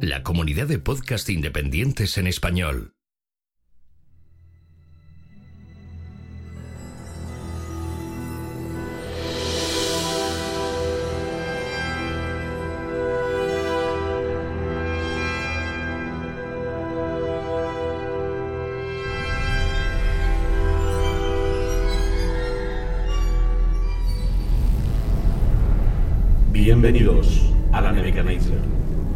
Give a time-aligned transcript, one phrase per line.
[0.00, 2.92] La comunidad de podcast independientes en español.
[26.52, 28.58] Bienvenidos a la Nebuchadnezzar,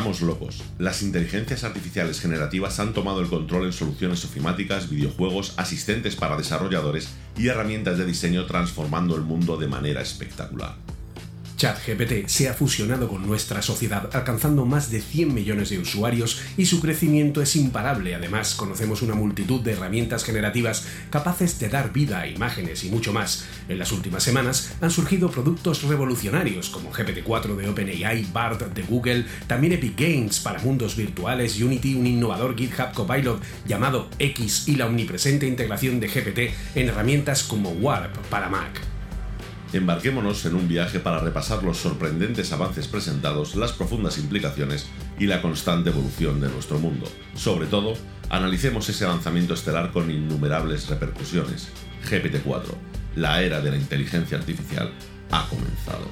[0.00, 0.62] Estamos locos.
[0.78, 7.10] Las inteligencias artificiales generativas han tomado el control en soluciones ofimáticas, videojuegos, asistentes para desarrolladores
[7.36, 10.76] y herramientas de diseño transformando el mundo de manera espectacular.
[11.60, 16.64] ChatGPT se ha fusionado con nuestra sociedad, alcanzando más de 100 millones de usuarios y
[16.64, 18.14] su crecimiento es imparable.
[18.14, 23.12] Además, conocemos una multitud de herramientas generativas capaces de dar vida a imágenes y mucho
[23.12, 23.44] más.
[23.68, 29.26] En las últimas semanas han surgido productos revolucionarios como GPT-4 de OpenAI, BART de Google,
[29.46, 34.86] también Epic Games para mundos virtuales, Unity, un innovador GitHub Copilot llamado X y la
[34.86, 38.89] omnipresente integración de GPT en herramientas como Warp para Mac.
[39.72, 45.40] Embarquémonos en un viaje para repasar los sorprendentes avances presentados, las profundas implicaciones y la
[45.40, 47.06] constante evolución de nuestro mundo.
[47.36, 47.94] Sobre todo,
[48.30, 51.68] analicemos ese lanzamiento estelar con innumerables repercusiones.
[52.02, 52.74] GPT-4,
[53.14, 54.90] la era de la inteligencia artificial,
[55.30, 56.08] ha comenzado.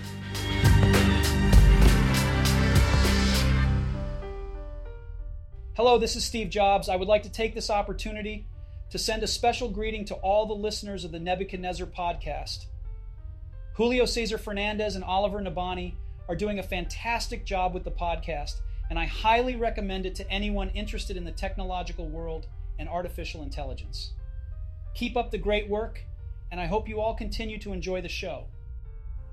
[5.75, 6.89] Hello, this is Steve Jobs.
[6.89, 8.47] I would like to take this opportunity
[8.91, 12.67] to send a special greeting to all the listeners of the Nebuchadnezzar podcast.
[13.79, 15.95] Julio Cesar Fernandez and Oliver Nabani
[16.29, 18.55] are doing a fantastic job with the podcast,
[18.91, 22.49] and I highly recommend it to anyone interested in the technological world
[22.81, 24.15] and artificial intelligence.
[24.95, 26.03] Keep up the great work,
[26.51, 28.49] and I hope you all continue to enjoy the show.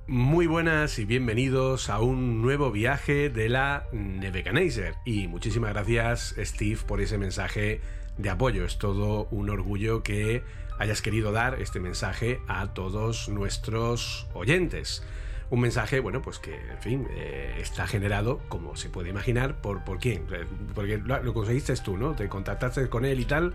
[0.06, 4.94] Muy buenas y bienvenidos a un nuevo viaje de la Nebuchadnezzar.
[5.08, 7.82] Y muchísimas gracias, Steve, por ese mensaje
[8.20, 8.64] de apoyo.
[8.64, 10.44] Es todo un orgullo que
[10.78, 15.03] hayas querido dar este mensaje a todos nuestros oyentes.
[15.50, 19.84] Un mensaje, bueno, pues que, en fin, eh, está generado, como se puede imaginar, por,
[19.84, 20.25] por quién.
[20.31, 22.16] Eh, porque lo, lo conseguiste tú, ¿no?
[22.16, 23.53] Te contactaste con él y tal,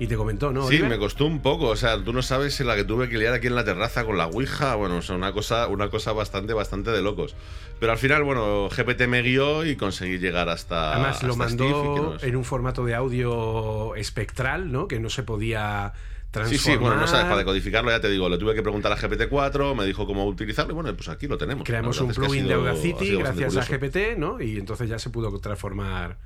[0.00, 0.62] y te comentó, ¿no?
[0.62, 0.88] Sí, Oliver?
[0.88, 1.66] me costó un poco.
[1.66, 4.06] O sea, tú no sabes en la que tuve que liar aquí en la terraza
[4.06, 4.74] con la Ouija.
[4.74, 7.36] Bueno, o sea, una cosa, una cosa bastante, bastante de locos.
[7.78, 10.94] Pero al final, bueno, GPT me guió y conseguí llegar hasta.
[10.94, 14.88] Además, lo hasta mandó en un formato de audio espectral, ¿no?
[14.88, 15.92] Que no se podía
[16.30, 16.60] transformar.
[16.60, 19.74] sí, bueno, no sabes, para decodificarlo ya te digo, le tuve que preguntar a GPT-4,
[19.76, 21.64] me dijo cómo utilizarlo y bueno, pues aquí lo tenemos.
[21.64, 23.64] Creamos un plugin de Audacity gracias a.
[23.64, 24.40] GPT, ¿no?
[24.40, 26.18] Y entonces ya se pudo transformar.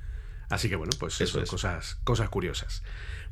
[0.51, 1.51] Así que bueno, pues Eso eso, es.
[1.51, 2.83] cosas, cosas curiosas.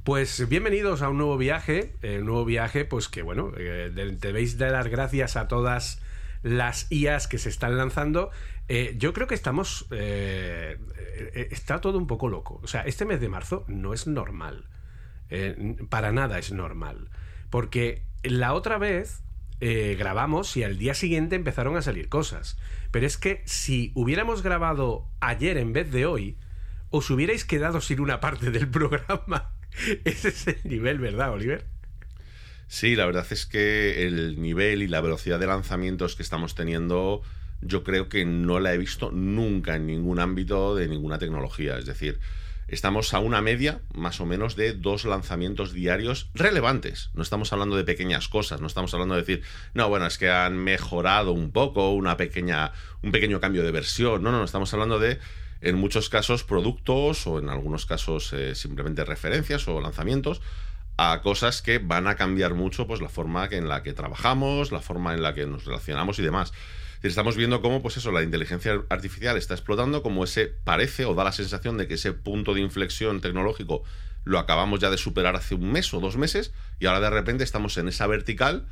[0.02, 4.58] Pues bienvenidos a un nuevo viaje, un nuevo viaje, pues que bueno, eh, de- debéis
[4.58, 6.00] de dar gracias a todas
[6.42, 8.30] las IAs que se están lanzando.
[8.68, 9.86] Eh, yo creo que estamos.
[9.90, 10.78] eh,
[11.50, 12.60] está todo un poco loco.
[12.62, 14.64] O sea, este mes de marzo no es normal.
[15.34, 17.08] Eh, para nada es normal.
[17.48, 19.22] Porque la otra vez
[19.60, 22.58] eh, grabamos y al día siguiente empezaron a salir cosas.
[22.90, 26.36] Pero es que si hubiéramos grabado ayer en vez de hoy,
[26.90, 29.54] os hubierais quedado sin una parte del programa.
[30.04, 31.64] Ese es el nivel, ¿verdad, Oliver?
[32.68, 37.22] Sí, la verdad es que el nivel y la velocidad de lanzamientos que estamos teniendo,
[37.62, 41.78] yo creo que no la he visto nunca en ningún ámbito de ninguna tecnología.
[41.78, 42.20] Es decir,
[42.72, 47.10] estamos a una media, más o menos, de dos lanzamientos diarios relevantes.
[47.12, 49.42] No estamos hablando de pequeñas cosas, no estamos hablando de decir,
[49.74, 52.72] no, bueno, es que han mejorado un poco, una pequeña,
[53.02, 54.22] un pequeño cambio de versión.
[54.22, 55.18] No, no, no, estamos hablando de
[55.60, 60.40] en muchos casos productos o en algunos casos eh, simplemente referencias o lanzamientos
[60.96, 64.80] a cosas que van a cambiar mucho pues la forma en la que trabajamos, la
[64.80, 66.52] forma en la que nos relacionamos y demás.
[67.02, 71.24] Estamos viendo cómo, pues eso, la inteligencia artificial está explotando, como ese parece o da
[71.24, 73.82] la sensación de que ese punto de inflexión tecnológico
[74.24, 77.42] lo acabamos ya de superar hace un mes o dos meses y ahora de repente
[77.42, 78.66] estamos en esa vertical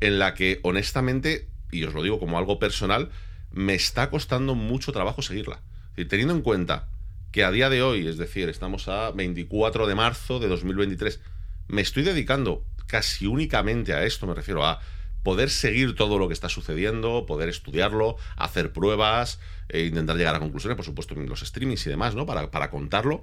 [0.00, 3.10] en la que honestamente, y os lo digo como algo personal,
[3.52, 5.60] me está costando mucho trabajo seguirla.
[5.96, 6.88] Y teniendo en cuenta
[7.30, 11.20] que a día de hoy, es decir, estamos a 24 de marzo de 2023,
[11.68, 14.80] me estoy dedicando casi únicamente a esto, me refiero a
[15.28, 19.38] poder seguir todo lo que está sucediendo, poder estudiarlo, hacer pruebas,
[19.68, 22.24] e intentar llegar a conclusiones, por supuesto, en los streamings y demás, ¿no?
[22.24, 23.22] Para, para contarlo.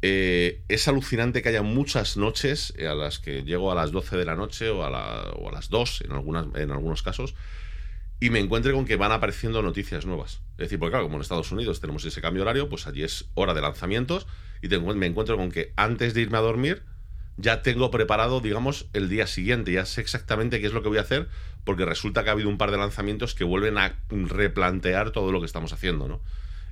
[0.00, 4.24] Eh, es alucinante que haya muchas noches a las que llego a las 12 de
[4.24, 7.34] la noche o a, o a las 2 en, algunas, en algunos casos
[8.18, 10.40] y me encuentre con que van apareciendo noticias nuevas.
[10.52, 13.26] Es decir, porque claro, como en Estados Unidos tenemos ese cambio horario, pues allí es
[13.34, 14.26] hora de lanzamientos
[14.62, 16.82] y me encuentro con que antes de irme a dormir
[17.36, 20.98] ya tengo preparado, digamos, el día siguiente, ya sé exactamente qué es lo que voy
[20.98, 21.28] a hacer,
[21.64, 25.40] porque resulta que ha habido un par de lanzamientos que vuelven a replantear todo lo
[25.40, 26.20] que estamos haciendo, ¿no?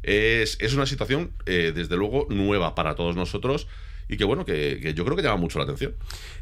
[0.03, 3.67] Es, una situación, eh, desde luego, nueva para todos nosotros
[4.07, 5.95] y que bueno, que, yo creo que llama mucho la atención.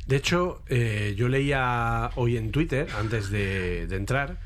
[0.06, 4.38] De hecho, eh, yo leía hoy en Twitter, antes de entrar,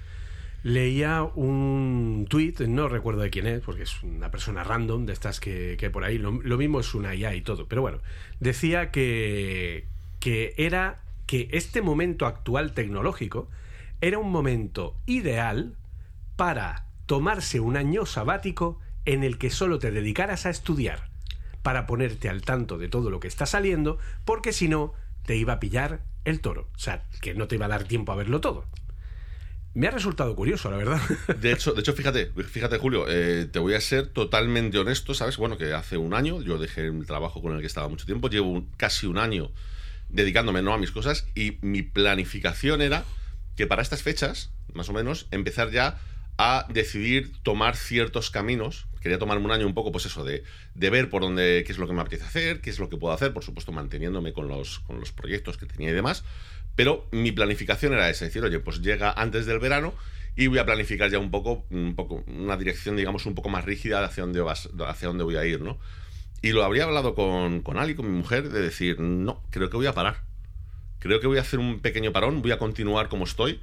[0.67, 5.39] leía un tweet, no recuerdo de quién es, porque es una persona random de estas
[5.39, 7.99] que, que por ahí, lo, mismo es una IA y todo, pero bueno,
[8.41, 9.87] decía que,
[10.19, 13.49] que era que este momento actual tecnológico
[14.01, 15.77] era un momento ideal
[16.35, 21.11] para tomarse un año sabático en el que solo te dedicaras a estudiar,
[21.63, 24.95] para ponerte al tanto de todo lo que está saliendo, porque si no,
[25.27, 28.11] te iba a pillar el toro, o sea, que no te iba a dar tiempo
[28.11, 28.65] a verlo todo.
[29.77, 31.03] Me ha resultado curioso, la verdad.
[31.39, 35.37] De hecho, de hecho fíjate, fíjate Julio, eh, te voy a ser totalmente honesto, ¿sabes?
[35.37, 38.31] Bueno, que hace un año yo dejé el trabajo con el que estaba mucho tiempo,
[38.31, 39.51] llevo casi un año
[40.09, 43.05] dedicándome no a mis cosas y mi planificación era
[43.55, 45.99] que para estas fechas, más o menos, empezar ya
[46.39, 48.87] a decidir tomar ciertos caminos.
[49.03, 50.43] Quería tomarme un año un poco, pues eso, de,
[50.75, 52.97] de, ver por dónde, qué es lo que me apetece hacer, qué es lo que
[52.97, 56.25] puedo hacer, por supuesto manteniéndome con los, con los proyectos que tenía y demás,
[56.77, 59.95] pero mi planificación era esa, decir, oye, pues llega antes del verano
[60.37, 63.65] y voy a planificar ya un poco, un poco una dirección, digamos, un poco más
[63.65, 65.79] rígida hacia dónde, vas, hacia dónde voy a ir, ¿no?
[66.43, 69.79] Y lo habría hablado con, con Ali, con mi mujer, de decir, no, creo que
[69.79, 70.23] voy a parar.
[70.99, 73.61] Creo que voy a hacer un pequeño parón, voy a continuar como estoy,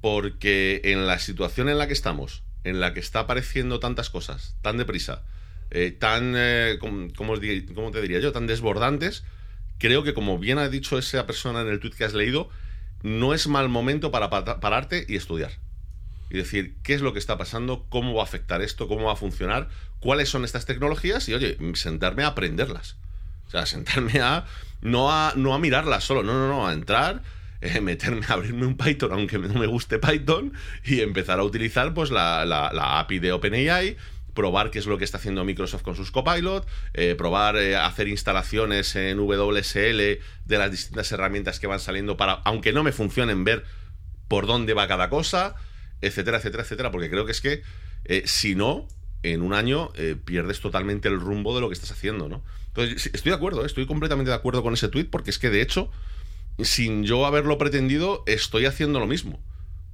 [0.00, 4.56] porque en la situación en la que estamos, en la que está apareciendo tantas cosas,
[4.62, 5.24] tan deprisa,
[5.70, 9.24] eh, tan, eh, ¿cómo, te diría yo?, tan desbordantes,
[9.82, 12.48] creo que como bien ha dicho esa persona en el tweet que has leído,
[13.02, 15.50] no es mal momento para pararte y estudiar.
[16.30, 17.84] Y decir, ¿qué es lo que está pasando?
[17.88, 18.86] ¿Cómo va a afectar esto?
[18.86, 19.68] ¿Cómo va a funcionar?
[19.98, 21.28] ¿Cuáles son estas tecnologías?
[21.28, 22.94] Y oye, sentarme a aprenderlas.
[23.48, 24.46] O sea, sentarme a
[24.82, 27.22] no a, no a mirarlas solo, no, no, no, a entrar,
[27.60, 30.52] eh, meterme, a abrirme un Python, aunque no me guste Python,
[30.84, 33.96] y empezar a utilizar pues la, la, la API de OpenAI,
[34.34, 38.08] probar qué es lo que está haciendo Microsoft con sus Copilot, eh, probar eh, hacer
[38.08, 39.98] instalaciones en WSL
[40.44, 43.64] de las distintas herramientas que van saliendo para, aunque no me funcionen, ver
[44.28, 45.54] por dónde va cada cosa,
[46.00, 47.62] etcétera, etcétera, etcétera, porque creo que es que
[48.04, 48.88] eh, si no,
[49.22, 49.92] en un año
[50.24, 52.42] pierdes totalmente el rumbo de lo que estás haciendo, ¿no?
[52.74, 55.60] Entonces, estoy de acuerdo, estoy completamente de acuerdo con ese tweet, porque es que de
[55.60, 55.92] hecho,
[56.58, 59.40] sin yo haberlo pretendido, estoy haciendo lo mismo.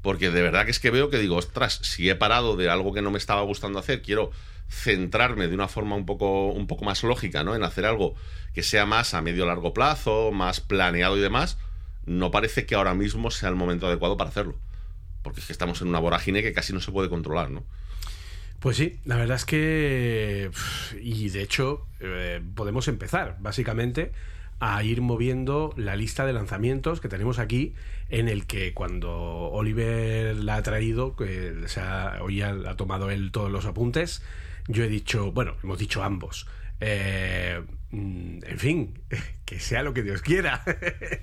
[0.02, 2.93] Porque de verdad que es que veo que digo, ostras, si he parado de algo
[2.93, 4.31] que no me estaba gustando hacer, quiero
[4.69, 7.57] centrarme de una forma un poco, un poco más lógica, ¿no?
[7.57, 8.14] En hacer algo
[8.55, 11.59] que sea más a medio largo plazo, más planeado y demás,
[12.07, 14.57] no parece que ahora mismo sea el momento adecuado para hacerlo.
[15.23, 17.64] Porque es que estamos en una vorágine que casi no se puede controlar, ¿no?
[18.61, 20.50] Pues sí, la verdad es que.
[21.00, 24.12] Y de hecho, eh, podemos empezar, básicamente,
[24.61, 27.75] a ir moviendo la lista de lanzamientos que tenemos aquí
[28.09, 31.55] en el que cuando Oliver la ha traído, que
[32.21, 34.23] hoy ha, tomado él todos los apuntes,
[34.67, 36.47] yo he dicho, bueno, hemos dicho ambos,
[36.81, 39.00] eh, mm, en fin,
[39.45, 40.62] que sea lo que Dios quiera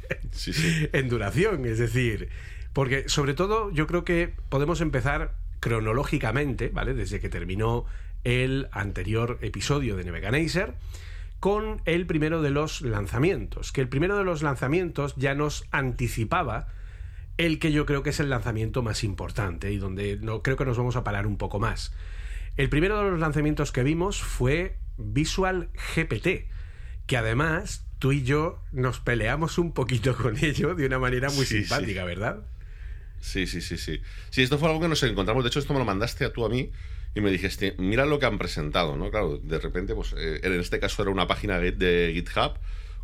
[0.94, 2.30] en duración, es decir,
[2.74, 6.94] porque sobre todo yo creo que podemos empezar cronológicamente, ¿vale?
[6.94, 7.86] Desde que terminó
[8.24, 10.75] el anterior episodio de Nebuchadnezzar
[11.39, 16.68] con el primero de los lanzamientos, que el primero de los lanzamientos ya nos anticipaba
[17.38, 20.65] el que yo creo que es el lanzamiento más importante y donde no, creo que
[20.65, 21.94] nos vamos a parar un poco más.
[22.58, 26.48] El primero de los lanzamientos que vimos fue Visual GPT,
[27.06, 31.46] que además tú y yo nos peleamos un poquito con ello de una manera muy
[31.46, 32.46] simpática, ¿verdad?
[33.20, 34.01] Sí, sí, sí, sí.
[34.30, 35.44] Sí, esto fue algo que nos encontramos.
[35.44, 36.72] De hecho, esto me lo mandaste a tú a mí
[37.15, 39.10] y me dijiste, mira lo que han presentado, ¿no?
[39.10, 42.60] Claro, de repente, pues eh, en este caso era una página de GitHub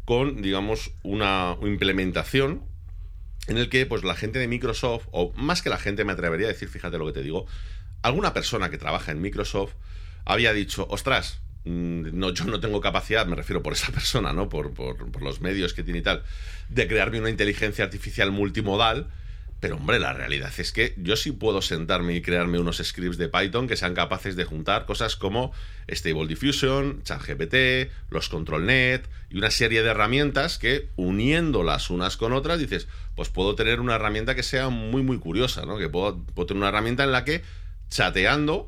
[0.05, 2.63] con, digamos, una implementación
[3.47, 6.47] en el que pues la gente de Microsoft, o más que la gente me atrevería
[6.47, 7.45] a decir, fíjate lo que te digo,
[8.01, 9.73] alguna persona que trabaja en Microsoft
[10.25, 14.49] había dicho, ostras, mm, no, yo no tengo capacidad, me refiero por esa persona, ¿no?
[14.49, 16.23] Por, por, los medios que tiene y tal,
[16.69, 19.07] de crearme una inteligencia artificial multimodal
[19.61, 23.29] pero hombre, la realidad es que yo sí puedo sentarme y crearme unos scripts de
[23.29, 25.53] Python que sean capaces de juntar cosas como
[25.87, 32.59] Stable Diffusion, ChatGPT, los ControlNet y una serie de herramientas que uniéndolas unas con otras
[32.59, 35.77] dices, pues puedo tener una herramienta que sea muy muy curiosa, ¿no?
[35.77, 37.43] Que puedo, puedo tener una herramienta en la que
[37.91, 38.67] chateando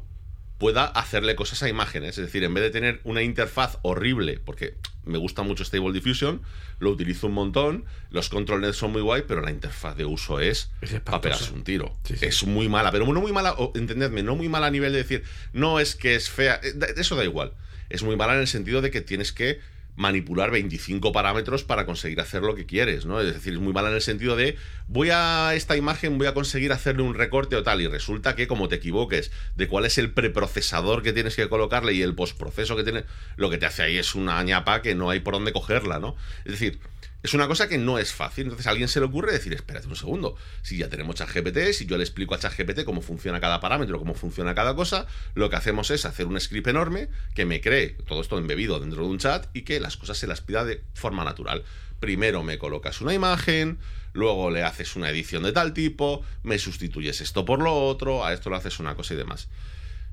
[0.64, 2.18] pueda hacerle cosas a imágenes.
[2.18, 6.42] Es decir, en vez de tener una interfaz horrible, porque me gusta mucho Stable Diffusion,
[6.80, 10.72] lo utilizo un montón, los control son muy guay, pero la interfaz de uso es,
[11.04, 11.98] para pegarse un tiro.
[12.22, 15.26] Es muy mala, pero no muy mala, entendedme, no muy mala a nivel de decir,
[15.52, 17.52] no es que es fea, eh, eso da igual.
[17.90, 19.60] Es muy mala en el sentido de que tienes que
[19.96, 23.22] manipular 25 parámetros para conseguir hacer lo que quieres, ¿no?
[23.22, 24.58] Es decir, es muy mala en el sentido de
[24.88, 28.48] voy a esta imagen, voy a conseguir hacerle un recorte o tal, y resulta que
[28.48, 32.76] como te equivoques de cuál es el preprocesador que tienes que colocarle y el postproceso
[32.76, 33.04] que tiene,
[33.36, 36.16] lo que te hace ahí es una ñapa que no hay por dónde cogerla, ¿no?
[36.46, 36.80] Es decir,
[37.24, 38.44] es una cosa que no es fácil.
[38.44, 41.86] Entonces a alguien se le ocurre decir, espérate un segundo, si ya tenemos ChatGPT, si
[41.86, 45.56] yo le explico a ChatGPT cómo funciona cada parámetro, cómo funciona cada cosa, lo que
[45.56, 49.20] hacemos es hacer un script enorme que me cree todo esto embebido dentro de un
[49.20, 51.64] chat y que las cosas se las pida de forma natural.
[52.02, 53.80] Primero me colocas una imagen,
[54.12, 58.34] luego le haces una edición de tal tipo, me sustituyes esto por lo otro, a
[58.34, 59.48] esto le haces una cosa y demás.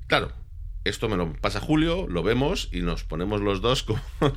[0.07, 0.31] Claro,
[0.83, 3.85] esto me lo pasa Julio, lo vemos y nos ponemos los dos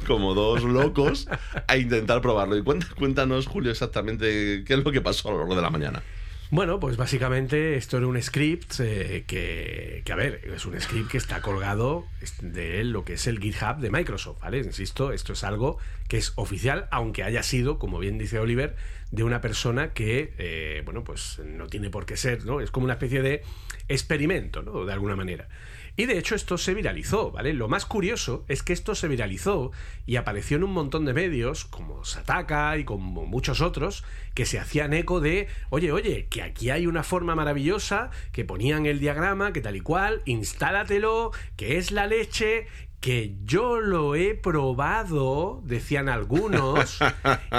[0.07, 1.29] como, dos locos
[1.67, 2.57] a intentar probarlo.
[2.57, 6.03] Y cuéntanos, Julio, exactamente qué es lo que pasó a lo largo de la mañana.
[6.51, 11.11] Bueno, pues básicamente esto era un script eh, que, que, a ver, es un script
[11.11, 12.05] que está colgado
[12.43, 14.59] de lo que es el GitHub de Microsoft, ¿vale?
[14.59, 18.77] Insisto, esto es algo que es oficial, aunque haya sido, como bien dice Oliver,
[19.11, 22.61] de una persona que, eh, bueno, pues no tiene por qué ser, ¿no?
[22.61, 23.43] Es como una especie de
[23.89, 24.85] experimento, ¿no?
[24.85, 25.49] De alguna manera.
[25.97, 27.53] Y de hecho esto se viralizó, ¿vale?
[27.53, 29.71] Lo más curioso es que esto se viralizó
[30.07, 34.59] y apareció en un montón de medios, como Sataka y como muchos otros, que se
[34.59, 39.53] hacían eco de, oye, oye, que aquí hay una forma maravillosa, que ponían el diagrama,
[39.53, 42.67] que tal y cual, instálatelo, que es la leche,
[43.05, 46.99] que yo lo he probado, decían algunos,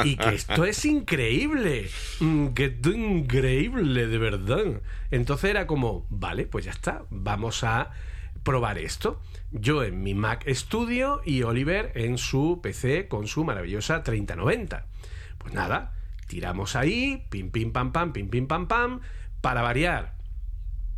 [0.04, 1.88] y que esto es increíble,
[2.20, 4.82] mm, que esto es increíble, de verdad.
[5.12, 7.92] Entonces era como, vale, pues ya está, vamos a
[8.46, 9.20] probar esto.
[9.52, 14.86] Yo en mi Mac Studio y Oliver en su PC con su maravillosa 3090.
[15.38, 15.94] Pues nada,
[16.28, 19.02] tiramos ahí, pim pim pam pam, pim pim pam pam,
[19.42, 20.16] para variar.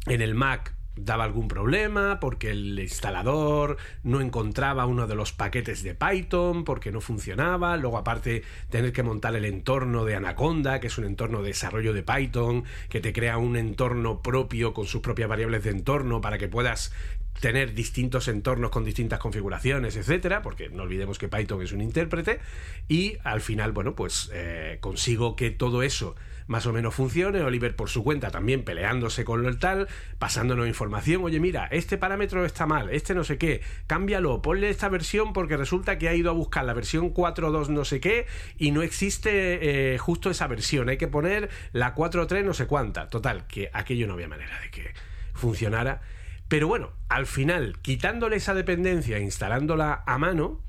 [0.05, 5.83] En el Mac daba algún problema porque el instalador no encontraba uno de los paquetes
[5.83, 10.87] de Python porque no funcionaba, luego aparte tener que montar el entorno de Anaconda, que
[10.87, 15.01] es un entorno de desarrollo de Python, que te crea un entorno propio con sus
[15.01, 16.91] propias variables de entorno para que puedas
[17.39, 22.39] tener distintos entornos con distintas configuraciones, etcétera, porque no olvidemos que Python es un intérprete,
[22.87, 26.15] y al final, bueno, pues eh, consigo que todo eso
[26.47, 27.41] más o menos funcione.
[27.41, 31.23] Oliver por su cuenta también peleándose con el tal, pasándonos información.
[31.23, 35.57] Oye, mira, este parámetro está mal, este no sé qué, cámbialo, ponle esta versión porque
[35.57, 38.25] resulta que ha ido a buscar la versión 4.2 no sé qué
[38.57, 40.89] y no existe eh, justo esa versión.
[40.89, 43.09] Hay que poner la 4.3 no sé cuánta.
[43.09, 44.93] Total, que aquello no había manera de que
[45.33, 46.01] funcionara.
[46.47, 50.61] Pero bueno, al final, quitándole esa dependencia e instalándola a mano,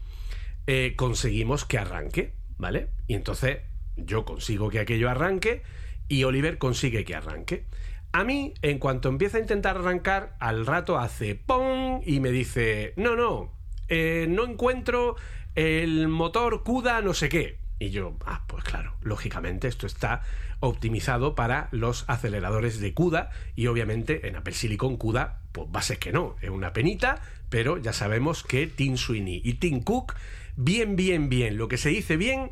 [0.67, 2.91] eh, conseguimos que arranque, ¿vale?
[3.07, 3.59] Y entonces
[3.97, 5.63] yo consigo que aquello arranque
[6.09, 7.67] y Oliver consigue que arranque.
[8.13, 12.01] A mí, en cuanto empieza a intentar arrancar, al rato hace ¡pum!
[12.05, 13.53] y me dice, no, no,
[13.89, 15.17] eh, no encuentro
[15.55, 17.59] el motor CUDA no sé qué.
[17.81, 20.23] Y yo, ah, pues claro, lógicamente esto está
[20.61, 25.83] optimizado para los aceleradores de CUDA y obviamente en Apple Silicon CUDA, pues va a
[25.83, 30.15] ser que no, es una penita, pero ya sabemos que Tim Sweeney y Tim Cook,
[30.57, 32.51] bien, bien, bien, lo que se dice bien,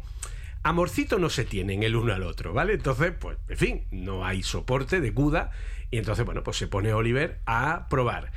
[0.62, 2.75] amorcito no se tienen el uno al otro, ¿vale?
[2.75, 5.50] Entonces, pues, en fin, no hay soporte de CUDA
[5.90, 8.32] y entonces, bueno, pues se pone Oliver a probar.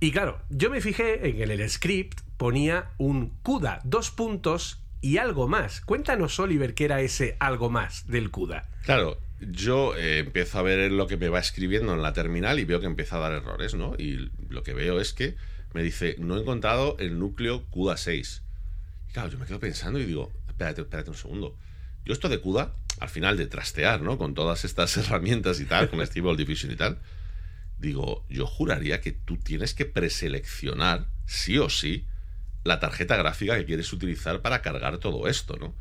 [0.00, 5.18] Y claro, yo me fijé en el, el script, ponía un CUDA, dos puntos y
[5.18, 5.80] algo más.
[5.80, 8.68] Cuéntanos, Oliver, qué era ese algo más del CUDA.
[8.84, 12.64] Claro, yo eh, empiezo a ver lo que me va escribiendo en la terminal y
[12.64, 13.94] veo que empieza a dar errores, ¿no?
[13.98, 15.36] Y lo que veo es que
[15.72, 18.42] me dice, no he encontrado el núcleo CUDA 6.
[19.08, 21.56] Y claro, yo me quedo pensando y digo, espérate, espérate un segundo.
[22.04, 24.18] Yo esto de CUDA, al final de trastear, ¿no?
[24.18, 26.98] Con todas estas herramientas y tal, con Stable Diffusion y tal,
[27.80, 32.06] Digo, yo juraría que tú tienes que preseleccionar, sí o sí,
[32.62, 35.74] la tarjeta gráfica que quieres utilizar para cargar todo esto, ¿no?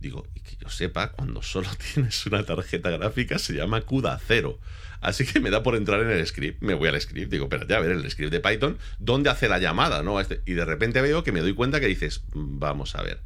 [0.00, 4.58] Digo, y que yo sepa, cuando solo tienes una tarjeta gráfica se llama CUDA 0.
[5.00, 6.62] Así que me da por entrar en el script.
[6.62, 9.58] Me voy al script, digo, espérate, a ver, el script de Python, ¿dónde hace la
[9.58, 10.02] llamada?
[10.02, 10.20] ¿no?
[10.20, 13.20] Este, y de repente veo que me doy cuenta que dices, vamos a ver.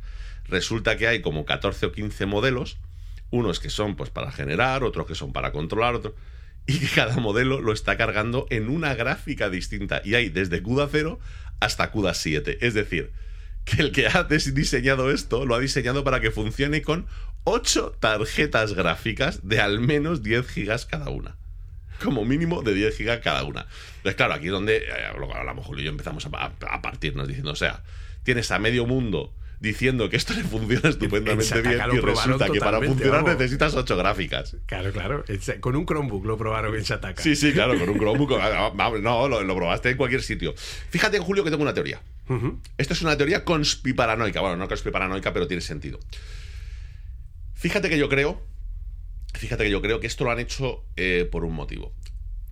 [0.49, 2.79] Resulta que hay como 14 o 15 modelos,
[3.31, 6.15] unos que son pues para generar, otros que son para controlar, otros
[6.67, 10.03] y que cada modelo lo está cargando en una gráfica distinta.
[10.05, 11.19] Y hay desde CUDA 0
[11.59, 12.59] hasta CUDA 7.
[12.61, 13.13] Es decir,
[13.65, 17.07] que el que ha diseñado esto lo ha diseñado para que funcione con
[17.45, 21.37] 8 tarjetas gráficas de al menos 10 gigas cada una.
[22.03, 23.67] Como mínimo de 10 gigas cada una.
[23.97, 27.29] Entonces, claro, aquí es donde eh, a lo mejor y yo empezamos a, a partirnos
[27.29, 27.83] diciendo, o sea,
[28.23, 32.81] tienes a medio mundo diciendo que esto le funciona estupendamente bien y resulta que para
[32.81, 34.57] funcionar necesitas ocho gráficas.
[34.67, 35.25] Claro, claro.
[35.61, 37.23] Con un Chromebook lo probaron en Shataka.
[37.23, 38.31] Sí, sí, claro, con un Chromebook.
[38.41, 40.55] Ah, ah, no, lo, probaste en cualquier sitio.
[40.89, 42.01] Fíjate, Julio, que tengo una teoría.
[42.79, 44.41] Esto es una teoría conspiparanoica.
[44.41, 45.99] Bueno, no conspiparanoica, pero tiene sentido.
[47.55, 48.41] Fíjate que yo creo.
[49.35, 51.95] Fíjate que yo creo que esto lo han hecho eh, por un motivo.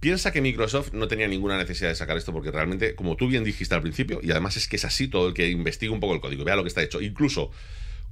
[0.00, 3.42] Piensa que Microsoft no tenía ninguna necesidad de sacar esto porque realmente, como tú bien
[3.42, 6.14] dijiste al principio, y además es que es así todo el que investiga un poco
[6.14, 7.00] el código, vea lo que está hecho.
[7.00, 7.50] Incluso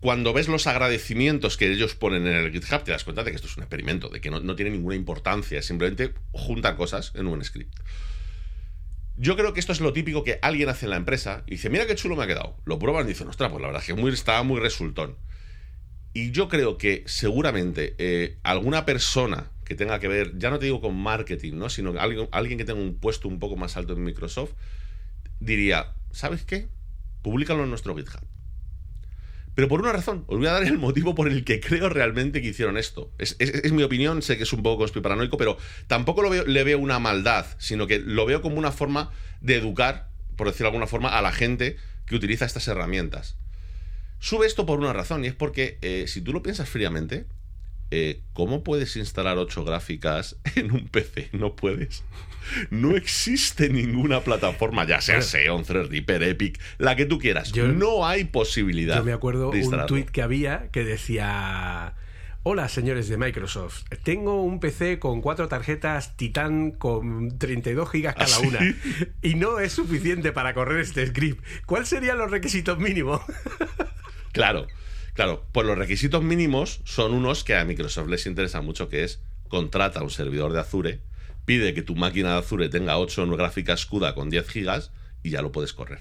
[0.00, 3.37] cuando ves los agradecimientos que ellos ponen en el GitHub, te das cuenta de que
[3.37, 7.42] esto es un experimento, de que no, tiene ninguna importancia, simplemente juntar cosas en un
[7.44, 7.73] script.
[9.18, 11.70] Yo creo que esto es lo típico que alguien hace en la empresa y dice,
[11.70, 12.56] mira qué chulo me ha quedado.
[12.64, 15.16] Lo prueban y dicen, ostras, pues la verdad es que muy, estaba muy resultón.
[16.12, 20.66] Y yo creo que seguramente eh, alguna persona que tenga que ver, ya no te
[20.66, 21.68] digo con marketing, ¿no?
[21.70, 24.52] sino alguien, alguien que tenga un puesto un poco más alto en Microsoft,
[25.40, 26.68] diría, ¿sabes qué?
[27.23, 28.20] Públicalo en nuestro GitHub.
[29.56, 32.42] Pero por una razón, os voy a dar el motivo por el que creo realmente
[32.42, 33.10] que hicieron esto.
[33.16, 36.78] Es, mi opinión, sé que es un poco paranoico, pero tampoco lo veo, le veo
[36.78, 39.10] una maldad, sino que lo veo como una forma
[39.40, 43.38] de educar, por decirlo de alguna forma, a la gente que utiliza estas herramientas.
[44.19, 47.25] Sube esto por una razón, y es porque eh, si tú lo piensas fríamente,
[47.90, 51.30] eh, ¿cómo puedes instalar ocho gráficas en un PC?
[51.32, 52.04] No puedes.
[52.70, 57.52] No existe ninguna plataforma, ya sea Xeon, Threadripper, Epic, la que tú quieras.
[57.56, 58.96] no hay posibilidad.
[58.99, 61.94] Yo me acuerdo un tweet que había que decía.
[62.49, 68.36] Hola señores de Microsoft, tengo un PC con cuatro tarjetas Titan con 32 gigas cada
[68.36, 68.60] ¿Ah, una
[69.20, 71.44] y no es suficiente para correr este script.
[71.66, 73.20] ¿Cuáles serían los requisitos mínimos?
[74.30, 74.68] claro.
[75.16, 79.22] Claro, pues los requisitos mínimos son unos que a Microsoft les interesa mucho, que es
[79.48, 81.00] contrata un servidor de Azure,
[81.46, 85.40] pide que tu máquina de Azure tenga 8 gráficas CUDA con 10 gigas y ya
[85.40, 86.00] lo puedes correr.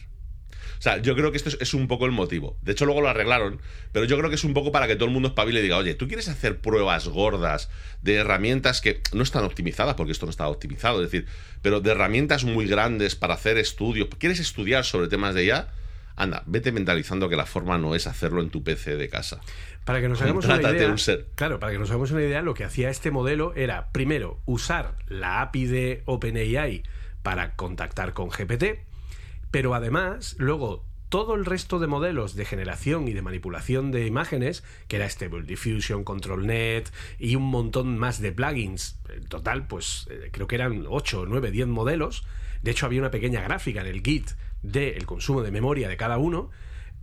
[0.77, 2.59] O sea, yo creo que esto es, un poco el motivo.
[2.61, 3.61] De hecho, luego lo arreglaron,
[3.93, 5.77] pero yo creo que es un poco para que todo el mundo espabile y diga,
[5.77, 7.69] oye, ¿tú quieres hacer pruebas gordas
[8.01, 11.25] de herramientas que no están optimizadas, porque esto no está optimizado, es decir,
[11.61, 14.09] pero de herramientas muy grandes para hacer estudios?
[14.19, 15.69] ¿Quieres estudiar sobre temas de IA?
[16.15, 19.41] Anda, vete mentalizando que la forma no es hacerlo en tu PC de casa.
[19.83, 20.95] Para que nos hagamos una idea,
[21.35, 24.95] claro, para que nos hagamos una idea, lo que hacía este modelo era primero usar
[25.07, 26.83] la API de OpenAI
[27.21, 28.79] para contactar con GPT,
[29.51, 34.63] pero además luego todo el resto de modelos de generación y de manipulación de imágenes,
[34.87, 40.29] que era Stable Diffusion, ControlNet y un montón más de plugins, en total, pues eh,
[40.31, 42.25] creo que eran 8, 9, 10 modelos.
[42.63, 44.31] De hecho, había una pequeña gráfica en el Git
[44.71, 46.49] del consumo de memoria de cada uno,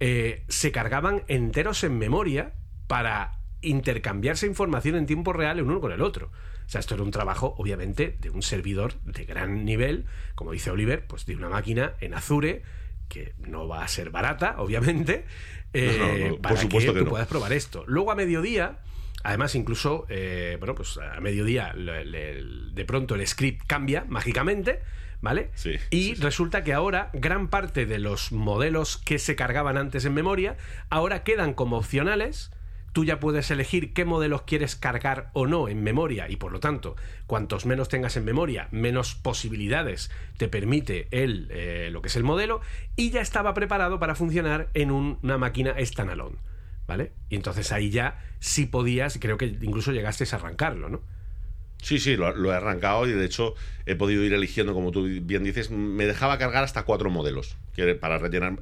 [0.01, 2.55] eh, se cargaban enteros en memoria
[2.87, 6.31] para intercambiarse información en tiempo real el uno con el otro.
[6.67, 10.71] O sea, esto era un trabajo, obviamente, de un servidor de gran nivel, como dice
[10.71, 12.63] Oliver, pues de una máquina en Azure,
[13.09, 15.25] que no va a ser barata, obviamente,
[15.73, 17.85] eh, para que, tú puedas probar esto.
[17.87, 18.79] Luego a mediodía,
[19.23, 24.81] además incluso, eh, bueno, pues a mediodía de pronto el script cambia mágicamente,
[25.23, 25.51] ¿vale?
[25.55, 30.13] Sí, y resulta que ahora gran parte de los modelos que se cargaban antes en
[30.13, 30.57] memoria
[30.91, 32.51] ahora quedan como opcionales.
[32.93, 36.61] Tú ya puedes elegir qué modelos quieres cargar o no en memoria y por lo
[36.61, 36.95] tanto,
[37.27, 42.23] cuantos menos tengas en memoria, menos posibilidades te permite el, eh, lo que es el
[42.23, 42.61] modelo
[42.95, 46.37] y ya estaba preparado para funcionar en una máquina standalone.
[46.87, 47.13] ¿Vale?
[47.31, 51.01] Y entonces ahí ya sí podías, creo que incluso llegaste a arrancarlo, ¿no?
[51.83, 53.55] Sí, sí, lo, he arrancado y de hecho
[53.87, 57.57] he podido ir eligiendo, como tú bien dices, me dejaba cargar hasta cuatro modelos.
[58.01, 58.61] para rellenar,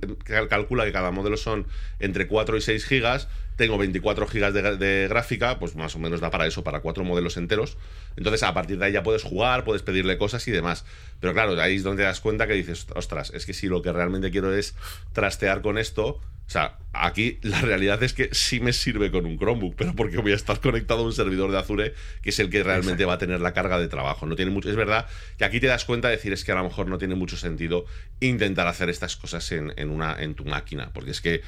[0.49, 1.67] calcula que cada modelo son
[1.99, 3.29] entre 4 y 6 gigas,
[3.61, 7.05] tengo 24 gigas de, de, gráfica, pues más o menos da para eso, para cuatro
[7.05, 7.77] modelos enteros.
[8.17, 10.85] Entonces, a partir de ahí ya puedes jugar, puedes pedirle cosas y demás.
[11.21, 13.83] Pero claro, ahí es donde te das cuenta que dices, ostras, es que si lo
[13.83, 14.75] que realmente quiero es
[15.13, 16.07] trastear con esto,
[16.51, 20.19] o sea, aquí la realidad es que sí me sirve con un Chromebook, pero porque
[20.19, 23.13] voy a estar conectado a un servidor de Azure que es el que realmente va
[23.13, 24.27] a tener la carga de trabajo.
[24.27, 25.07] No tiene mucho, es verdad
[25.39, 27.37] que aquí te das cuenta de decir es que a lo mejor no tiene mucho
[27.37, 27.85] sentido
[28.19, 31.43] intentar hacer estas cosas en, una, en tu máquina, porque es que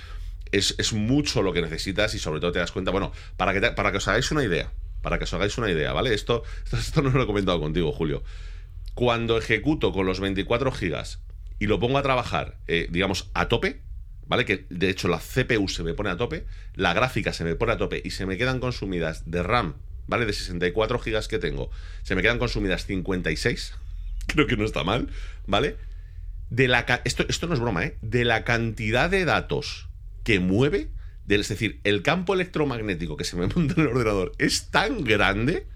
[0.52, 3.90] es, mucho lo que necesitas y sobre todo te das cuenta, bueno, para que, para
[3.90, 6.14] que os hagáis una idea, para que os hagáis una idea, ¿vale?
[6.14, 8.22] Esto, esto, no lo he comentado contigo, Julio.
[8.94, 11.20] Cuando ejecuto con los 24 gigas
[11.58, 13.80] y lo pongo a trabajar, eh, digamos, a tope,
[14.26, 14.44] ¿vale?
[14.44, 17.72] Que de hecho la CPU se me pone a tope, la gráfica se me pone
[17.72, 20.26] a tope y se me quedan consumidas de RAM, ¿vale?
[20.26, 21.70] De 64 gigas que tengo,
[22.02, 23.74] se me quedan consumidas 56,
[24.26, 25.08] creo que no está mal,
[25.46, 25.76] ¿vale?
[26.50, 27.96] De la, esto, esto no es broma, ¿eh?
[28.02, 29.88] De la cantidad de datos
[30.24, 30.90] que mueve,
[31.28, 35.66] es decir, el campo electromagnético que se me monta en el ordenador es tan grande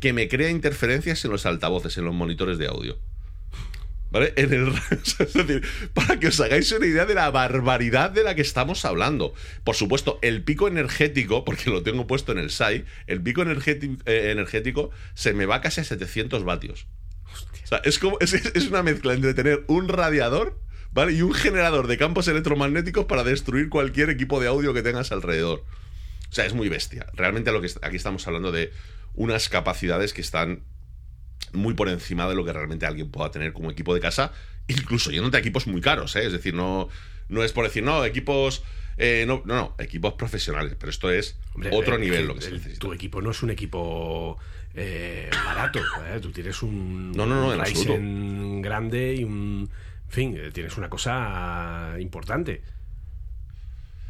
[0.00, 2.98] que me crea interferencias en los altavoces, en los monitores de audio.
[4.10, 4.32] ¿Vale?
[4.34, 5.62] En el, es decir,
[5.94, 9.34] para que os hagáis una idea de la barbaridad de la que estamos hablando.
[9.62, 14.02] Por supuesto, el pico energético, porque lo tengo puesto en el SAI, el pico energético,
[14.06, 16.86] eh, energético se me va casi a 700 vatios.
[17.62, 20.58] O sea, es, como, es, es una mezcla entre tener un radiador
[20.92, 21.12] ¿vale?
[21.12, 25.64] Y un generador de campos electromagnéticos para destruir cualquier equipo de audio que tengas alrededor.
[26.30, 27.06] O sea, es muy bestia.
[27.14, 28.72] Realmente lo que aquí estamos hablando de
[29.14, 30.62] unas capacidades que están
[31.52, 34.32] muy por encima de lo que realmente alguien pueda tener como equipo de casa,
[34.68, 36.26] incluso yéndote a equipos muy caros, ¿eh?
[36.26, 36.88] Es decir, no,
[37.28, 38.62] no es por decir, no, equipos...
[39.02, 41.38] Eh, no, no, no, equipos profesionales, pero esto es
[41.72, 42.80] otro eh, nivel lo que se necesita.
[42.80, 44.36] Tu equipo no es un equipo
[44.74, 45.80] eh, barato,
[46.20, 49.70] tú tienes un, no, no, no, un Ryzen grande y un,
[50.10, 52.62] en fin, tienes una cosa importante.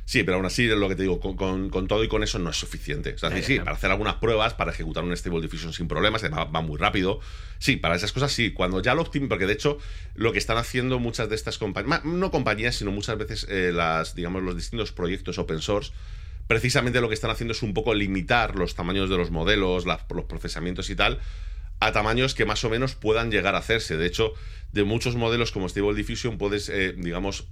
[0.06, 2.56] Sí, pero aún así, lo que te digo, con, todo y con eso no es
[2.56, 3.12] suficiente.
[3.12, 6.24] O sea, sí, sí, para hacer algunas pruebas, para ejecutar un Stable Diffusion sin problemas,
[6.24, 7.20] va, va muy rápido.
[7.58, 8.52] Sí, para esas cosas sí.
[8.52, 9.76] Cuando ya lo optimen, porque de hecho,
[10.14, 14.14] lo que están haciendo muchas de estas compañías, no compañías, sino muchas veces eh, las,
[14.14, 15.92] digamos, los distintos proyectos open source,
[16.46, 20.24] precisamente lo que están haciendo es un poco limitar los tamaños de los modelos, los
[20.24, 21.20] procesamientos y tal,
[21.80, 23.96] a tamaños que más o menos puedan llegar a hacerse.
[23.96, 24.34] De hecho,
[24.72, 27.48] de muchos modelos como Stable Diffusion puedes, eh, digamos,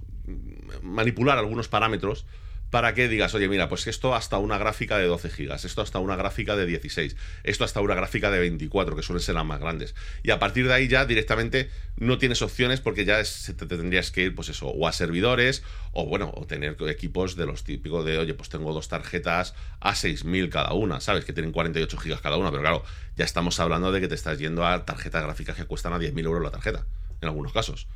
[0.81, 2.25] manipular algunos parámetros
[2.69, 5.99] para que digas, oye, mira, pues esto hasta una gráfica de 12 gigas, esto hasta
[5.99, 9.59] una gráfica de 16, esto hasta una gráfica de 24, que suelen ser las más
[9.59, 9.95] grandes.
[10.23, 14.23] Y a partir de ahí ya directamente no tienes opciones porque ya te tendrías que
[14.23, 18.17] ir, pues eso, o a servidores, o bueno, o tener equipos de los típicos de,
[18.17, 21.25] oye, pues tengo dos tarjetas a 6000 cada una, ¿sabes?
[21.25, 22.83] Que tienen 48 gigas cada una, pero claro,
[23.15, 26.23] ya estamos hablando de que te estás yendo a tarjetas gráficas que cuestan a 10.000
[26.25, 26.85] euros la tarjeta,
[27.21, 27.87] en algunos casos.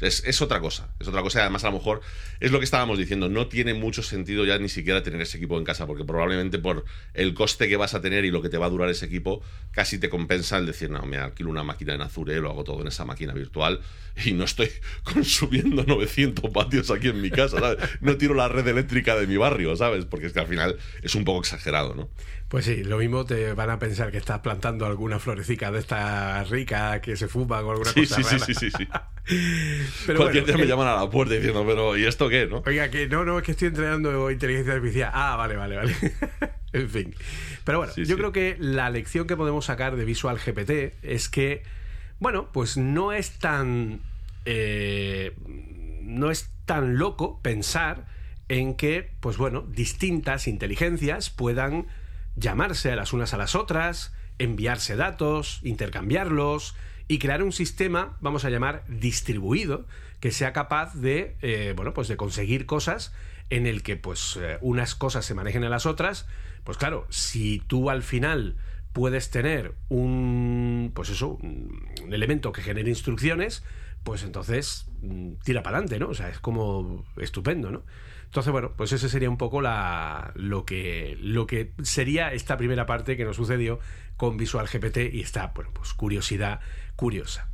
[0.00, 2.00] Es, otra cosa, es otra cosa y además a lo mejor
[2.40, 5.56] es lo que estábamos diciendo, no tiene mucho sentido ya ni siquiera tener ese equipo
[5.58, 8.58] en casa porque probablemente por el coste que vas a tener y lo que te
[8.58, 11.94] va a durar ese equipo casi te compensa el decir, no, me alquilo una máquina
[11.94, 13.80] en Azure, lo hago todo en esa máquina virtual
[14.24, 14.70] y no estoy
[15.04, 17.78] consumiendo 900 vatios aquí en mi casa, ¿sabes?
[18.00, 20.04] No tiro la red eléctrica de mi barrio, ¿sabes?
[20.04, 22.08] Porque es que al final es un poco exagerado, ¿no?
[22.52, 26.44] Pues sí, lo mismo te van a pensar que estás plantando alguna florecica de esta
[26.44, 28.88] rica que se fuma o alguna cosa sí, Sí, sí, sí, sí.
[30.06, 32.62] pero Cualquier día me llaman a la puerta diciendo, pero ¿y esto qué, no?
[32.66, 35.10] Oiga, que no, no, es que estoy entrenando inteligencia artificial.
[35.14, 35.96] Ah, vale, vale, vale.
[36.74, 37.14] en fin.
[37.64, 41.62] Pero bueno, yo creo que la lección que podemos sacar de Visual GPT es que,
[42.18, 44.00] bueno, pues no es tan...
[44.44, 45.34] Eh,
[46.02, 48.04] no es tan loco pensar
[48.48, 51.86] en que, pues bueno, distintas inteligencias puedan
[52.36, 56.74] llamarse a las unas a las otras, enviarse datos, intercambiarlos
[57.08, 59.86] y crear un sistema, vamos a llamar, distribuido,
[60.20, 63.12] que sea capaz de, eh, bueno, pues de conseguir cosas
[63.50, 66.26] en el que pues eh, unas cosas se manejen a las otras,
[66.64, 68.56] pues claro, si tú al final
[68.92, 73.64] puedes tener un, pues eso, un elemento que genere instrucciones,
[74.04, 76.08] pues entonces mm, tira para adelante, ¿no?
[76.08, 77.82] O sea, es como estupendo, ¿no?
[78.32, 82.86] Entonces, bueno, pues ese sería un poco la, lo, que, lo que sería esta primera
[82.86, 83.78] parte que nos sucedió
[84.16, 86.60] con Visual GPT y esta, bueno, pues curiosidad
[86.96, 87.50] curiosa.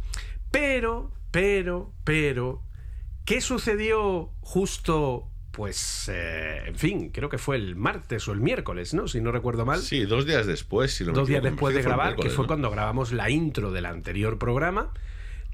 [0.52, 2.62] Pero, pero, pero,
[3.24, 8.94] ¿qué sucedió justo pues, eh, en fin, creo que fue el martes o el miércoles,
[8.94, 9.08] ¿no?
[9.08, 9.80] Si no recuerdo mal.
[9.80, 10.94] Sí, dos días después.
[10.94, 14.92] Si dos días después de grabar, que fue cuando grabamos la intro del anterior programa.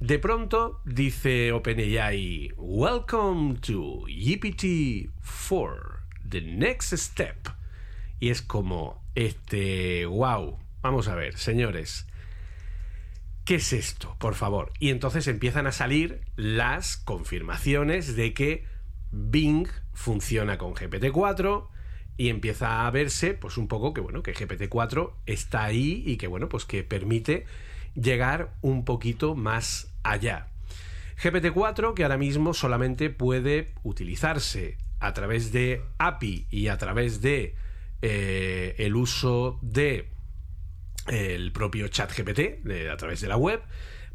[0.07, 7.49] De pronto dice OpenAI, Welcome to GPT-4, the next step.
[8.21, 12.07] Y es como, este, wow, vamos a ver, señores,
[13.47, 14.15] ¿qué es esto?
[14.19, 14.75] Por favor.
[14.79, 18.67] Y entonces empiezan a salir las confirmaciones de que
[19.11, 21.69] Bing funciona con GPT-4,
[22.17, 26.29] y empieza a verse pues un poco que bueno que GPT-4 está ahí y que
[26.29, 27.45] bueno pues que permite
[27.95, 30.49] llegar un poquito más allá.
[31.23, 37.55] GPT-4 que ahora mismo solamente puede utilizarse a través de API y a través de
[38.03, 40.11] eh, el uso de
[41.07, 43.61] el propio chat GPT a través de la web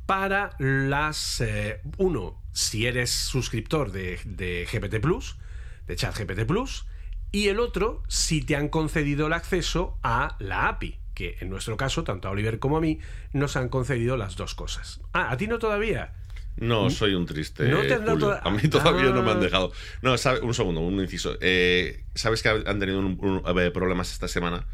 [0.05, 5.37] para las eh, uno si eres suscriptor de, de GPT Plus
[5.85, 6.87] de chat GPT Plus
[7.31, 11.75] y el otro si te han concedido el acceso a la API, que en nuestro
[11.75, 12.97] caso, tanto a Oliver como a mí,
[13.34, 15.01] nos han concedido las dos cosas.
[15.12, 16.13] Ah, ¿a ti no todavía?
[16.55, 17.67] No, soy un triste.
[17.67, 19.41] ¿No te toda- A mí todavía no me han Ah.
[19.41, 19.71] dejado.
[20.01, 21.36] No, sabe- un segundo, un inciso.
[21.41, 24.65] Eh, ¿Sabes que han tenido un- un- problemas esta semana?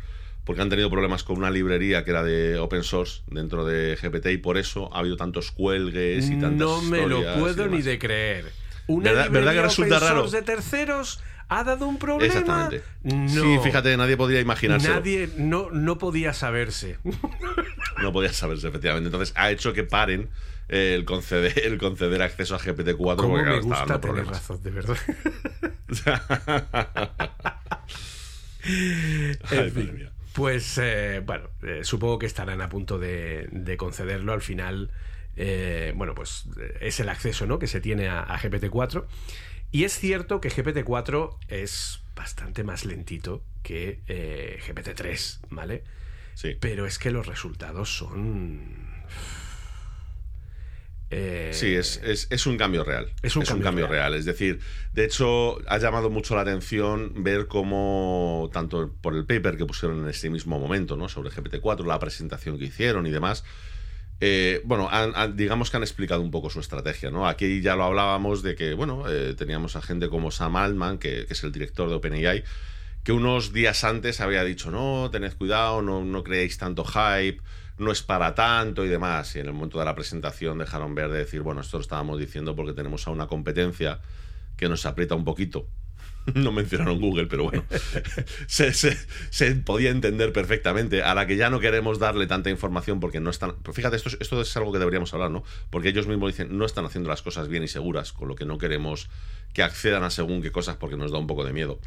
[0.44, 4.32] Porque han tenido problemas con una librería que era de open source dentro de GPT
[4.34, 7.98] y por eso ha habido tantos cuelgues y tantas No me lo puedo ni de
[7.98, 8.52] creer.
[8.86, 10.20] Una ¿Verdad- verdad que librería resulta open raro?
[10.22, 12.26] source de terceros ha dado un problema.
[12.26, 12.84] Exactamente.
[13.04, 13.28] No.
[13.30, 14.90] Sí, fíjate, nadie podría imaginarse.
[14.90, 16.98] Nadie no, no podía saberse.
[18.02, 19.08] No podía saberse, efectivamente.
[19.08, 20.30] Entonces ha hecho que paren
[20.68, 24.26] el, conceder, el conceder acceso a GPT-4 Cómo porque me claro, está gusta dando tener
[24.26, 24.34] problemas.
[24.34, 24.98] razón, de verdad.
[29.52, 34.42] Ay, fin, pues eh, bueno, eh, supongo que estarán a punto de, de concederlo al
[34.42, 34.92] final.
[35.36, 36.46] eh, bueno, pues
[36.82, 37.60] es el acceso ¿no?
[37.60, 39.06] que se tiene a, a GPT-4.
[39.76, 45.84] Y es cierto que GPT-4 es bastante más lentito que eh, GPT-3, ¿vale?
[46.34, 46.56] Sí.
[46.62, 49.04] Pero es que los resultados son...
[51.12, 53.12] eh, Sí, es, es- es un cambio real.
[53.22, 54.14] Es un cambio real.
[54.14, 54.62] Es decir,
[54.94, 60.00] de hecho, ha llamado mucho la atención ver cómo, tanto por el paper que pusieron
[60.04, 61.10] en ese mismo momento, ¿no?
[61.10, 63.44] Sobre GPT-4, la presentación que hicieron y demás.
[64.22, 67.28] Eh, bueno, han- digamos que han explicado un poco su estrategia, ¿no?
[67.28, 71.26] Aquí ya lo hablábamos de que, bueno, eh, teníamos a gente como Sam Altman, que,
[71.26, 72.44] que es el director de OpenAI,
[73.04, 77.42] que unos días antes había dicho, no, tened cuidado, no, no creéis tanto hype,
[77.78, 79.36] no es para tanto y demás.
[79.36, 82.20] Y en el momento de la presentación dejaron ver de decir, bueno, esto lo estábamos
[82.20, 84.00] diciendo porque tenemos a una competencia
[84.58, 85.68] que nos aprieta un poquito.
[86.34, 87.64] No mencionaron Google, pero bueno,
[88.48, 88.98] se, se-
[89.30, 91.04] se podía entender perfectamente.
[91.04, 93.56] A la que ya no queremos darle tanta información porque no están.
[93.62, 95.44] Pero fíjate, esto es, esto es algo que deberíamos hablar, ¿no?
[95.70, 98.46] Porque ellos mismos dicen, no están haciendo las cosas bien y seguras, con lo que
[98.46, 99.10] no queremos
[99.54, 101.80] que accedan a según qué cosas porque nos da un poco de miedo.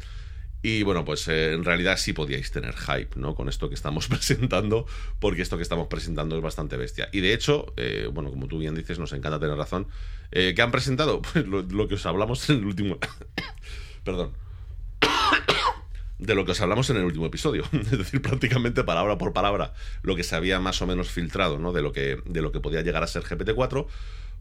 [0.61, 3.33] Y bueno, pues eh, en realidad sí podíais tener hype, ¿no?
[3.35, 4.85] Con esto que estamos presentando,
[5.19, 7.09] porque esto que estamos presentando es bastante bestia.
[7.13, 9.87] Y de hecho, eh, bueno, como tú bien dices, nos encanta tener razón.
[10.31, 11.21] Eh, ¿Qué han presentado?
[11.21, 12.97] Pues lo, lo que os hablamos en el último.
[14.09, 14.31] Perdón.
[16.17, 17.63] De lo que os hablamos en el último episodio.
[17.71, 21.71] Es decir, prácticamente palabra por palabra lo que se había más o menos filtrado, ¿no?
[21.71, 23.85] De lo que, de lo que podía llegar a ser GPT-4.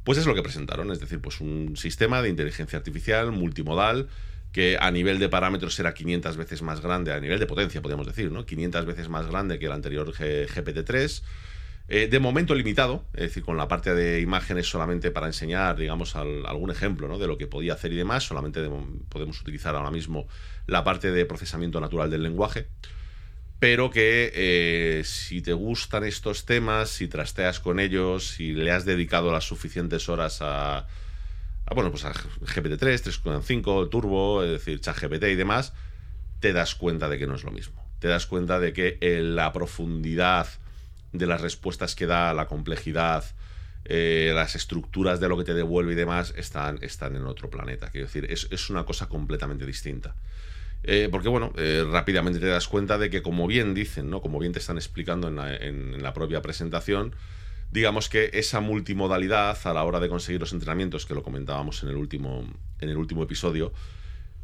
[0.05, 4.09] Pues es lo que presentaron, es decir, pues un sistema de inteligencia artificial multimodal
[4.53, 8.07] que a nivel de parámetros era 500 veces más grande, a nivel de potencia podríamos
[8.07, 8.47] decir, ¿no?
[8.47, 11.23] 500 veces más grande que el anterior G- GPT-3.
[11.91, 16.17] Eh, de momento limitado, es decir, con la parte de imágenes solamente para enseñar, digamos,
[16.17, 17.19] al- algún ejemplo ¿no?
[17.19, 18.25] de lo que podía hacer y demás.
[18.25, 18.71] Solamente de-
[19.09, 20.27] podemos utilizar ahora mismo
[20.67, 22.69] la parte de procesamiento natural del lenguaje
[23.61, 28.85] pero que eh, si te gustan estos temas, si trasteas con ellos, si le has
[28.85, 30.79] dedicado las suficientes horas a,
[31.67, 35.73] a, bueno, pues a GPT-3, 3.5, Turbo, es decir, ChatGPT y demás,
[36.39, 37.85] te das cuenta de que no es lo mismo.
[37.99, 40.47] Te das cuenta de que eh, la profundidad
[41.13, 43.25] de las respuestas que da, la complejidad,
[43.85, 47.91] eh, las estructuras de lo que te devuelve y demás están, están en otro planeta.
[47.91, 50.15] Quiero decir, es, es una cosa completamente distinta.
[50.85, 54.21] Eh, porque, bueno, eh, rápidamente te das cuenta de que, como bien dicen, ¿no?
[54.21, 57.15] Como bien te están explicando en la, en- en la propia presentación,
[57.73, 61.89] digamos que esa multimodalidad a la hora de conseguir los entrenamientos, que lo comentábamos en
[61.89, 62.47] el último,
[62.81, 63.73] en el último episodio,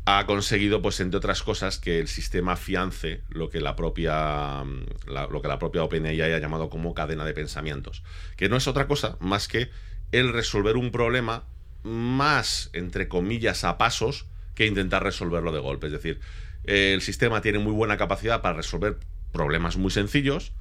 [0.06, 5.10] ha conseguido, pues, entre otras cosas, que el sistema afiance lo que la propia, mm,
[5.10, 8.02] la- lo que la propia OpenAI ha llamado como cadena de pensamientos.
[8.36, 9.70] Que no es otra cosa más que
[10.12, 11.44] el resolver un problema
[11.82, 15.86] más, entre comillas, a pasos que intentar resolverlo de golpe.
[15.86, 16.20] Es decir,
[16.64, 18.98] el sistema tiene muy buena capacidad para resolver
[19.32, 20.52] problemas muy sencillos.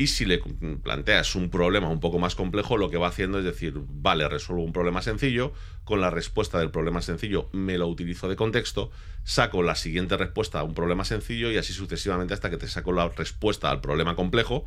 [0.00, 0.38] Y si le
[0.82, 4.64] planteas un problema un poco más complejo, lo que va haciendo es decir, vale, resuelvo
[4.64, 5.52] un problema sencillo,
[5.84, 8.90] con la respuesta del problema sencillo me lo utilizo de contexto,
[9.24, 12.92] saco la siguiente respuesta a un problema sencillo y así sucesivamente hasta que te saco
[12.92, 14.64] la respuesta al problema complejo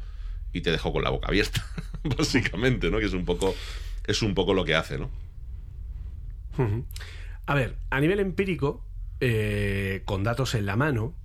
[0.51, 1.65] y te dejo con la boca abierta,
[2.03, 2.99] básicamente, ¿no?
[2.99, 3.55] Que es un poco,
[4.05, 5.09] es un poco lo que hace, ¿no?
[7.47, 8.85] A ver, a nivel empírico,
[9.19, 11.15] eh, con datos en la mano,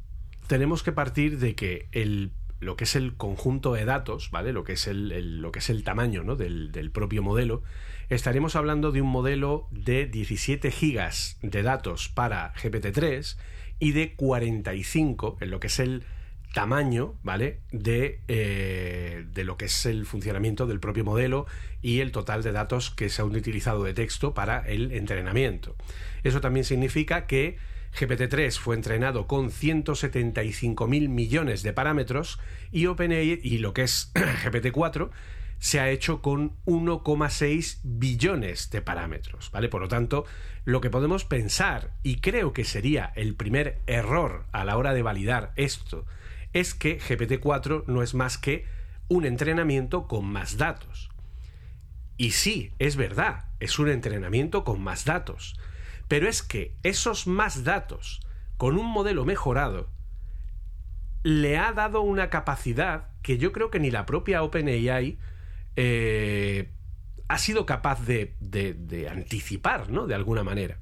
[0.46, 4.52] tenemos que partir de que el, lo que es el conjunto de datos, ¿vale?
[4.52, 6.36] Lo que es el, lo que es el tamaño ¿no?
[6.36, 7.62] del, del propio modelo,
[8.08, 13.36] estaremos hablando de un modelo de 17 gigas de datos para GPT-3
[13.78, 16.04] y de 45 en lo que es el
[16.52, 17.60] tamaño, ¿vale?
[17.70, 21.46] De, eh, de, lo que es el funcionamiento del propio modelo
[21.82, 25.76] y el total de datos que se han utilizado de texto para el entrenamiento.
[26.24, 27.58] Eso también significa que
[27.96, 32.38] GPT-3 fue entrenado con 175.000 millones de parámetros
[32.70, 35.11] y OpenAI y lo que es GPT-4
[35.59, 39.68] se ha hecho con 1,6 billones de parámetros, ¿vale?
[39.68, 40.24] Por lo tanto,
[40.64, 45.03] lo que podemos pensar, y creo que sería el primer error a la hora de
[45.03, 46.07] validar esto,
[46.53, 48.66] es que GPT-4 no es más que
[49.09, 51.11] un entrenamiento con más datos.
[52.16, 55.59] Y sí, es verdad, es un entrenamiento con más datos.
[56.08, 58.20] Pero es que esos más datos,
[58.56, 59.90] con un modelo mejorado,
[61.22, 65.18] le ha dado una capacidad que yo creo que ni la propia OpenAI
[65.76, 66.70] eh,
[67.28, 68.34] ha sido capaz de,
[69.10, 70.06] anticipar, ¿no?
[70.06, 70.78] De alguna manera.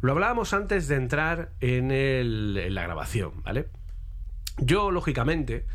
[0.00, 3.68] Lo hablábamos antes de entrar en, en la grabación, ¿vale?
[4.58, 5.66] Yo, lógicamente,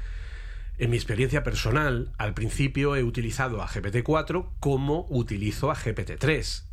[0.78, 6.71] en mi experiencia personal, al principio he utilizado a GPT-4 como utilizo a GPT-3.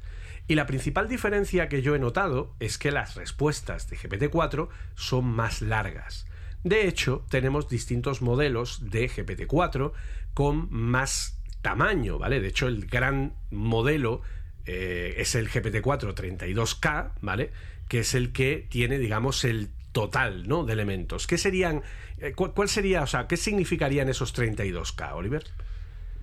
[0.49, 5.27] Y la principal diferencia que yo he notado es que las respuestas de GPT-4 son
[5.27, 6.27] más largas.
[6.65, 9.93] De hecho, tenemos distintos modelos de GPT-4
[10.33, 12.41] con más tamaño, ¿vale?
[12.41, 14.23] De hecho, el gran modelo
[14.65, 17.53] eh, es el GPT-4 32K, ¿vale?
[17.89, 20.65] Que es el que tiene, digamos, el total, ¿no?
[20.65, 21.27] De elementos.
[21.27, 21.83] ¿Qué serían,
[22.19, 25.45] eh, cuál, sería, o sea, qué significarían esos 32K, Oliver?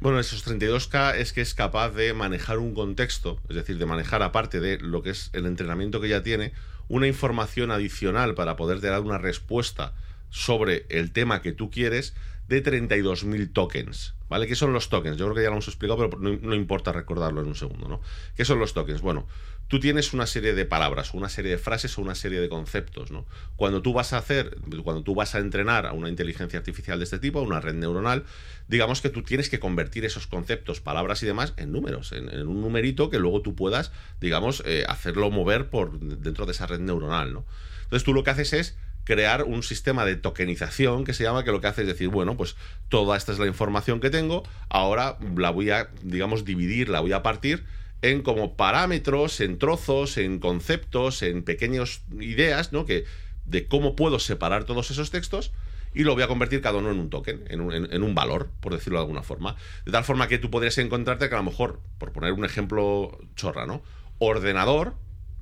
[0.06, 4.22] Bueno, esos 32K es que es capaz de manejar un contexto, es decir, de manejar
[4.22, 6.54] aparte de lo que es el entrenamiento que ya tiene,
[6.88, 9.96] una información adicional para poder dar una respuesta
[10.30, 12.14] sobre el tema que tú quieres
[12.48, 14.14] de 32.000 tokens.
[14.30, 14.46] ¿Vale?
[14.46, 15.18] ¿Qué son los tokens?
[15.18, 18.02] Yo creo que ya lo hemos explicado, pero no, importa recordarlo en un segundo, ¿no?
[18.36, 19.02] ¿Qué son los tokens?
[19.02, 19.28] Bueno,
[19.68, 23.12] tú tienes una serie de palabras, una serie de frases o una serie de conceptos,
[23.12, 23.26] ¿no?
[23.56, 27.06] Cuando tú vas a hacer, cuando tú vas a entrenar a una inteligencia artificial de
[27.06, 28.26] este tipo, a una red neuronal,
[28.68, 32.62] digamos que tú tienes que convertir esos conceptos, palabras y demás en números, en, un
[32.62, 37.34] numerito que luego tú puedas, digamos, eh, hacerlo mover por dentro de esa red neuronal,
[37.34, 37.46] ¿no?
[37.84, 41.52] Entonces tú lo que haces es crear un sistema de tokenización que se llama que
[41.52, 42.56] lo que hace es decir, bueno, pues
[42.90, 47.14] toda esta es la información que tengo, ahora la voy a, digamos, dividir, la voy
[47.14, 47.64] a partir
[48.10, 52.86] en como parámetros, en trozos, en conceptos, en pequeñas ideas, ¿no?
[52.86, 53.06] Que,
[53.46, 55.52] de cómo puedo separar todos esos textos
[55.94, 59.00] y lo voy a convertir cada uno en un token, en un, valor, por decirlo
[59.00, 59.56] de alguna forma.
[59.86, 63.18] De tal forma que tú podrías encontrarte que a lo mejor, por poner un ejemplo
[63.36, 63.82] chorra, ¿no?
[64.20, 64.96] Ordenador,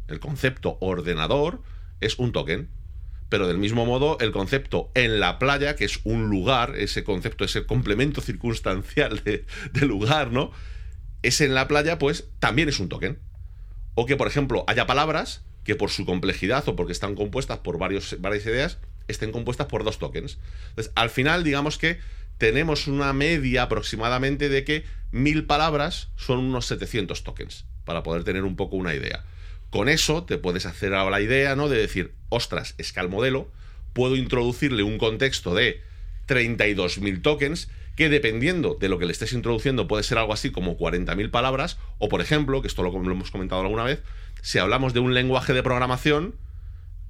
[0.08, 1.62] el concepto ordenador
[2.02, 2.69] es un token
[3.34, 7.43] pero del mismo modo el concepto en la playa, que es un lugar, ese concepto,
[7.43, 9.45] ese complemento circunstancial de,
[9.88, 10.52] lugar, ¿no?
[11.23, 13.19] Ese en la playa, pues también es un token.
[13.95, 17.77] O que, por ejemplo, haya palabras que por su complejidad o porque están compuestas por
[17.77, 20.38] varios, varias ideas, estén compuestas por dos tokens.
[20.69, 21.99] Entonces, al final, digamos que
[22.38, 28.43] tenemos una media aproximadamente de que mil palabras son unos 700 tokens, para poder tener
[28.43, 29.23] un poco una idea.
[29.69, 31.69] Con eso te puedes hacer ahora la idea, ¿no?
[31.69, 33.49] De decir, ostras, es que al modelo
[33.93, 35.81] puedo introducirle un contexto de
[36.27, 40.77] 32.000 tokens que dependiendo de lo que le estés introduciendo puede ser algo así como
[40.77, 44.01] 40.000 palabras, o por ejemplo, que esto lo, hemos comentado alguna vez,
[44.41, 46.36] si hablamos de un lenguaje de programación,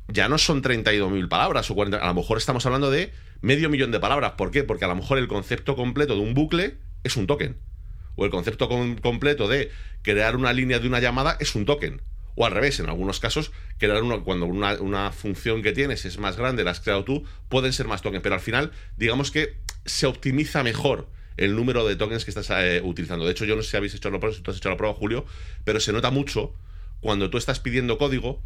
[0.07, 3.91] ya no son 32.000 palabras o 40, a lo mejor estamos hablando de medio millón
[3.91, 4.33] de palabras.
[4.33, 4.63] ¿Por qué?
[4.63, 7.57] Porque a lo mejor el concepto completo de un bucle es un token.
[8.15, 8.69] O el concepto
[9.01, 12.01] completo de crear una línea de una llamada es un token.
[12.35, 16.63] O al revés, en algunos casos, crear cuando una, función que tienes es más grande,
[16.63, 20.63] la has creado tú, pueden ser más tokens, pero al final, digamos que se optimiza
[20.63, 23.25] mejor el número de tokens que estás eh, utilizando.
[23.25, 24.77] De hecho, yo no sé si habéis hecho la prueba, si tú has hecho la
[24.77, 25.25] prueba, Julio,
[25.63, 26.53] pero se nota mucho
[27.01, 28.41] cuando tú estás pidiendo código,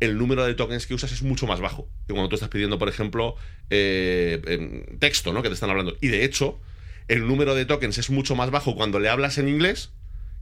[0.00, 2.78] el número de tokens que usas es mucho más bajo que cuando tú estás pidiendo,
[2.78, 3.36] por ejemplo,
[3.70, 5.42] eh, texto, ¿no?
[5.42, 5.96] Que te están hablando.
[6.00, 6.60] Y de hecho,
[7.08, 9.90] el número de tokens es mucho más bajo cuando le hablas en inglés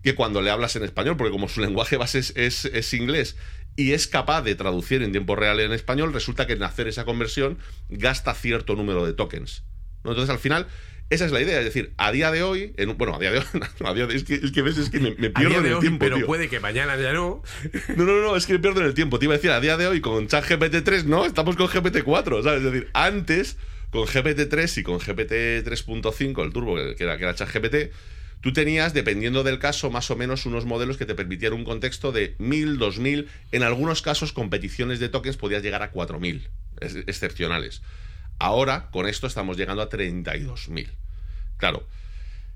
[0.03, 3.37] que cuando le hablas en español, porque como su lenguaje base es, inglés
[3.77, 7.05] y es capaz de traducir en tiempo real en español, resulta que en hacer esa
[7.05, 9.63] conversión gasta cierto número de tokens.
[10.05, 10.67] Entonces, al final,
[11.11, 11.59] esa es la idea.
[11.59, 13.45] Es decir, a día de hoy, en, bueno, a día de hoy,
[13.85, 15.99] a día de, es, que, es, que, ves, es que me, pierdo en el tiempo.
[16.01, 17.43] Pero puede que mañana ya no.
[17.97, 19.19] No, no, no, es que me pierdo en el tiempo.
[19.19, 22.43] Te iba a decir, a día de hoy, con ChatGPT 3, no, estamos con GPT-4,
[22.43, 22.65] ¿sabes?
[22.65, 23.57] Es decir, antes,
[23.91, 27.93] con GPT-3 y con GPT 3.5, el turbo, que era, que era ChatGPT
[28.43, 32.11] Tú tenías, dependiendo del caso, más o menos unos modelos que te permitían un contexto
[32.11, 36.49] de 1000, 2000, en algunos casos competiciones de tokens podías llegar a 4000,
[37.07, 37.83] excepcionales.
[38.43, 40.89] Ahora, con esto estamos llegando a 32.000.
[41.59, 41.87] Claro,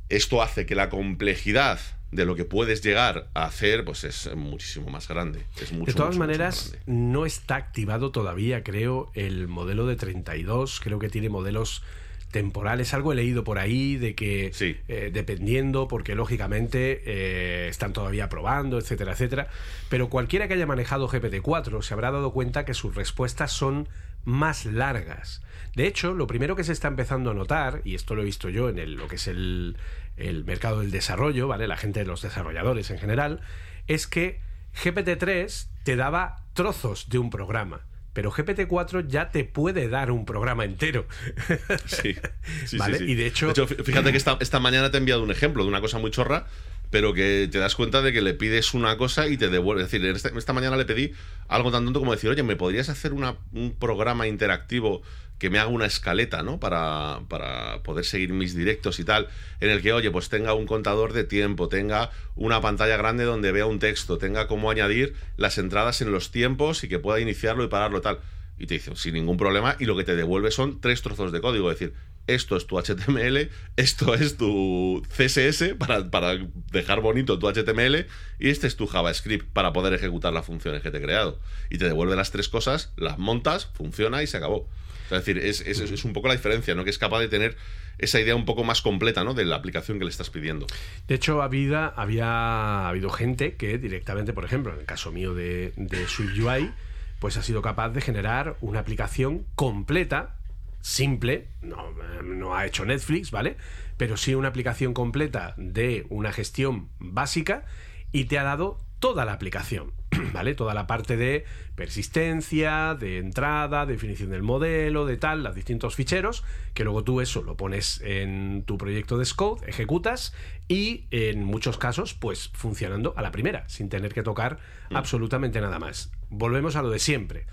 [0.08, 1.78] esto hace que la complejidad
[2.10, 5.44] de lo que puedes llegar a hacer, pues es muchísimo más grande.
[5.60, 10.80] Es mucho, de todas mucho, maneras, no está activado todavía, creo, el modelo de 32.
[10.82, 11.84] Creo que tiene modelos
[12.32, 12.92] temporales.
[12.92, 14.76] Algo he leído por ahí de que, Sí.
[14.88, 19.46] eh, dependiendo, porque lógicamente eh, están todavía probando, etcétera, etcétera.
[19.88, 23.88] Pero cualquiera que haya manejado GPT-4 se habrá dado cuenta que sus respuestas son
[24.24, 25.42] más largas.
[25.76, 28.48] De hecho, lo primero que se está empezando a notar, y esto lo he visto
[28.48, 29.76] yo en el- lo que es el,
[30.16, 31.68] el mercado del desarrollo, ¿vale?
[31.68, 33.40] La gente de los desarrolladores en general,
[33.86, 34.40] es que
[34.82, 37.80] GPT-3 te daba trozos de un programa.
[38.12, 41.06] Pero GPT-4 ya te puede dar un programa entero.
[41.84, 42.16] Sí,
[42.64, 43.12] sí, Vale, sí, sí.
[43.12, 45.68] y de hecho- fí- fíjate que esta, esta mañana te he enviado un ejemplo de
[45.68, 46.46] una cosa muy chorra,
[46.90, 49.82] pero que te das cuenta de que le pides una cosa y te devuelve.
[49.82, 51.12] Es decir, esta, esta mañana le pedí
[51.48, 55.02] algo tan tonto como decir, oye, ¿me podrías hacer una- un programa interactivo
[55.38, 56.58] que me haga una escaleta, ¿no?
[56.58, 59.28] Para, para poder seguir mis directos y tal,
[59.60, 63.52] en el que, oye, pues tenga un contador de tiempo, tenga una pantalla grande donde
[63.52, 67.64] vea un texto, tenga cómo añadir las entradas en los tiempos y que pueda iniciarlo
[67.64, 68.20] y pararlo tal.
[68.58, 71.42] Y te dice, sin ningún problema, y lo que te devuelve son tres trozos de
[71.42, 71.70] código.
[71.70, 71.94] Es decir,
[72.26, 76.38] esto es tu HTML, esto es tu CSS para, para
[76.72, 78.06] dejar bonito tu HTML,
[78.38, 81.38] y este es tu JavaScript para poder ejecutar las funciones que te he creado.
[81.68, 84.66] Y te devuelve las tres cosas, las montas, funciona y se acabó.
[85.06, 86.84] O sea, es decir, es, es- es un poco la diferencia, ¿no?
[86.84, 87.56] Que es capaz de tener
[87.98, 89.32] esa idea un poco más completa, ¿no?
[89.34, 90.66] De la aplicación que le estás pidiendo.
[91.08, 95.72] De hecho, había, había habido gente que directamente, por ejemplo, en el caso mío de,
[95.76, 96.72] de SwiftUI,
[97.20, 100.36] pues ha sido capaz de generar una aplicación completa,
[100.82, 101.92] simple, no,
[102.22, 103.56] no ha hecho Netflix, ¿vale?
[103.96, 107.64] Pero sí una aplicación completa de una gestión básica
[108.12, 109.92] y te ha dado toda la aplicación,
[110.32, 110.54] ¿vale?
[110.54, 111.44] Toda la parte de
[111.74, 116.44] persistencia, de entrada, definición del modelo, de tal, los distintos ficheros,
[116.74, 120.34] que luego tú eso lo pones en tu proyecto de Scode, ejecutas
[120.68, 124.58] y en muchos casos, pues funcionando a la primera, sin tener que tocar
[124.92, 126.10] absolutamente nada más.
[126.30, 127.46] Volvemos a lo de siempre.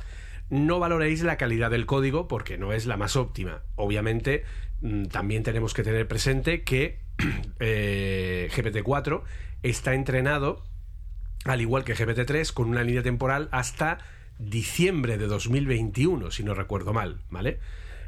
[0.49, 3.63] No valoréis la calidad del código porque no es la más óptima.
[3.75, 4.43] Obviamente,
[4.81, 6.99] mm, también tenemos que tener presente que
[7.59, 9.23] eh, GPT-4
[9.63, 10.63] está entrenado
[11.45, 13.99] al igual que GPT-3, con una línea temporal hasta
[14.39, 17.59] diciembre de 2021, si no recuerdo mal, ¿vale?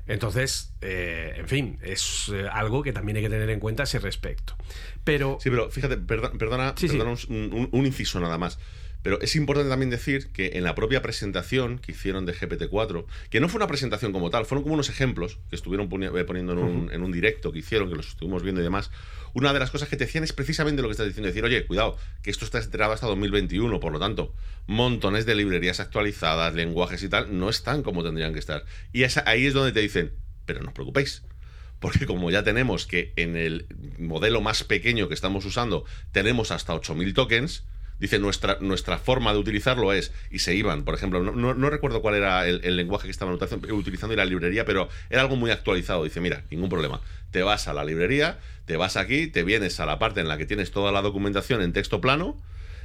[0.08, 3.86] Entonces, eh, en fin, es eh, algo que también hay que tener en cuenta a
[3.86, 4.56] ese respecto.
[5.04, 6.98] Pero, Sí, pero fíjate, perdo- perdona, Sí, sí.
[6.98, 8.60] perdona un, un- un inciso nada más.
[9.06, 13.40] Pero es importante también decir que en la propia presentación que hicieron de GPT-4, que
[13.40, 16.58] no fue una presentación como tal, fueron como unos ejemplos que estuvieron eh, poniendo en
[16.58, 18.90] un, en un directo que hicieron, que los estuvimos viendo y demás.
[19.36, 21.68] Una de las cosas que te decían es precisamente lo que estás diciendo, decir, oye,
[21.68, 24.34] cuidado, que esto está estrenado hasta 2021, por lo tanto,
[24.66, 28.66] montones de librerías actualizadas, lenguajes y tal, no están como tendrían que estar.
[28.92, 30.14] Y esa- ahí es donde te dicen,
[30.48, 31.22] pero no os preocupéis,
[31.80, 33.68] porque como ya tenemos que en el
[34.00, 37.66] modelo más pequeño que estamos usando tenemos hasta 8000 tokens,
[38.00, 42.02] dice nuestra, nuestra forma de utilizarlo es, y se iban, por ejemplo, no, no- recuerdo
[42.02, 45.52] cuál era el, lenguaje que estaban utilizando, utilizando y la librería, pero era algo muy
[45.52, 46.04] actualizado.
[46.04, 47.02] Dice, mira, ningún problema.
[47.32, 50.38] Te vas a la librería, te vas aquí, te vienes a la parte en la
[50.38, 52.42] que tienes toda la documentación en texto plano,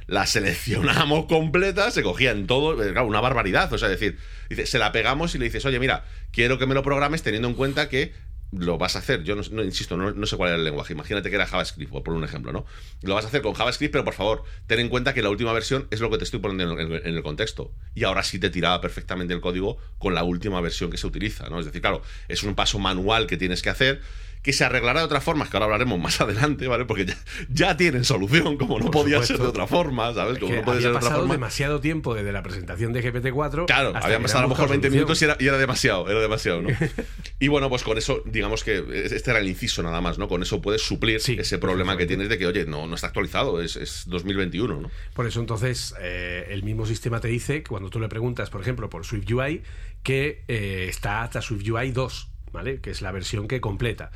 [0.07, 3.71] la seleccionamos completa, se cogían todo, eh, claro, una barbaridad.
[3.71, 4.17] O sea, decir,
[4.65, 7.53] se la pegamos y le dices, oye, mira, quiero que me lo programes teniendo en
[7.53, 8.13] cuenta que
[8.51, 9.23] lo vas a hacer.
[9.23, 10.93] Yo no, insisto, no, no sé cuál era el lenguaje.
[10.93, 12.65] Imagínate que era JavaScript, por un ejemplo, ¿no?
[13.01, 15.53] Lo vas a hacer con JavaScript, pero por favor, ten en cuenta que la última
[15.53, 17.71] versión es lo que te estoy poniendo en, el- en el contexto.
[17.95, 21.49] Y ahora sí te tiraba perfectamente el código con la última versión que se utiliza,
[21.49, 21.59] ¿no?
[21.59, 24.01] Es decir, claro, es un paso manual que tienes que hacer
[24.41, 26.85] que se arreglará de otra forma, que ahora hablaremos más adelante, ¿vale?
[26.85, 27.15] Porque ya,
[27.49, 29.33] ya tienen solución, como no Por podía supuesto.
[29.35, 30.33] ser de otra forma, ¿sabes?
[30.33, 31.33] es Como que no puede había ser de otra pasado forma.
[31.35, 33.65] demasiado tiempo desde la presentación de GPT-4.
[33.67, 36.09] Claro, hasta habían pasado a lo mejor 20 buscado minutos y era, y era demasiado,
[36.09, 36.69] era demasiado, ¿no?
[37.39, 40.27] y bueno, pues con eso, digamos que este era el inciso nada más, ¿no?
[40.27, 43.07] Con eso puedes suplir Sí, ese problema que tienes de que, oye, no, no está
[43.07, 44.91] actualizado, es, es 2021, ¿no?
[45.13, 48.61] Por eso entonces eh, el mismo sistema te dice que cuando tú le preguntas, por
[48.61, 49.61] ejemplo, por SwiftUI,
[50.03, 52.81] que eh, está hasta SwiftUI 2, ¿vale?
[52.81, 54.11] Que es la versión que completa.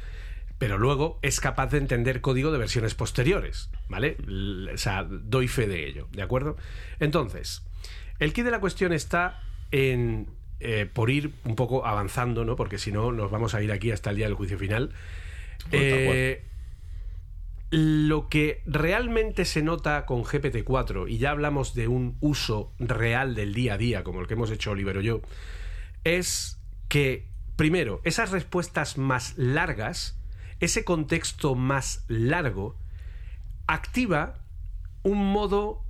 [0.58, 4.18] Pero luego es capaz de entender código de versiones posteriores, ¿vale?
[4.74, 6.56] O sea, doy fe de ello, ¿de acuerdo?
[7.00, 7.66] Entonces,
[8.20, 10.28] el kit de la cuestión está en,
[10.62, 12.56] eh, por ir un poco avanzando, ¿no?
[12.56, 14.94] Porque si no, nos vamos a ir aquí hasta el día del juicio final.
[15.72, 16.44] Eh,
[17.72, 23.54] lo que realmente se nota con GPT-4, y ya hablamos de un uso real del
[23.54, 25.22] día a día, como el que hemos hecho Oliver o yo,
[26.04, 26.58] es
[26.88, 30.20] que, primero, esas respuestas más largas,
[30.60, 32.78] ese contexto más largo,
[33.68, 34.40] activa
[35.04, 35.84] un modo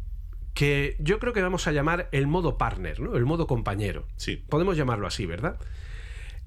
[0.54, 3.16] que yo creo que vamos a llamar el modo partner, ¿no?
[3.16, 4.08] el modo compañero.
[4.16, 4.38] Sí.
[4.38, 5.60] Podemos llamarlo así, ¿verdad?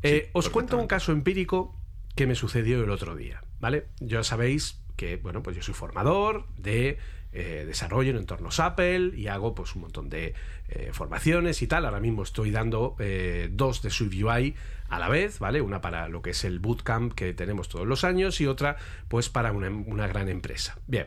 [0.03, 1.75] Eh, os cuento un caso empírico
[2.15, 3.89] que me sucedió el otro día, ¿vale?
[4.01, 6.99] Ya sabéis, que, bueno, pues yo soy formador de
[7.39, 10.35] eh, desarrollo en entornos Apple y hago pues un montón de
[10.71, 11.85] eh, formaciones y tal.
[11.85, 14.57] Ahora mismo estoy dando eh, dos de SwiftUI
[14.89, 15.61] a la vez, ¿vale?
[15.61, 18.77] Una para lo que es el bootcamp que tenemos todos los años y otra
[19.07, 20.79] pues para una, una gran empresa.
[20.89, 21.07] Bien,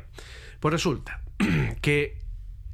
[0.62, 1.22] pues resulta
[1.82, 2.18] que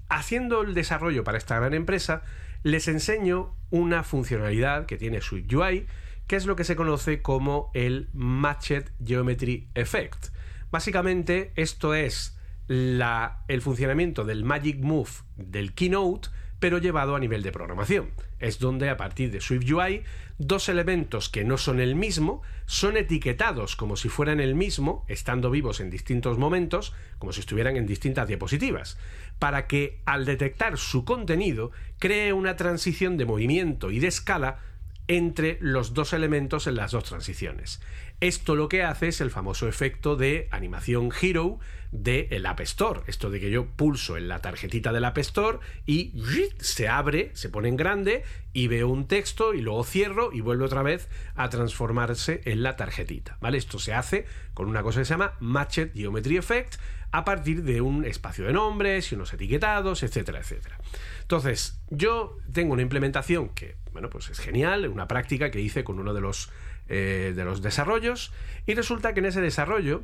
[0.07, 2.21] haciendo el desarrollo para esta gran empresa,
[2.61, 5.87] les enseño una funcionalidad que tiene SwiftUI,
[6.27, 10.27] que es lo que se conoce como el Matched Geometry Effect.
[10.69, 12.36] Básicamente, esto es
[12.67, 18.09] la, el funcionamiento del Magic Move del Keynote, pero llevado a nivel de programación.
[18.39, 20.03] Es donde a partir de SwiftUI,
[20.37, 25.51] dos elementos que no son el mismo son etiquetados como si fueran el mismo, estando
[25.51, 28.97] vivos en distintos momentos, como si estuvieran en distintas diapositivas,
[29.39, 34.59] para que al detectar su contenido cree una transición de movimiento y de escala
[35.07, 37.81] entre los dos elementos en las dos transiciones.
[38.19, 41.59] Esto lo que hace es el famoso efecto de animación Hero
[41.91, 43.01] del el App Store.
[43.05, 46.13] Esto de que yo pulso en la tarjetita del App Store y
[46.57, 50.65] se abre, se pone en grande y veo un texto y luego cierro y vuelve
[50.65, 53.37] otra vez a transformarse en la tarjetita.
[53.39, 53.59] ¿Vale?
[53.59, 56.77] Esto se hace con una cosa que se llama Matched Geometry Effect
[57.11, 60.77] a partir de un espacio de nombres y unos etiquetados, etcétera, etcétera.
[61.21, 65.99] Entonces, yo tengo una implementación que, bueno, pues es genial, una práctica que hice con
[65.99, 66.49] uno de los,
[66.89, 68.31] eh, de los desarrollos,
[68.65, 70.03] y resulta que en ese desarrollo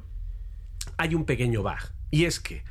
[0.98, 2.64] hay un pequeño bug, y es que,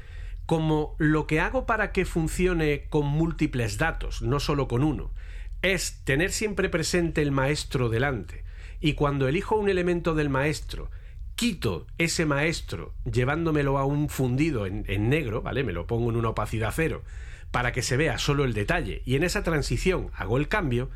[0.47, 5.13] como lo que hago para que funcione con múltiples datos, no solo con uno,
[5.63, 8.45] es tener siempre presente el maestro delante,
[8.81, 10.91] y cuando elijo un elemento del maestro,
[11.37, 15.65] quito ese maestro llevándomelo a un fundido en, negro, ¿vale?
[15.65, 17.03] Me lo pongo en una opacidad cero
[17.51, 20.91] para que se vea solo el detalle y en esa transición hago el cambio,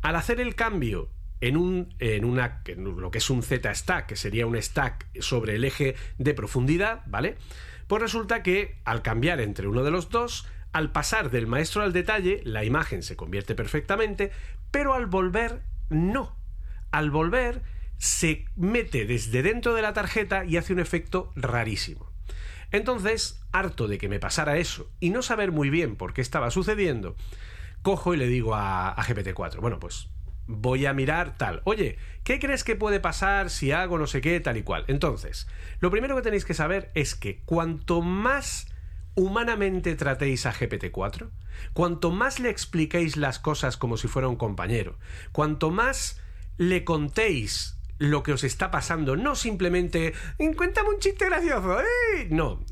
[0.00, 1.08] al hacer el cambio
[1.40, 5.64] en, un, en, una, lo que es un Z-stack, que sería un stack sobre el
[5.64, 7.36] eje de profundidad, ¿vale?
[7.86, 11.92] Pues resulta que al cambiar entre uno de los dos, al pasar del maestro al
[11.92, 14.30] detalle, la imagen se convierte perfectamente,
[14.70, 16.36] pero al volver, no.
[16.90, 17.62] Al volver,
[17.98, 22.12] se mete desde dentro de la tarjeta y hace un efecto rarísimo.
[22.70, 26.50] Entonces, harto de que me pasara eso y no saber muy bien por qué estaba
[26.50, 27.16] sucediendo,
[27.82, 30.08] cojo y le digo a, GPT-4, bueno, pues
[30.48, 31.60] voy a mirar tal.
[31.64, 34.84] Oye, ¿qué crees que puede pasar si hago no sé qué, tal y cual?
[34.88, 35.46] Entonces,
[35.78, 38.66] lo primero que tenéis que saber es que cuanto más
[39.14, 41.30] humanamente tratéis a GPT-4,
[41.74, 44.98] cuanto más le expliquéis las cosas como si fuera un compañero,
[45.32, 46.20] cuanto más
[46.56, 50.14] le contéis lo que os está pasando, no simplemente
[50.56, 52.28] cuéntame un chiste gracioso, ¡eh!
[52.30, 52.64] no,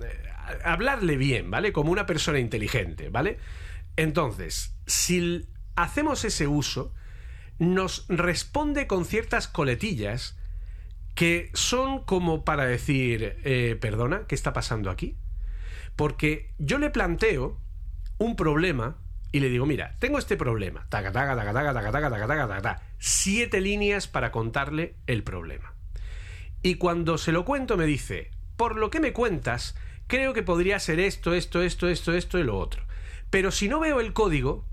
[0.65, 1.73] hablarle bien, ¿vale?
[1.73, 3.39] Como una persona inteligente, ¿vale?
[3.97, 6.95] Entonces, si hacemos ese uso,
[7.59, 10.37] nos responde con ciertas coletillas
[11.15, 15.17] que son como para decir, eh, perdona, ¿qué está pasando aquí?
[15.97, 17.59] Porque yo le planteo
[18.19, 18.99] un problema
[19.33, 20.87] y le digo, mira, tengo este problema.
[20.89, 25.75] Taca, taca, taca, taca, taca, taca, taca, Siete líneas para contarle el problema.
[26.63, 29.75] Y cuando se lo cuento me dice, por lo que me cuentas,
[30.07, 32.83] creo que podría ser esto, esto, esto, esto, esto y lo otro.
[33.31, 34.67] Pero si no veo el código,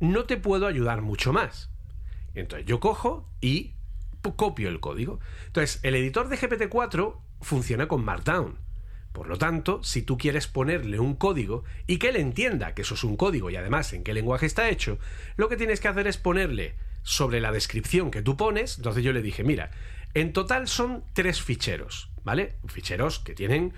[0.00, 1.69] no te puedo ayudar mucho más.
[2.34, 3.74] Entonces yo cojo y
[4.36, 5.20] copio el código.
[5.46, 8.58] Entonces, el editor de GPT-4 funciona con Markdown.
[9.12, 12.94] Por lo tanto, si tú quieres ponerle un código y que él entienda que eso
[12.94, 14.98] es un código y además en qué lenguaje está hecho,
[15.36, 18.76] lo que tienes que hacer es ponerle sobre la descripción que tú pones.
[18.76, 19.72] Entonces yo le dije, mira,
[20.14, 22.56] en total son tres ficheros, ¿vale?
[22.68, 23.72] Ficheros que tienen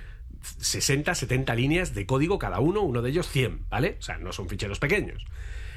[0.58, 3.96] 60, 70 líneas de código cada uno, uno de ellos 100, ¿vale?
[3.98, 5.24] O sea, no son ficheros pequeños.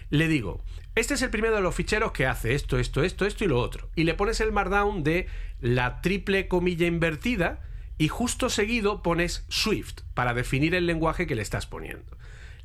[0.10, 0.64] Le digo,
[0.96, 3.60] este es el primero de los ficheros que hace esto, esto, esto, esto y lo
[3.60, 3.90] otro.
[3.96, 5.28] Y le pones el markdown de
[5.62, 7.62] la triple comilla invertida
[7.98, 12.18] y justo seguido pones Swift para definir el lenguaje que le estás poniendo.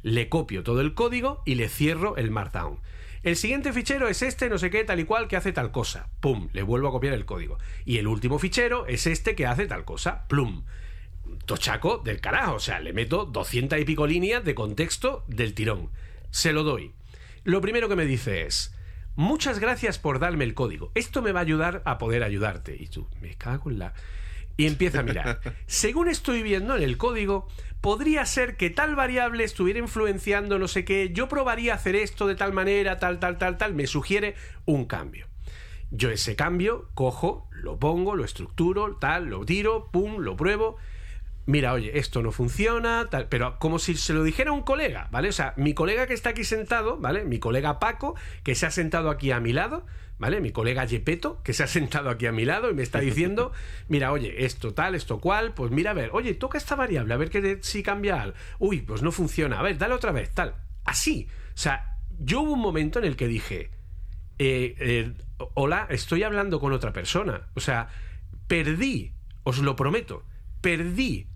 [0.03, 2.78] Le copio todo el código y le cierro el Markdown.
[3.22, 6.09] El siguiente fichero es este, no sé qué, tal y cual, que hace tal cosa.
[6.20, 7.59] Pum, le vuelvo a copiar el código.
[7.85, 10.26] Y el último fichero es este que hace tal cosa.
[10.26, 10.64] Plum.
[11.45, 12.55] Tochaco del carajo.
[12.55, 15.91] O sea, le meto 200 y pico líneas de contexto del tirón.
[16.31, 16.93] Se lo doy.
[17.45, 18.74] Lo primero que me dice es,
[19.16, 20.93] muchas gracias por darme el código.
[20.95, 22.76] Esto me va a ayudar a poder ayudarte.
[22.78, 23.95] Y tú, me cago en la
[24.61, 25.41] y empieza a mirar.
[25.66, 27.49] Según estoy viendo en el código,
[27.80, 32.34] podría ser que tal variable estuviera influenciando no sé qué, yo probaría hacer esto de
[32.34, 34.34] tal manera, tal, tal, tal, tal, me sugiere
[34.66, 35.26] un cambio.
[35.91, 40.76] Yo ese cambio cojo, lo pongo, lo estructuro, tal, lo tiro, pum, lo pruebo.
[41.51, 45.29] Mira, oye, esto no funciona, tal, pero como si se lo dijera un colega, ¿vale?
[45.29, 47.25] O sea, mi colega que está aquí sentado, ¿vale?
[47.25, 49.85] Mi colega Paco, que se ha sentado aquí a mi lado,
[50.19, 50.41] ¿vale?
[50.41, 53.53] Mi colega Yepeto, que se ha sentado aquí a mi lado y me está diciendo,
[53.89, 57.17] mira, oye, esto tal, esto cual, pues mira, a ver, oye, toca esta variable, a
[57.17, 58.37] ver que si cambia algo.
[58.59, 60.55] Uy, pues no funciona, a ver, dale otra vez, tal.
[60.85, 61.29] Así.
[61.55, 63.71] O sea, yo hubo un momento en el que dije,
[64.39, 65.13] eh, eh,
[65.55, 67.49] hola, estoy hablando con otra persona.
[67.55, 67.89] O sea,
[68.47, 70.25] perdí, os lo prometo,
[70.61, 71.30] perdí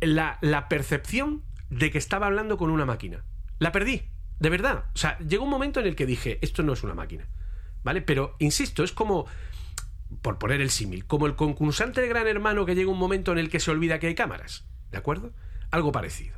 [0.00, 3.24] la, la percepción de que estaba hablando con una máquina.
[3.58, 4.02] La perdí,
[4.38, 4.84] de verdad.
[4.94, 7.26] O sea, llegó un momento en el que dije, esto no es una máquina.
[7.82, 8.00] ¿Vale?
[8.00, 9.26] Pero, insisto, es como,
[10.22, 13.38] por poner el símil, como el concursante de Gran Hermano que llega un momento en
[13.38, 14.64] el que se olvida que hay cámaras.
[14.90, 15.32] ¿De acuerdo?
[15.70, 16.36] Algo parecido.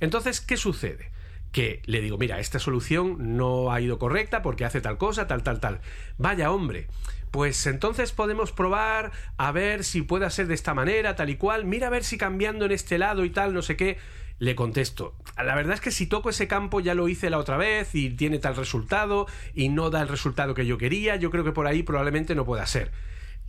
[0.00, 1.10] Entonces, ¿qué sucede?
[1.56, 5.42] Que le digo, mira, esta solución no ha ido correcta porque hace tal cosa, tal,
[5.42, 5.80] tal, tal.
[6.18, 6.86] Vaya hombre,
[7.30, 11.64] pues entonces podemos probar a ver si puede ser de esta manera, tal y cual.
[11.64, 13.96] Mira a ver si cambiando en este lado y tal, no sé qué.
[14.38, 17.56] Le contesto, la verdad es que si toco ese campo ya lo hice la otra
[17.56, 21.42] vez y tiene tal resultado y no da el resultado que yo quería, yo creo
[21.42, 22.92] que por ahí probablemente no pueda ser.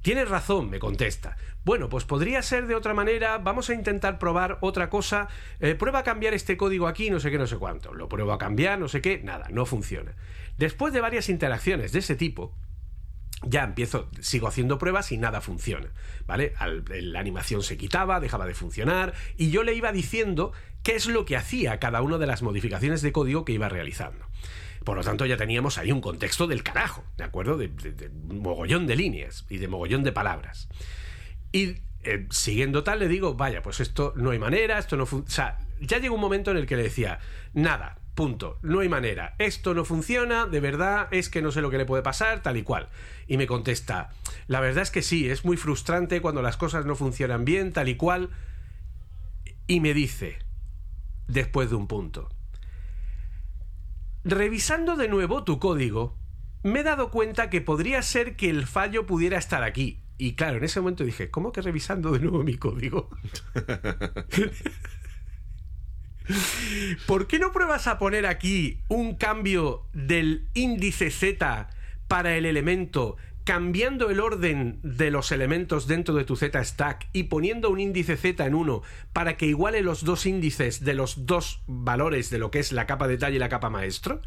[0.08, 1.36] Tienes razón, me contesta.
[1.66, 5.28] Bueno, pues podría ser de otra manera, vamos a intentar probar otra cosa,
[5.60, 7.94] eh, prueba a cambiar este código aquí, no sé qué, no sé cuánto.
[7.94, 10.16] Lo pruebo a cambiar, no sé qué, nada, no funciona.
[10.58, 12.56] Después de varias interacciones de ese tipo,
[13.44, 15.90] ya empiezo, sigo haciendo pruebas y nada funciona,
[16.26, 16.54] ¿vale?
[16.88, 20.54] la animación se quitaba, dejaba de funcionar y yo le iba diciendo
[20.84, 24.26] qué es lo que hacía cada una de las modificaciones de código que iba realizando.
[24.88, 27.58] Por lo tanto, ya teníamos ahí un contexto del carajo, ¿de acuerdo?
[27.58, 27.70] De,
[28.30, 30.70] mogollón de líneas y de mogollón de palabras.
[31.52, 35.28] Y eh, siguiendo tal, le digo, vaya, pues esto no hay manera, esto no funciona.
[35.28, 37.20] O sea, ya llegó un momento en el que le decía,
[37.54, 41.70] nada, punto, no hay manera, esto no funciona, de verdad, es que no sé lo
[41.70, 42.88] que le puede pasar, tal y cual.
[43.28, 44.12] Y me contesta,
[44.48, 47.90] la verdad es que sí, es muy frustrante cuando las cosas no funcionan bien, tal
[47.90, 48.30] y cual.
[49.68, 50.38] Y me dice,
[51.28, 52.30] después de un punto,
[54.28, 56.18] Revisando de nuevo tu código,
[56.62, 60.04] me he dado cuenta que podría ser que el fallo pudiera estar aquí.
[60.18, 63.10] Y claro, en ese momento dije, ¿cómo que revisando de nuevo mi código?
[67.08, 71.70] ¿Por qué no pruebas a poner aquí un cambio del índice Z
[72.10, 73.16] para el elemento
[73.48, 78.18] cambiando el orden de los elementos dentro de tu Z stack y poniendo un índice
[78.18, 78.82] Z en uno
[79.14, 82.86] para que iguale los dos índices de los dos valores de lo que es la
[82.86, 84.22] capa detalle y la capa maestro,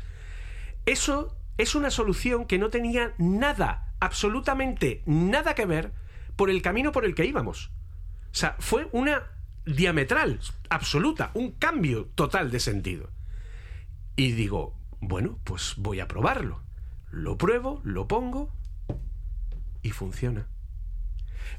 [0.87, 5.93] eso es una solución que no tenía nada, absolutamente nada que ver
[6.35, 7.73] por el camino por el que íbamos.
[8.33, 9.25] O sea, fue una
[9.66, 10.41] diametral,
[10.71, 13.11] absoluta, un cambio total de sentido.
[14.16, 16.62] Y digo, bueno, pues voy a probarlo.
[17.11, 18.59] Lo pruebo, lo pongo
[19.83, 20.47] y funciona.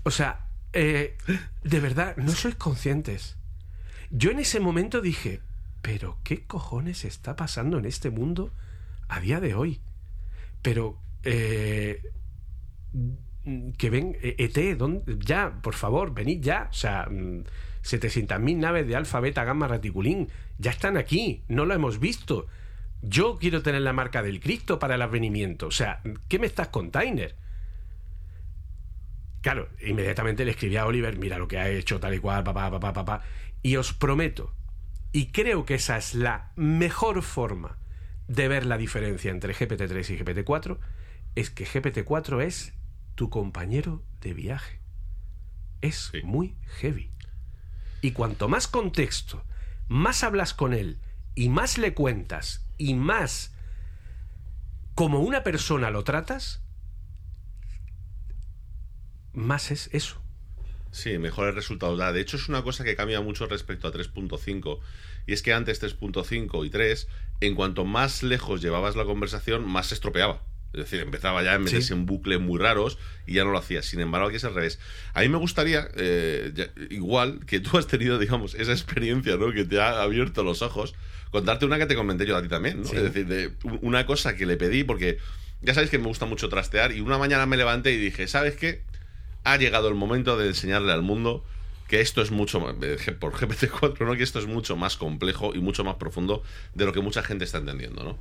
[0.04, 1.18] O sea, eh,
[1.64, 3.38] de verdad, no sois conscientes.
[4.10, 5.42] Yo en ese momento dije,
[5.82, 8.52] pero ¿qué cojones está pasando en este mundo
[9.08, 9.82] a día de hoy?
[10.62, 12.02] Pero, eh,
[13.78, 14.78] que ven, ET, e
[15.20, 16.68] ya, por favor, venid ya.
[16.70, 21.74] O sea, 700.000 mm, naves de alfa, beta, gamma, raticulín, ya están aquí, no lo
[21.74, 22.48] hemos visto.
[23.02, 25.68] Yo quiero tener la marca del Cristo para el advenimiento.
[25.68, 27.36] O sea, ¿qué me estás container?
[29.42, 32.70] Claro, inmediatamente le escribí a Oliver, mira lo que ha hecho, tal y cual, papá,
[32.70, 33.24] papá, papá.
[33.64, 34.54] Y os prometo,
[35.12, 37.78] y creo que esa es la mejor forma
[38.28, 40.78] de ver la diferencia entre GPT-3 y GPT-4,
[41.36, 42.74] es que GPT-4 es
[43.16, 44.80] tu compañero de viaje.
[45.82, 47.10] Es muy heavy.
[48.02, 49.44] Y cuanto más contexto,
[49.88, 51.00] más hablas con él,
[51.36, 53.54] y más le cuentas, y más
[54.96, 56.62] como una persona lo tratas,
[59.34, 60.22] más es eso.
[60.92, 62.12] Sí, mejores resultados da.
[62.12, 64.80] De hecho, es una cosa que cambia mucho respecto a 3.5.
[65.26, 67.08] Y es que antes 3.5 y 3,
[67.42, 70.44] en cuanto más lejos llevabas la conversación, más se estropeaba.
[70.74, 73.82] Es decir, empezaba ya a meterse en bucles muy raros y ya no lo hacía.
[73.82, 74.80] Sin embargo, aquí es al revés.
[75.14, 79.52] A mí me gustaría, eh, igual que tú has tenido, digamos, esa experiencia, ¿no?
[79.52, 80.96] Que te ha abierto los ojos,
[81.30, 82.88] contarte una que te comenté yo a ti también, ¿no?
[82.88, 83.52] Es decir, de
[83.82, 85.18] una cosa que le pedí, porque
[85.62, 88.56] ya sabéis que me gusta mucho trastear, y una mañana me levanté y dije, ¿sabes
[88.56, 88.82] qué?
[89.44, 91.44] Ha llegado el momento de enseñarle al mundo
[91.88, 92.76] que esto es mucho más,
[93.20, 94.16] por GPT-4, ¿no?
[94.16, 96.42] Que esto es mucho más complejo y mucho más profundo
[96.74, 98.18] de lo que mucha gente está entendiendo, ¿no?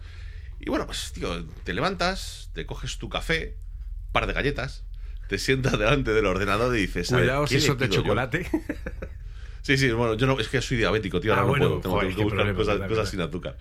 [0.58, 3.56] Y bueno, pues, tío, te levantas, te coges tu café,
[4.10, 4.84] par de galletas,
[5.28, 7.08] te sientas delante del ordenador y dices...
[7.08, 8.50] Cuidado si eso de chocolate.
[9.62, 12.00] sí, sí, bueno, yo no, es que soy diabético, tío, ahora ah, no puedo, tengo
[12.00, 13.56] que buscar cosas, sin azúcar.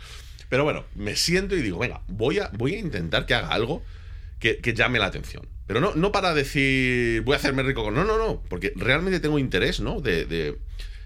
[0.50, 3.84] Pero bueno, me siento y digo, venga, voy a, voy a intentar que haga algo
[4.40, 5.48] que, que llame la atención.
[5.68, 7.94] Pero no, no para decir, voy a hacerme rico con...
[7.94, 10.02] No, no, no, porque realmente tengo interés, ¿no?
[10.02, 10.58] De, de,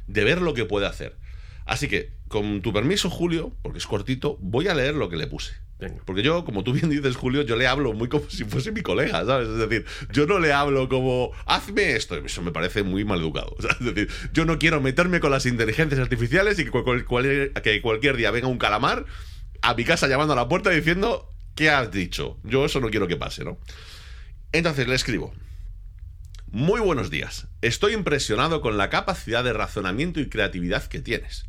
[0.08, 1.18] de ver lo que puede hacer.
[1.66, 5.28] Así que, con tu permiso, Julio, porque es cortito, voy a leer lo que le
[5.28, 5.54] puse.
[5.80, 6.02] Venga.
[6.06, 8.82] Porque yo, como tú bien dices, Julio, yo le hablo muy como si fuese mi
[8.82, 9.50] colega, ¿sabes?
[9.50, 12.16] Es decir, yo no le hablo como, hazme esto.
[12.16, 13.56] Eso me parece muy mal educado.
[13.60, 13.78] ¿sabes?
[13.82, 17.82] Es decir, yo no quiero meterme con las inteligencias artificiales y que, cual- cual- que
[17.82, 19.06] cualquier día venga un calamar
[19.62, 22.38] a mi casa llamando a la puerta diciendo, ¿qué has dicho?
[22.44, 23.58] Yo eso no quiero que pase, ¿no?
[24.52, 25.34] Entonces le escribo.
[26.52, 27.48] Muy buenos días.
[27.62, 31.46] Estoy impresionado con la capacidad de razonamiento y creatividad que tienes.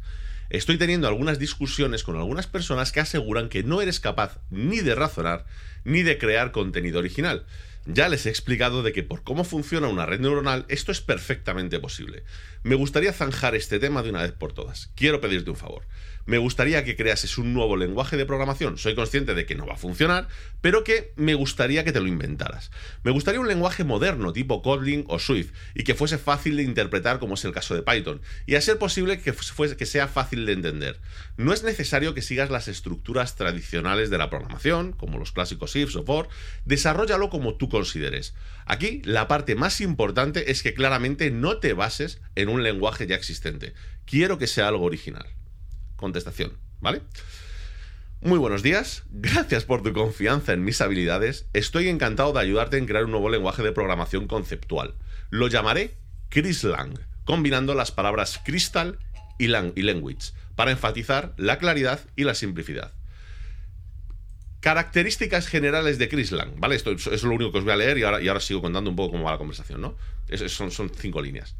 [0.50, 4.94] Estoy teniendo algunas discusiones con algunas personas que aseguran que no eres capaz ni de
[4.94, 5.46] razonar
[5.84, 7.44] ni de crear contenido original.
[7.86, 11.78] Ya les he explicado de que por cómo funciona una red neuronal esto es perfectamente
[11.80, 12.24] posible.
[12.62, 14.90] Me gustaría zanjar este tema de una vez por todas.
[14.94, 15.86] Quiero pedirte un favor.
[16.26, 18.78] Me gustaría que creases un nuevo lenguaje de programación.
[18.78, 20.28] Soy consciente de que no va a funcionar,
[20.62, 22.70] pero que me gustaría que te lo inventaras.
[23.02, 27.18] Me gustaría un lenguaje moderno tipo Kotlin o Swift y que fuese fácil de interpretar
[27.18, 30.98] como es el caso de Python y a ser posible que, sea fácil de entender.
[31.36, 35.96] No es necesario que sigas las estructuras tradicionales de la programación, como los clásicos ifs
[35.96, 36.28] o for,
[36.64, 38.34] desarrollalo como tú consideres.
[38.64, 43.14] Aquí la parte más importante es que claramente no te bases en un lenguaje ya
[43.14, 43.74] existente.
[44.06, 45.26] Quiero que sea algo original.
[45.96, 47.02] Contestación, ¿vale?
[48.20, 51.46] Muy buenos días, gracias por tu confianza en mis habilidades.
[51.52, 54.94] Estoy encantado de ayudarte en crear un nuevo lenguaje de programación conceptual.
[55.30, 55.94] Lo llamaré
[56.30, 58.98] Crislang, combinando las palabras crystal
[59.38, 62.92] y, lang y language, para enfatizar la claridad y la simplicidad.
[64.60, 66.76] Características generales de Crislang, ¿vale?
[66.76, 68.88] Esto es lo único que os voy a leer y ahora, y ahora sigo contando
[68.88, 69.96] un poco cómo va la conversación, ¿no?
[70.28, 71.54] Es- son, son cinco líneas.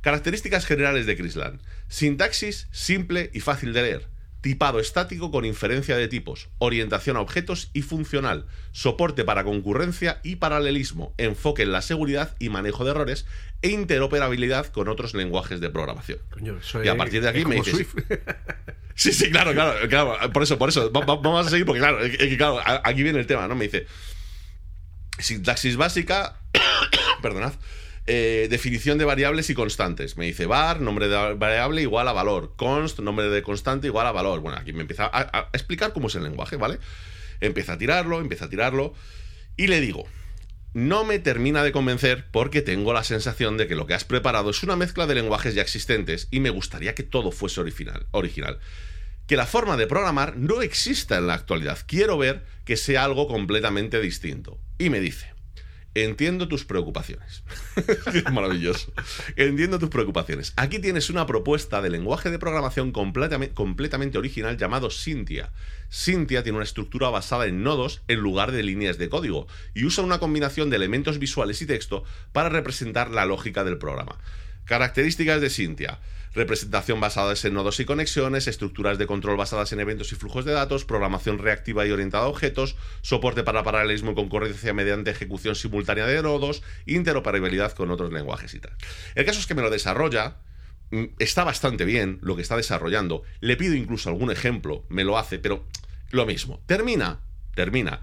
[0.00, 1.60] Características generales de Crislang.
[1.88, 4.08] Sintaxis simple y fácil de leer.
[4.40, 6.48] Tipado estático con inferencia de tipos.
[6.58, 8.46] Orientación a objetos y funcional.
[8.72, 11.14] Soporte para concurrencia y paralelismo.
[11.18, 13.26] Enfoque en la seguridad y manejo de errores.
[13.60, 16.20] E interoperabilidad con otros lenguajes de programación.
[16.30, 17.94] Coño, Y a partir de aquí me dices- Swift.
[18.94, 20.16] Sí, sí, claro, claro, claro.
[20.32, 20.92] Por eso, por eso.
[20.92, 21.98] Va- va- vamos a seguir porque, claro,
[22.36, 23.54] claro, aquí viene el tema, ¿no?
[23.54, 23.86] Me dice.
[25.18, 26.36] Sintaxis básica.
[27.22, 27.52] perdonad.
[28.06, 30.16] Eh, definición de variables y constantes.
[30.16, 32.54] Me dice var, nombre de variable igual a valor.
[32.56, 34.40] Const, nombre de constante igual a valor.
[34.40, 36.78] Bueno, aquí me empieza a, a explicar cómo es el lenguaje, ¿vale?
[37.40, 38.94] Empieza a tirarlo, empieza a tirarlo.
[39.56, 40.06] Y le digo,
[40.72, 44.50] no me termina de convencer porque tengo la sensación de que lo que has preparado
[44.50, 48.06] es una mezcla de lenguajes ya existentes y me gustaría que todo fuese original.
[48.12, 48.60] original.
[49.26, 51.78] Que la forma de programar no exista en la actualidad.
[51.86, 54.58] Quiero ver que sea algo completamente distinto.
[54.78, 55.34] Y me dice,
[55.94, 57.42] entiendo tus preocupaciones.
[58.14, 58.92] es maravilloso.
[59.36, 60.52] Entiendo tus preocupaciones.
[60.56, 65.50] Aquí tienes una propuesta de lenguaje de programación completamente, completamente original llamado Cynthia.
[65.90, 70.04] Cynthia tiene una estructura basada en nodos en lugar de líneas de código y usa
[70.04, 74.18] una combinación de elementos visuales y texto para representar la lógica del programa.
[74.64, 75.98] Características de Cynthia.
[76.32, 80.52] Representación basada en nodos y conexiones, estructuras de control basadas en eventos y flujos de
[80.52, 86.06] datos, programación reactiva y orientada a objetos, soporte para paralelismo y concurrencia mediante ejecución simultánea
[86.06, 88.72] de nodos, interoperabilidad con otros lenguajes y tal.
[89.16, 90.36] El caso es que me lo desarrolla,
[90.92, 95.18] mm, está bastante bien lo que está desarrollando, le pido incluso algún ejemplo, me lo
[95.18, 95.66] hace, pero
[96.10, 96.62] lo mismo.
[96.66, 97.20] Termina,
[97.54, 98.02] termina.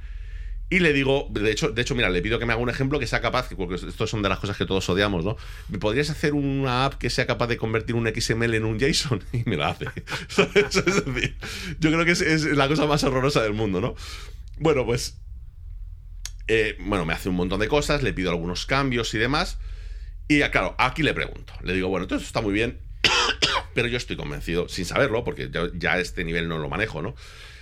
[0.70, 3.00] Y le digo, de hecho, de hecho, mira, le pido que me haga un ejemplo
[3.00, 5.38] que sea capaz, porque estas son de las cosas que todos odiamos, ¿no?
[5.70, 9.24] ¿Me podrías hacer una app que sea capaz de convertir un XML en un JSON?
[9.32, 9.86] Y me la hace.
[10.56, 11.38] Es decir,
[11.80, 13.96] yo creo que es, la cosa más horrorosa del mundo, ¿no?
[14.60, 15.18] Bueno, pues.
[16.48, 19.60] eh, bueno, me hace un montón de cosas, le pido algunos cambios y demás.
[20.28, 21.54] Y ah, claro, aquí le pregunto.
[21.64, 22.80] Le digo, bueno, todo esto está muy bien,
[23.74, 27.16] pero yo estoy convencido, sin saberlo, porque yo ya este nivel no lo manejo, ¿no?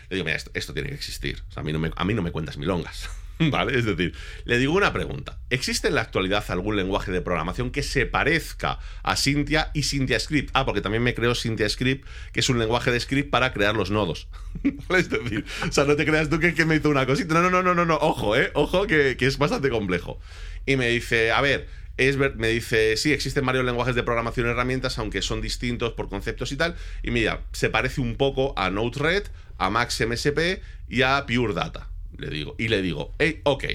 [0.09, 1.43] Le digo, mira, esto, esto tiene que existir.
[1.55, 3.09] A mí no me, a mí no me cuentas milongas.
[3.39, 3.77] ¿Vale?
[3.77, 4.13] Es decir,
[4.45, 5.37] le digo una pregunta.
[5.49, 10.19] ¿Existe en la actualidad algún lenguaje de programación que se parezca a Cynthia y Cynthia
[10.19, 10.51] Script?
[10.53, 13.75] Ah, porque también me creo Cynthia Script, que es un lenguaje de script para crear
[13.75, 14.27] los nodos.
[14.95, 17.33] Es decir, o sea, no te creas tú que, me hizo una cosita.
[17.33, 17.95] No, no, no, no, no, no.
[17.95, 18.51] Ojo, ¿eh?
[18.53, 20.19] Ojo, que, es bastante complejo.
[20.65, 24.49] Y me dice, a ver, es me dice, sí, existen varios lenguajes de programación y
[24.51, 26.75] herramientas, aunque son distintos por conceptos y tal.
[27.03, 29.25] Y mira, se parece un poco a Node-RED,
[29.57, 31.89] a MaxMSP y a Pure Data.
[32.17, 33.65] Le digo, y le digo, hey, ok.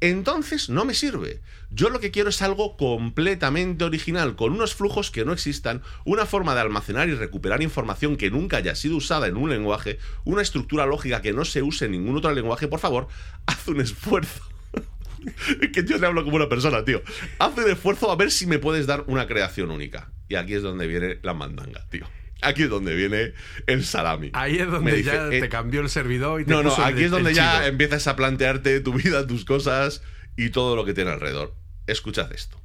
[0.00, 1.40] Entonces no me sirve.
[1.70, 6.26] Yo lo que quiero es algo completamente original, con unos flujos que no existan, una
[6.26, 10.42] forma de almacenar y recuperar información que nunca haya sido usada en un lenguaje, una
[10.42, 12.68] estructura lógica que no se use en ningún otro lenguaje.
[12.68, 13.08] Por favor,
[13.46, 14.42] haz un esfuerzo.
[15.62, 17.02] Es que yo le hablo como una persona, tío.
[17.38, 20.12] Haz un esfuerzo a ver si me puedes dar una creación única.
[20.28, 22.06] Y aquí es donde viene la mandanga, tío.
[22.42, 23.32] Aquí es donde viene
[23.66, 24.30] el salami.
[24.34, 26.86] Ahí es donde dice, ya eh, te cambió el servidor y te No, no, puso
[26.86, 27.66] el- aquí es donde ya chido.
[27.68, 30.02] empiezas a plantearte tu vida, tus cosas
[30.36, 31.54] y todo lo que tiene alrededor.
[31.86, 32.60] Escuchad esto.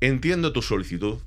[0.00, 1.18] Entiendo tu solicitud.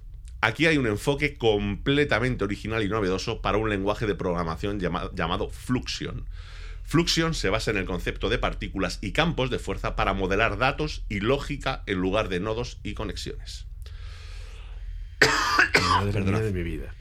[0.42, 5.50] Aquí hay un enfoque completamente original y novedoso para un lenguaje de programación llama- llamado
[5.50, 6.26] Fluxion.
[6.86, 11.04] Fluxion se basa en el concepto de partículas y campos de fuerza para modelar datos
[11.10, 13.68] y lógica en lugar de nodos y conexiones.
[15.82, 16.94] Madre mía de mi vida.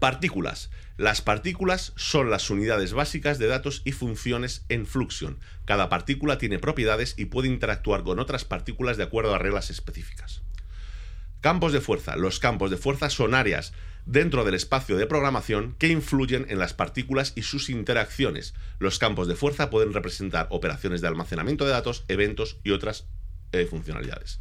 [0.00, 0.70] Partículas.
[0.96, 5.38] Las partículas son las unidades básicas de datos y funciones en Fluxion.
[5.66, 10.40] Cada partícula tiene propiedades y puede interactuar con otras partículas de acuerdo a reglas específicas.
[11.42, 12.16] Campos de fuerza.
[12.16, 13.74] Los campos de fuerza son áreas
[14.06, 18.54] dentro del espacio de programación que influyen en las partículas y sus interacciones.
[18.78, 23.06] Los campos de fuerza pueden representar operaciones de almacenamiento de datos, eventos y otras
[23.52, 24.40] eh, funcionalidades.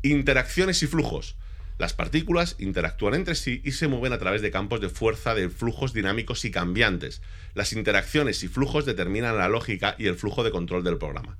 [0.00, 1.36] Interacciones y flujos.
[1.78, 5.50] Las partículas interactúan entre sí y se mueven a través de campos de fuerza de
[5.50, 7.20] flujos dinámicos y cambiantes.
[7.54, 11.36] Las interacciones y flujos determinan la lógica y el flujo de control del programa.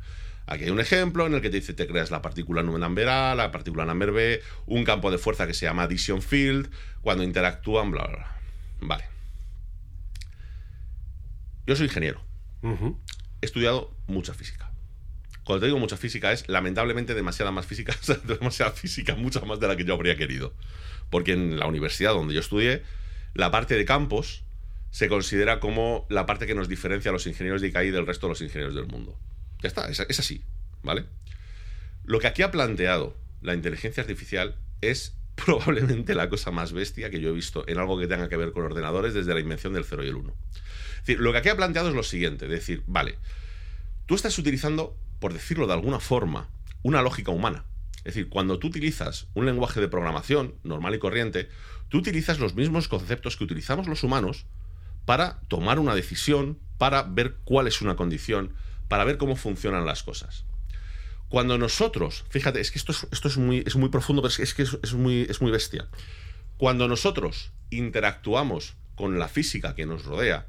[0.47, 3.34] Aquí hay un ejemplo en el que te dice te creas la partícula number A,
[3.34, 6.70] la partícula number B, un campo de fuerza que se llama addition field,
[7.01, 8.37] cuando interactúan, bla, bla, bla.
[8.80, 9.05] Vale.
[11.66, 12.20] Yo soy ingeniero.
[12.62, 14.70] He estudiado mucha física.
[15.47, 19.68] Cuando te digo mucha física es lamentablemente demasiada más física, demasiada física, mucha más de
[19.68, 20.53] la que yo habría querido.
[21.09, 22.82] Porque en la universidad donde yo estudié,
[23.32, 24.42] la parte de campos
[24.90, 28.26] se considera como la parte que nos diferencia a los ingenieros de ICAI del resto
[28.26, 29.16] de los ingenieros del mundo.
[29.62, 30.42] Ya está, es, es así,
[30.82, 31.05] ¿vale?
[32.03, 37.20] Lo que aquí ha planteado la inteligencia artificial es probablemente la cosa más bestia que
[37.20, 39.84] yo he visto en algo que tenga que ver con ordenadores desde la invención del
[39.84, 40.28] 0 y el 1.
[40.32, 43.16] Es decir, lo que aquí ha planteado es lo siguiente, decir, vale,
[44.07, 46.48] tú estás utilizando, por decirlo de alguna forma,
[46.82, 47.64] una lógica humana.
[47.98, 51.48] Es decir, cuando tú utilizas un lenguaje de programación normal y corriente,
[51.88, 54.46] tú utilizas los mismos conceptos que utilizamos los humanos
[55.04, 58.54] para tomar una decisión, para ver cuál es una condición,
[58.88, 60.44] para ver cómo funcionan las cosas.
[61.28, 64.54] Cuando nosotros, fíjate, es que esto es, esto es, muy, es muy profundo, pero es
[64.54, 65.88] que, es, muy, es muy bestia.
[66.56, 70.46] Cuando nosotros interactuamos con la física que nos rodea,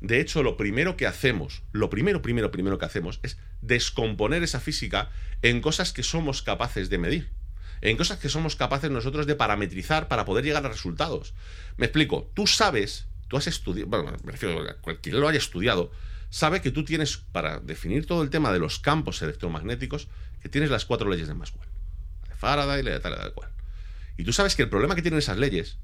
[0.00, 4.60] de hecho, lo primero que hacemos, lo primero, primero, primero que hacemos es descomponer esa
[4.60, 5.10] física
[5.40, 7.30] en cosas que somos capaces de medir,
[7.80, 11.34] en cosas que somos capaces nosotros de parametrizar para poder llegar a resultados.
[11.76, 15.90] Me explico, tú sabes, tú has estudiado, bueno, me refiero a cualquiera lo haya estudiado,
[16.28, 20.08] sabe que tú tienes, para definir todo el tema de los campos electromagnéticos,
[20.40, 21.68] que tienes las cuatro leyes de Maxwell.
[22.24, 23.50] La de Faraday, la de tal, la de cual.
[24.16, 25.78] Y tú sabes que el problema que tienen esas leyes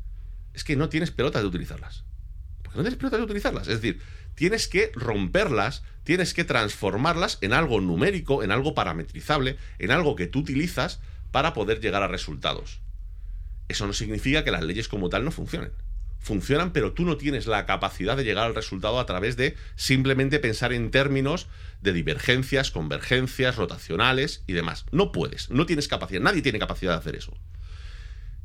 [0.55, 2.05] es que no tienes pelotas de utilizarlas.
[2.63, 3.69] Porque no tienes pelotas de utilizarlas.
[3.69, 4.01] Es decir,
[4.39, 10.29] tienes que romperlas, tienes que transformarlas en algo numérico, en algo parametrizable, en algo que
[10.29, 11.01] tú utilizas
[11.33, 12.81] para poder llegar a resultados.
[13.67, 15.73] Eso no significa que las leyes como tal no funcionen.
[16.21, 20.39] Funcionan, pero tú no tienes la capacidad de llegar al resultado a través de simplemente
[20.39, 21.49] pensar en términos
[21.83, 24.87] de divergencias, convergencias, rotacionales y demás.
[24.93, 27.37] No puedes, no tienes capacidad, nadie tiene capacidad de hacer eso.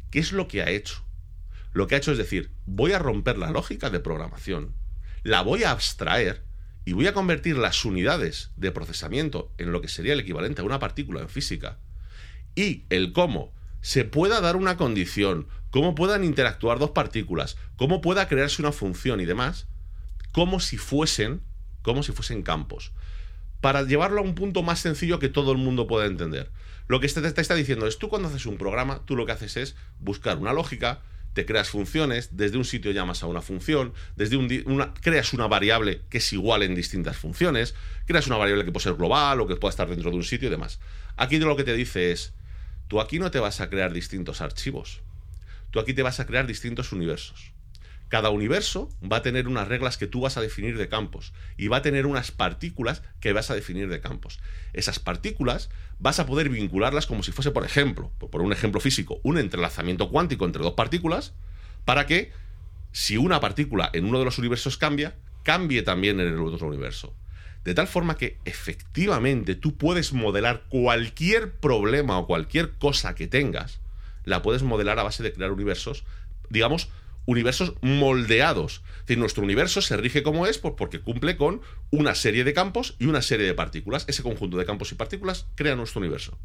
[0.10, 1.04] ¿Qué es lo que ha hecho?
[1.72, 4.74] Lo que ha hecho es decir, voy a romper la lógica de programación,
[5.24, 6.44] la voy a abstraer
[6.86, 10.66] y voy a convertir las unidades de procesamiento en lo que sería el equivalente a
[10.66, 11.80] una partícula en física
[12.56, 18.28] y el cómo se pueda dar una condición, cómo puedan interactuar dos partículas, cómo pueda
[18.28, 19.68] crearse una función y demás,
[20.32, 21.42] como si fuesen,
[21.82, 22.92] como si fuesen campos,
[23.62, 26.52] para llevarlo a un punto más sencillo que todo el mundo pueda entender.
[26.88, 29.32] Lo que este te está diciendo es, tú cuando haces un programa, tú lo que
[29.32, 31.02] haces es buscar una lógica,
[31.34, 35.48] te creas funciones, desde un sitio llamas a una función, desde un una, creas una
[35.48, 37.74] variable que es igual en distintas funciones,
[38.06, 40.48] creas una variable que puede ser global o que pueda estar dentro de un sitio
[40.48, 40.80] y demás.
[41.18, 42.34] Aquí lo que te dice es,
[42.88, 45.02] tú aquí no te vas a crear distintos archivos,
[45.72, 47.53] tú aquí te vas a crear distintos universos.
[48.10, 51.68] Cada universo va a tener unas reglas que tú vas a definir de campos y
[51.68, 54.40] va a tener unas partículas que vas a definir de campos.
[54.74, 59.20] Esas partículas vas a poder vincularlas como si fuese, por ejemplo, por un ejemplo físico,
[59.24, 61.34] un entrelazamiento cuántico entre dos partículas
[61.86, 62.32] para que
[62.92, 67.16] si una partícula en uno de los universos cambia, cambie también en el otro universo.
[67.64, 73.80] De tal forma que efectivamente tú puedes modelar cualquier problema o cualquier cosa que tengas,
[74.26, 76.04] la puedes modelar a base de crear universos,
[76.50, 76.90] digamos,
[77.26, 78.84] universos moldeados.
[78.96, 82.54] Es decir, nuestro universo se rige como es por- porque cumple con una serie de
[82.54, 84.06] campos y una serie de partículas.
[84.08, 86.38] Ese conjunto de campos y partículas crea nuestro universo.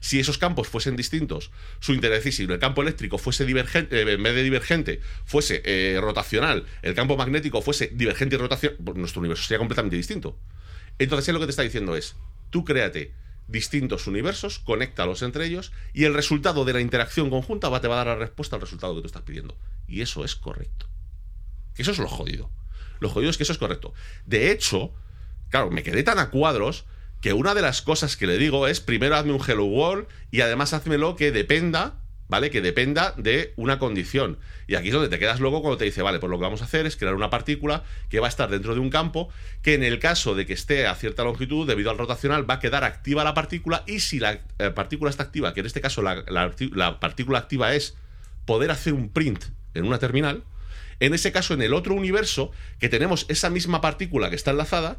[0.00, 4.22] Si esos campos fuesen distintos, su interés, si el campo eléctrico fuese divergente, eh, en
[4.22, 9.20] vez de divergente, fuese eh, rotacional, el campo magnético fuese divergente y rotacional, pues nuestro
[9.20, 10.38] universo sería completamente distinto.
[10.98, 12.16] Entonces, él lo que te está diciendo es,
[12.50, 13.12] tú créate
[13.52, 17.94] distintos universos, conéctalos entre ellos y el resultado de la interacción conjunta va, te va
[17.94, 19.56] a dar la respuesta al resultado que tú estás pidiendo.
[19.86, 20.88] Y eso es correcto.
[21.74, 22.50] Que eso es lo jodido.
[22.98, 23.94] Lo jodido es que eso es correcto.
[24.26, 24.92] De hecho,
[25.50, 26.86] claro, me quedé tan a cuadros
[27.20, 30.40] que una de las cosas que le digo es primero hazme un Hello World y
[30.40, 32.01] además házmelo que dependa
[32.32, 32.48] ¿vale?
[32.48, 34.38] Que dependa de una condición.
[34.66, 36.62] Y aquí es donde te quedas luego cuando te dice, vale, pues lo que vamos
[36.62, 39.28] a hacer es crear una partícula que va a estar dentro de un campo,
[39.60, 42.58] que en el caso de que esté a cierta longitud, debido al rotacional, va a
[42.58, 46.00] quedar activa la partícula y si la eh, partícula está activa, que en este caso
[46.00, 47.98] la, la partícula activa es
[48.46, 50.42] poder hacer un print en una terminal,
[51.00, 54.96] en ese caso, en el otro universo, que tenemos esa misma partícula que está enlazada,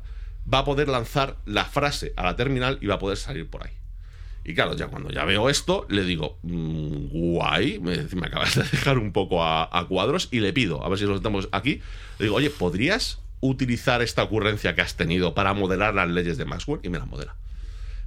[0.51, 3.65] va a poder lanzar la frase a la terminal y va a poder salir por
[3.65, 3.82] ahí.
[4.45, 7.93] Y claro, ya cuando ya veo esto, le digo, mm, guay, me,
[8.25, 11.47] acabas de dejar un poco a, cuadros y le pido, a ver si lo estamos
[11.51, 11.81] aquí,
[12.19, 16.45] le digo, oye, ¿podrías utilizar esta ocurrencia que has tenido para modelar las leyes de
[16.45, 16.81] Maxwell?
[16.83, 17.35] Y me las modela.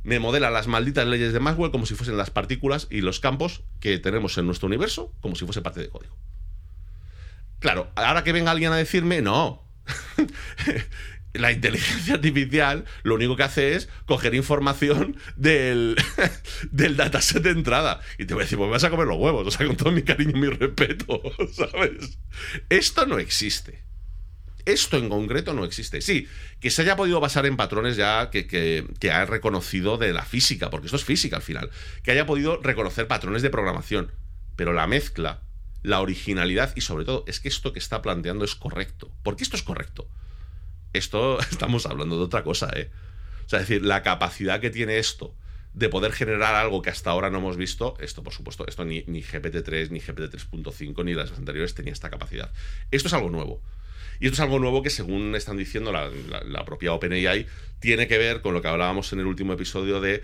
[0.04, 3.62] Me modela las malditas leyes de Maxwell como si fuesen las partículas y los campos
[3.80, 6.14] que tenemos en nuestro universo, como si fuese parte de código.
[7.58, 9.64] Claro, ahora que venga alguien a decirme, no.
[11.38, 15.96] la inteligencia artificial lo único que hace es coger información del,
[16.70, 18.00] del dataset de entrada.
[18.18, 19.76] Y te voy a decir, pues me vas a comer los huevos, o sea, con
[19.76, 21.20] todo mi cariño y mi respeto,
[21.52, 22.18] ¿sabes?
[22.68, 23.84] Esto no existe.
[24.64, 26.00] Esto en concreto no existe.
[26.00, 26.26] Sí,
[26.60, 30.24] que se haya podido basar en patrones ya que, que, que ha reconocido de la
[30.24, 31.70] física, porque esto es física al final,
[32.02, 34.10] que haya podido reconocer patrones de programación.
[34.56, 35.42] Pero la mezcla,
[35.82, 39.12] la originalidad y sobre todo es que esto que está planteando es correcto.
[39.22, 40.08] ¿Por qué esto es correcto?
[40.92, 42.90] Esto estamos hablando de otra cosa, ¿eh?
[43.46, 45.34] O sea, es decir, la capacidad que tiene esto
[45.72, 49.02] de poder generar algo que hasta ahora no hemos visto, esto por supuesto, esto ni,
[49.02, 52.50] GPT-3, ni GPT-3.5, ni las anteriores tenía esta capacidad.
[52.90, 53.62] Esto es algo nuevo.
[54.18, 57.46] Y esto es algo nuevo que, según están diciendo la propia OpenAI,
[57.78, 60.22] tiene que ver con lo que hablábamos en el último episodio de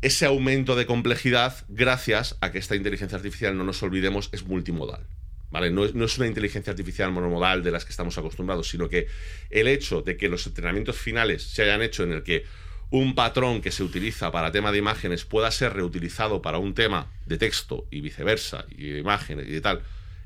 [0.00, 5.06] ese aumento de complejidad gracias a que esta inteligencia artificial, no nos olvidemos, es multimodal.
[5.50, 5.70] ¿Vale?
[5.70, 9.06] No, es, una inteligencia artificial monomodal de las que estamos acostumbrados, sino que
[9.50, 12.44] el hecho de que los entrenamientos finales se hayan hecho en el que
[12.90, 17.10] un patrón que se utiliza para tema de imágenes pueda ser reutilizado para un tema
[17.26, 19.82] de texto y viceversa, y de imágenes y tal,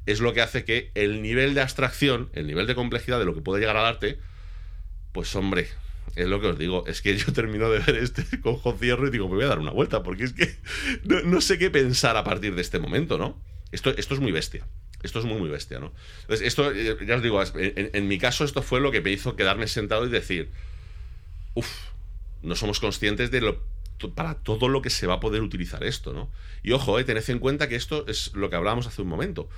[0.06, 3.34] es lo que hace que el nivel de abstracción, el nivel de complejidad de lo
[3.34, 4.18] que puede llegar a darte,
[5.12, 5.68] pues hombre,
[6.16, 9.10] es lo que os digo, es que yo termino de ver este cojo cierro y
[9.10, 10.56] digo, me voy a dar una vuelta, porque es que
[11.24, 13.40] no, sé qué pensar a partir de este momento, ¿no?
[13.70, 14.66] Esto es muy bestia.
[15.02, 15.92] Esto es muy, muy bestia, ¿no?
[16.22, 19.34] Entonces, esto, eh, ya os digo, en, mi caso esto fue lo que me hizo
[19.34, 20.50] quedarme sentado y decir,
[21.54, 21.68] uff,
[22.42, 23.72] no somos conscientes de lo
[24.16, 26.28] para todo lo que se va a poder utilizar esto, ¿no?
[26.64, 29.48] Y ojo, eh, tened en cuenta que esto es lo que hablábamos hace un momento.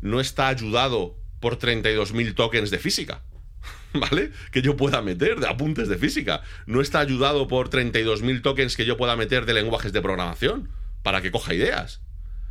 [0.00, 3.20] No está ayudado por 32.000 tokens de física,
[3.92, 4.32] ¿vale?
[4.50, 6.42] Que yo pueda meter de apuntes de física.
[6.64, 10.70] No está ayudado por 32.000 tokens que yo pueda meter de lenguajes de programación
[11.02, 12.00] para que coja ideas.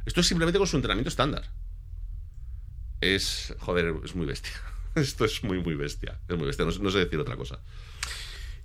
[0.05, 1.49] Esto es simplemente con su entrenamiento estándar
[3.01, 4.53] es, joder, es muy bestia.
[4.95, 6.19] Esto es muy, muy bestia.
[6.29, 7.59] Es muy bestia, no, sé decir otra cosa.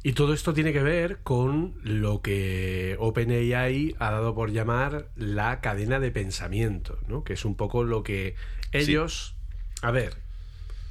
[0.02, 5.60] Y todo esto tiene que ver con lo que OpenAI ha dado por llamar la
[5.60, 7.24] cadena de pensamiento, ¿no?
[7.24, 8.36] Que es un poco lo que
[8.70, 9.34] ellos,
[9.82, 10.18] a ver,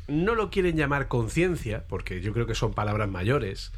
[0.07, 3.71] no lo quieren llamar conciencia, porque yo creo que son palabras mayores.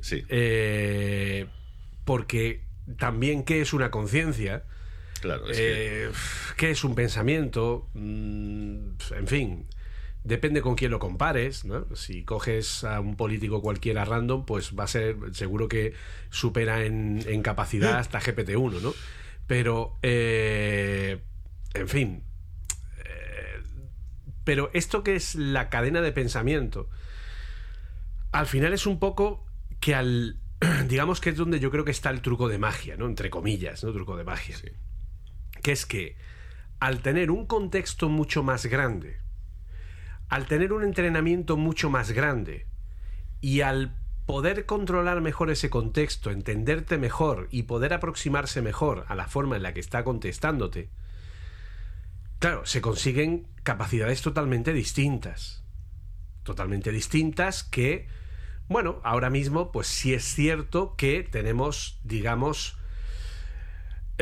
[0.00, 0.24] Sí.
[0.28, 1.46] Eh,
[2.04, 2.64] porque
[2.96, 4.64] también, ¿qué es una conciencia?
[5.20, 6.10] Claro, eh,
[6.56, 7.88] ¿Qué es un pensamiento?
[7.92, 9.66] Mm, en fin,
[10.24, 11.94] depende con quién lo compares, ¿no?
[11.94, 15.92] Si coges a un político cualquiera random, pues va a ser, seguro que
[16.30, 18.94] supera en, capacidad hasta GPT-1, ¿no?
[19.46, 21.20] Pero, eh,
[21.74, 22.22] en fin,
[23.04, 23.62] eh,
[24.44, 26.88] pero esto que es la cadena de pensamiento,
[28.32, 29.44] al final es un poco
[29.80, 30.38] que al,
[30.88, 33.04] digamos que es donde yo creo que está el truco de magia, ¿no?
[33.06, 33.92] Entre comillas, ¿no?
[33.92, 34.56] Truco de magia.
[34.56, 34.68] Sí
[35.60, 36.16] que es que
[36.80, 39.18] al tener un contexto mucho más grande,
[40.28, 42.66] al tener un entrenamiento mucho más grande
[43.40, 43.96] y al
[44.26, 49.64] poder controlar mejor ese contexto, entenderte mejor y poder aproximarse mejor a la forma en
[49.64, 50.88] la que está contestándote,
[52.38, 55.64] claro, se consiguen capacidades totalmente distintas.
[56.44, 58.08] Totalmente distintas que,
[58.68, 62.79] bueno, ahora mismo, pues sí es cierto que tenemos, digamos,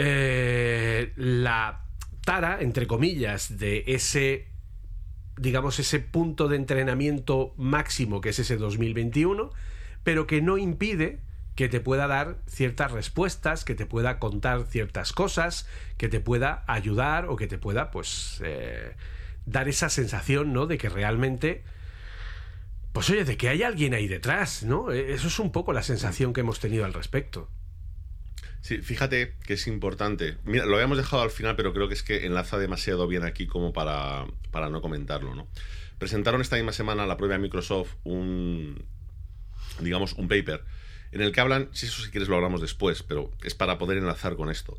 [0.01, 1.83] eh, la
[2.25, 4.47] tara, entre comillas, de ese,
[5.37, 9.51] digamos, ese punto de entrenamiento máximo que es ese 2021,
[10.05, 11.19] pero que no impide
[11.57, 16.63] que te pueda dar ciertas respuestas, que te pueda contar ciertas cosas, que te pueda
[16.69, 18.95] ayudar o que te pueda, pues, eh,
[19.47, 20.67] dar esa sensación, ¿no?
[20.67, 21.65] De que realmente,
[22.93, 24.93] pues oye, de que hay alguien ahí detrás, ¿no?
[24.93, 27.49] E-, eso es un poco la sensación que hemos tenido al respecto.
[28.69, 30.37] Sí, fíjate que es importante.
[30.45, 33.47] Mira, lo habíamos dejado al final, pero creo que es que enlaza demasiado bien aquí
[33.47, 35.49] como para, para no comentarlo, ¿no?
[35.97, 38.85] Presentaron esta misma semana la propia Microsoft un,
[39.81, 40.67] digamos, un paper
[41.13, 43.97] en el que hablan, si eso si quieres lo hablamos después, pero es para poder
[43.97, 44.79] enlazar con esto.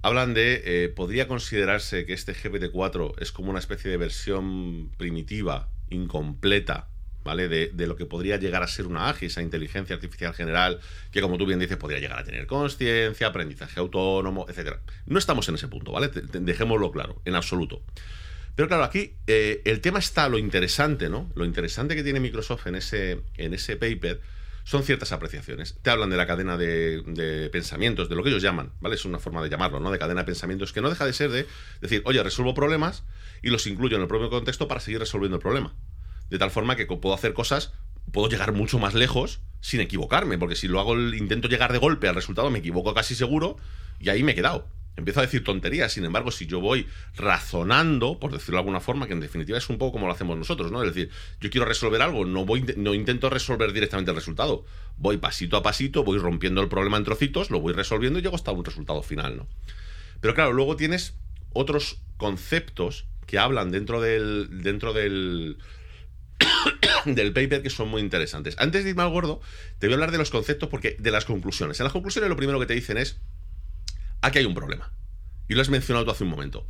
[0.00, 5.70] Hablan de, eh, podría considerarse que este GPT-4 es como una especie de versión primitiva,
[5.90, 6.86] incompleta,
[7.24, 7.48] ¿vale?
[7.48, 11.38] De, lo que podría llegar a ser una AGI, esa inteligencia artificial general, que como
[11.38, 14.76] tú bien dices, podría llegar a tener conciencia, aprendizaje autónomo, etc.
[15.06, 16.08] No estamos en ese punto, ¿vale?
[16.08, 17.82] Dejémoslo claro, en absoluto.
[18.54, 21.32] Pero claro, aquí eh, el tema está lo interesante, ¿no?
[21.34, 24.20] Lo interesante que tiene Microsoft en ese, en ese paper
[24.62, 25.76] son ciertas apreciaciones.
[25.82, 28.94] Te hablan de la cadena de, de, pensamientos, de lo que ellos llaman, ¿vale?
[28.94, 29.90] Es una forma de llamarlo, ¿no?
[29.90, 31.46] De cadena de pensamientos, que no deja de ser de
[31.80, 33.02] decir, oye, resuelvo problemas
[33.42, 35.74] y los incluyo en el propio contexto para seguir resolviendo el problema.
[36.30, 37.72] De tal forma que puedo hacer cosas,
[38.12, 42.08] puedo llegar mucho más lejos sin equivocarme, porque si lo hago, intento llegar de golpe
[42.08, 43.56] al resultado, me equivoco casi seguro
[43.98, 44.68] y ahí me he quedado.
[44.96, 49.08] Empiezo a decir tonterías, sin embargo, si yo voy razonando, por decirlo de alguna forma,
[49.08, 50.82] que en definitiva es un poco como lo hacemos nosotros, ¿no?
[50.84, 51.10] Es decir,
[51.40, 54.64] yo quiero resolver algo, no, voy, no intento resolver directamente el resultado.
[54.96, 58.36] Voy pasito a pasito, voy rompiendo el problema en trocitos, lo voy resolviendo y llego
[58.36, 59.48] hasta un resultado final, ¿no?
[60.20, 61.14] Pero claro, luego tienes
[61.52, 64.62] otros conceptos que hablan dentro del.
[64.62, 65.58] dentro del.
[67.04, 68.56] del paper que son muy interesantes.
[68.58, 69.40] Antes de irme al gordo,
[69.78, 71.80] te voy a hablar de los conceptos porque de las conclusiones.
[71.80, 73.20] En las conclusiones lo primero que te dicen es
[74.22, 74.92] aquí hay un problema.
[75.48, 76.68] Y lo has mencionado tú hace un momento.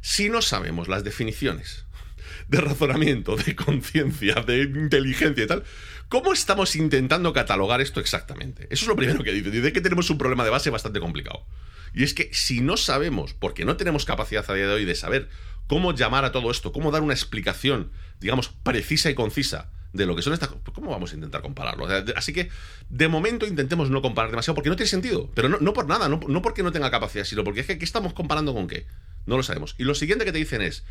[0.00, 1.86] Si no sabemos las definiciones
[2.48, 5.64] de razonamiento, de conciencia, de inteligencia y tal,
[6.08, 8.64] ¿cómo estamos intentando catalogar esto exactamente?
[8.70, 9.50] Eso es lo primero que dice.
[9.50, 11.46] Dice que tenemos un problema de base bastante complicado.
[11.94, 14.94] Y es que si no sabemos, porque no tenemos capacidad a día de hoy de
[14.94, 15.28] saber
[15.66, 20.14] cómo llamar a todo esto, cómo dar una explicación, digamos, precisa y concisa de lo
[20.14, 21.86] que son estas ¿Cómo vamos a intentar compararlo?
[22.14, 22.50] Así que,
[22.88, 25.30] de momento, intentemos no comparar demasiado, porque no tiene sentido.
[25.34, 27.78] Pero no, no por nada, no, no, porque no tenga capacidad, sino porque es que
[27.78, 28.86] ¿qué estamos comparando con qué?
[29.26, 29.74] No lo sabemos.
[29.78, 30.84] Y lo siguiente que te dicen es,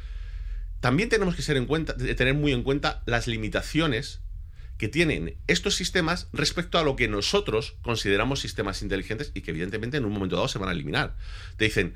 [0.80, 4.22] también tenemos que ser en cuenta, tener muy en cuenta las limitaciones
[4.78, 9.98] que tienen estos sistemas respecto a lo que nosotros consideramos sistemas inteligentes y que evidentemente
[9.98, 11.16] en un momento dado se van a eliminar.
[11.58, 11.96] Te dicen,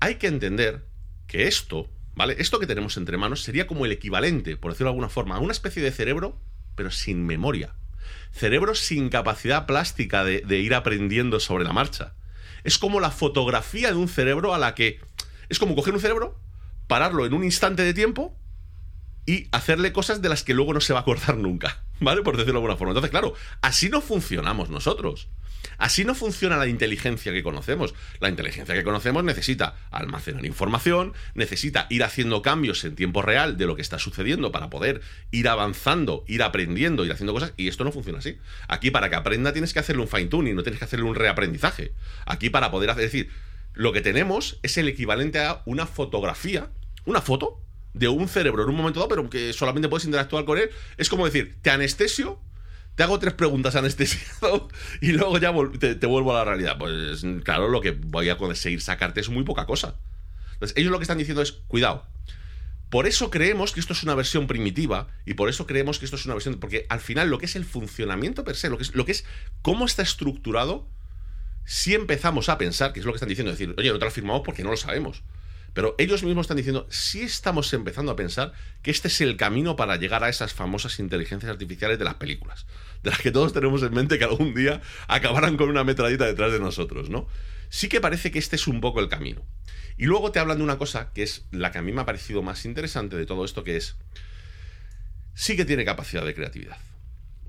[0.00, 0.84] hay que entender
[1.26, 2.34] que esto ¿Vale?
[2.40, 5.38] Esto que tenemos entre manos sería como el equivalente, por decirlo de alguna forma, a
[5.38, 6.36] una especie de cerebro,
[6.74, 7.76] pero sin memoria.
[8.32, 12.14] Cerebro sin capacidad plástica de, ir aprendiendo sobre la marcha.
[12.64, 14.98] Es como la fotografía de un cerebro a la que...
[15.48, 16.40] Es como coger un cerebro,
[16.88, 18.36] pararlo en un instante de tiempo
[19.24, 21.84] y hacerle cosas de las que luego no se va a acordar nunca.
[22.00, 22.22] ¿Vale?
[22.22, 22.94] Por decirlo de alguna forma.
[22.94, 25.28] Entonces, claro, así no funcionamos nosotros.
[25.78, 27.94] Así no funciona la inteligencia que conocemos.
[28.20, 33.66] La inteligencia que conocemos necesita almacenar información, necesita ir haciendo cambios en tiempo real de
[33.66, 35.00] lo que está sucediendo para poder
[35.30, 38.38] ir avanzando, ir aprendiendo, ir haciendo cosas, y esto no funciona así.
[38.66, 41.14] Aquí para que aprenda tienes que hacerle un fine tuning, no tienes que hacerle un
[41.14, 41.92] reaprendizaje.
[42.26, 43.30] Aquí para poder hacer, es decir,
[43.74, 46.70] lo que tenemos es el equivalente a una fotografía,
[47.04, 47.62] una foto
[47.94, 50.70] de un cerebro en un momento dado, pero que solamente puedes interactuar con él.
[50.96, 52.40] Es como decir, te anestesio
[52.98, 54.68] te hago tres preguntas anestesiado
[55.00, 56.78] y luego ya te, vuelvo a la realidad.
[56.78, 59.94] Pues claro, lo que voy a conseguir sacarte es muy poca cosa.
[60.54, 62.04] Entonces, ellos lo que están diciendo es, cuidado.
[62.90, 66.16] Por eso creemos que esto es una versión primitiva y por eso creemos que esto
[66.16, 66.58] es una versión...
[66.58, 69.24] Porque al final lo que es el funcionamiento per se, lo que es,
[69.62, 70.88] cómo está estructurado,
[71.64, 74.10] si empezamos a pensar, que es lo que están diciendo, decir, oye, no te lo
[74.10, 75.22] firmamos porque no lo sabemos.
[75.72, 79.76] Pero ellos mismos están diciendo, sí estamos empezando a pensar que este es el camino
[79.76, 82.66] para llegar a esas famosas inteligencias artificiales de las películas,
[83.02, 86.52] de las que todos tenemos en mente que algún día acabarán con una metralleta detrás
[86.52, 87.26] de nosotros, ¿no?
[87.68, 89.42] Sí que parece que este es un poco el camino.
[89.96, 92.06] Y luego te hablan de una cosa que es la que a mí me ha
[92.06, 93.96] parecido más interesante de todo esto, que es,
[95.34, 96.78] sí que tiene capacidad de creatividad,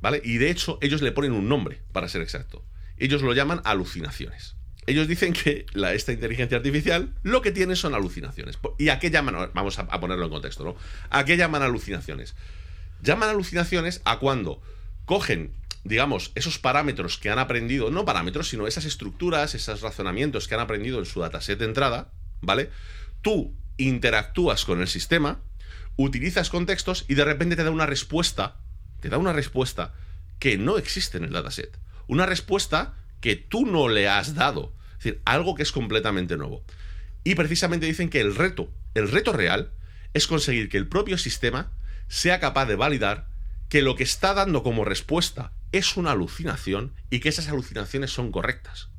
[0.01, 0.21] ¿vale?
[0.23, 2.65] Y de hecho ellos le ponen un nombre, para ser exacto.
[2.97, 4.55] Ellos lo llaman alucinaciones
[4.89, 8.57] ellos dicen que la, esta inteligencia artificial lo que tiene son alucinaciones.
[8.77, 9.51] ¿Y a qué llaman?
[9.53, 10.75] Vamos a, a, ponerlo en contexto, ¿no?
[11.11, 12.35] ¿A qué llaman alucinaciones?
[13.01, 14.61] Llaman alucinaciones a cuando
[15.09, 20.53] cogen, digamos, esos parámetros que han aprendido, no parámetros, sino esas estructuras, esos razonamientos que
[20.53, 22.69] han aprendido en su dataset de entrada, ¿vale?
[23.23, 25.41] Tú interactúas con el sistema,
[25.95, 28.57] utilizas contextos y de repente te da una respuesta,
[28.99, 29.95] te da una respuesta
[30.37, 31.75] que no existe en el dataset.
[32.05, 34.75] Una respuesta que tú no le has dado.
[34.99, 36.63] Es decir, algo que es completamente nuevo.
[37.23, 39.71] Y precisamente dicen que el reto, el reto real,
[40.13, 41.71] es conseguir que el propio sistema
[42.09, 43.27] sea capaz de validar
[43.69, 48.31] que lo que está dando como respuesta es una alucinación y que esas alucinaciones son
[48.31, 48.89] correctas.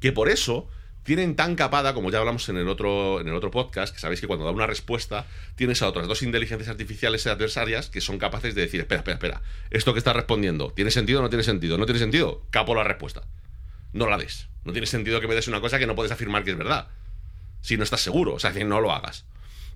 [0.00, 0.68] Que por eso
[1.04, 4.20] tienen tan capada, como ya hablamos en el otro, en el otro podcast, que sabéis
[4.20, 8.54] que cuando da una respuesta tienes a otras dos inteligencias artificiales adversarias que son capaces
[8.54, 11.78] de decir, espera, espera, espera, esto que está respondiendo, ¿tiene sentido o no tiene sentido?
[11.78, 12.42] ¿No tiene sentido?
[12.50, 13.22] Capo la respuesta.
[13.94, 14.48] no la des.
[14.64, 16.88] No tiene sentido que me des una cosa que no puedes afirmar que es verdad.
[17.62, 19.24] Si no estás seguro, o sea, que no lo hagas.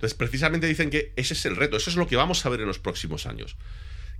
[0.03, 2.61] Entonces, precisamente dicen que ese es el reto, eso es lo que vamos a ver
[2.61, 3.55] en los próximos años.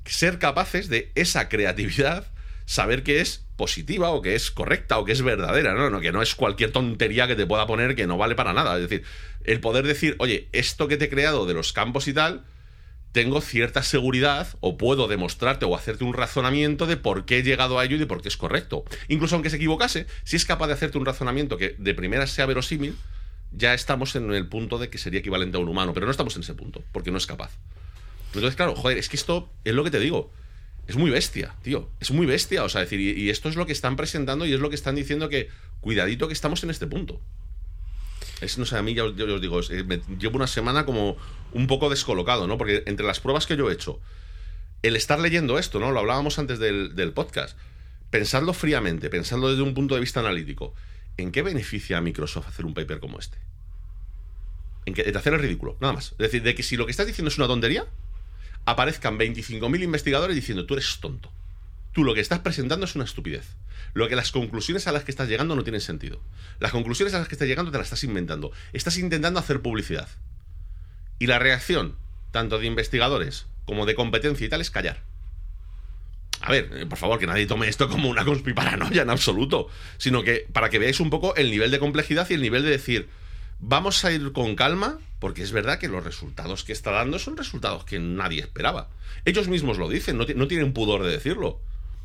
[0.05, 2.29] Ser capaces de esa creatividad,
[2.67, 5.91] saber que es positiva o que es correcta o que es verdadera, ¿no?
[5.91, 8.77] no que no es cualquier tontería que te pueda poner que no vale para nada.
[8.77, 9.03] Es decir,
[9.43, 12.45] el poder decir, oye, esto que te he creado de los campos y tal,
[13.11, 17.81] tengo cierta seguridad o puedo demostrarte o hacerte un razonamiento de por qué he llegado
[17.81, 18.85] a ello y de por qué es correcto.
[19.09, 22.47] Incluso aunque se equivocase, si es capaz de hacerte un razonamiento que de primera sea
[22.47, 22.97] verosímil,
[23.53, 26.35] ya estamos en el punto de que sería equivalente a un humano, pero no estamos
[26.37, 27.53] en ese punto, porque no es capaz.
[28.35, 30.33] Entonces, claro, joder, es que esto es lo que te digo.
[30.87, 31.89] Es muy bestia, tío.
[32.01, 32.65] Es muy bestia.
[32.65, 34.95] O sea, decir, y, esto es lo que están presentando y es lo que están
[34.95, 35.49] diciendo que,
[35.81, 37.21] cuidadito que estamos en este punto.
[38.41, 41.17] Es, no sé, a mí ya os, digo, llevo una semana como
[41.53, 42.59] un poco descolocado, ¿no?
[42.59, 44.01] Porque entre las pruebas que yo he hecho,
[44.83, 45.93] el estar leyendo esto, ¿no?
[45.93, 47.57] Lo hablábamos antes del, del podcast.
[48.11, 50.75] Pensadlo fríamente, pensadlo desde un punto de vista analítico.
[51.17, 53.39] ¿En qué beneficia a Microsoft hacer un paper como este?
[54.87, 56.13] En que, de hacer el ridículo, nada más.
[56.13, 57.87] Es decir, de que si lo que estás diciendo es una tontería,
[58.65, 61.33] aparezcan 25.000 investigadores diciendo tú eres tonto.
[61.93, 63.57] Tú lo que estás presentando es una estupidez.
[63.93, 66.21] Lo que las conclusiones a las que estás llegando no tienen sentido.
[66.59, 68.53] Las conclusiones a las que estás llegando te las estás inventando.
[68.73, 70.09] Estás intentando hacer publicidad.
[71.19, 71.97] Y la reacción,
[72.31, 75.03] tanto de investigadores como de competencia y tal, es callar.
[76.43, 80.23] A ver, eh, por favor, que nadie tome esto como una conspiparanoia en absoluto, sino
[80.23, 83.09] que para que veáis un poco el nivel de complejidad y el nivel de decir,
[83.61, 87.37] vamos a ir con calma, porque es verdad que los resultados que está dando son
[87.37, 88.91] resultados que nadie esperaba.
[89.25, 91.61] Ellos mismos lo dicen, no, tienen pudor de decirlo.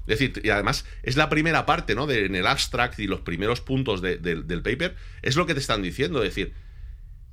[0.06, 2.06] Es decir, y además es la primera parte, ¿no?
[2.06, 5.82] De, en el abstract y los primeros puntos del paper, es lo que te están
[5.82, 6.22] diciendo.
[6.22, 6.54] Es decir,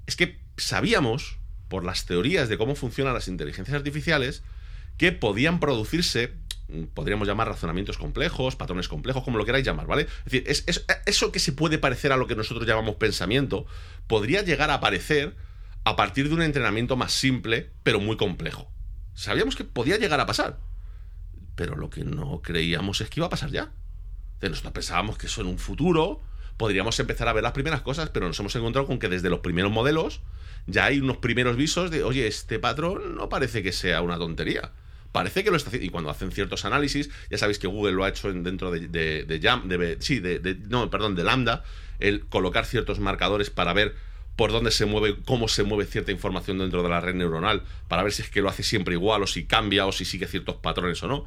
[0.07, 1.37] es que sabíamos,
[1.69, 4.43] por las teorías de cómo funcionan las inteligencias artificiales,
[4.97, 6.33] que podían producirse
[6.95, 10.03] podríamos llamar razonamientos complejos, patrones complejos, como lo queráis llamar, ¿vale?
[10.03, 13.67] Es decir, es, eso que se puede parecer a lo que nosotros llamamos pensamiento,
[14.07, 15.37] podría llegar a aparecer
[15.85, 18.71] a partir de un entrenamiento más simple, pero muy complejo.
[19.15, 20.59] Sabíamos que podía llegar a pasar,
[21.55, 23.73] pero lo que no creíamos es que iba a pasar ya.
[24.41, 26.23] nosotros pensábamos que eso en un futuro
[26.57, 29.41] podríamos empezar a ver las primeras cosas, pero nos hemos encontrado con que desde los
[29.41, 30.23] primeros modelos
[30.67, 34.73] ya hay unos primeros visos de, oye, este patrón no parece que sea una tontería
[35.15, 35.87] parece que lo está haciendo.
[35.87, 39.25] Y cuando hacen ciertos análisis, ya sabéis que Google lo ha hecho dentro de, de,
[39.25, 41.65] de Lambda,
[42.01, 43.95] el colocar ciertos marcadores para ver
[44.35, 48.03] por dónde se mueve, cómo se mueve cierta información dentro de la red neuronal, para
[48.03, 50.57] ver si es que lo hace siempre igual, o si cambia, o si sigue ciertos
[50.57, 51.27] patrones o no.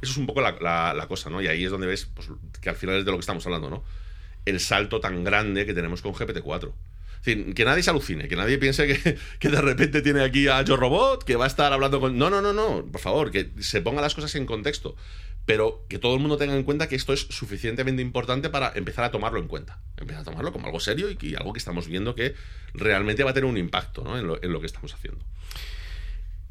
[0.00, 1.42] Eso es un poco la, cosa, ¿no?
[1.42, 2.30] Y ahí es donde ves pues,
[2.62, 3.84] que al final es de lo que estamos hablando, ¿no?
[4.46, 6.72] El salto tan grande que tenemos con GPT-4
[7.36, 11.24] que nadie se alucine, que nadie piense que, de repente tiene aquí a Joe Robot,
[11.24, 12.18] que va a estar hablando con...
[12.18, 14.96] No, no, no, no, por favor, que se pongan las cosas en contexto.
[15.46, 19.04] Pero que todo el mundo tenga en cuenta que esto es suficientemente importante para empezar
[19.04, 19.80] a tomarlo en cuenta.
[19.96, 22.34] Empezar a tomarlo como algo serio y, algo que estamos viendo que
[22.74, 25.24] realmente va a tener un impacto en, lo, en lo que estamos haciendo.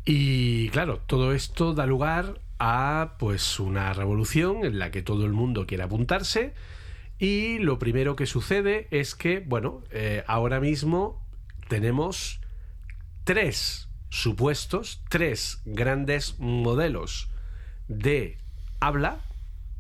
[0.04, 5.34] Y claro, todo esto da lugar a pues una revolución en la que todo el
[5.34, 6.54] mundo quiere apuntarse
[7.19, 11.26] y lo primero que sucede es que, bueno, eh, ahora mismo
[11.68, 12.39] tenemos
[13.23, 17.30] tres supuestos, tres grandes modelos
[17.88, 18.38] de
[18.80, 19.19] habla,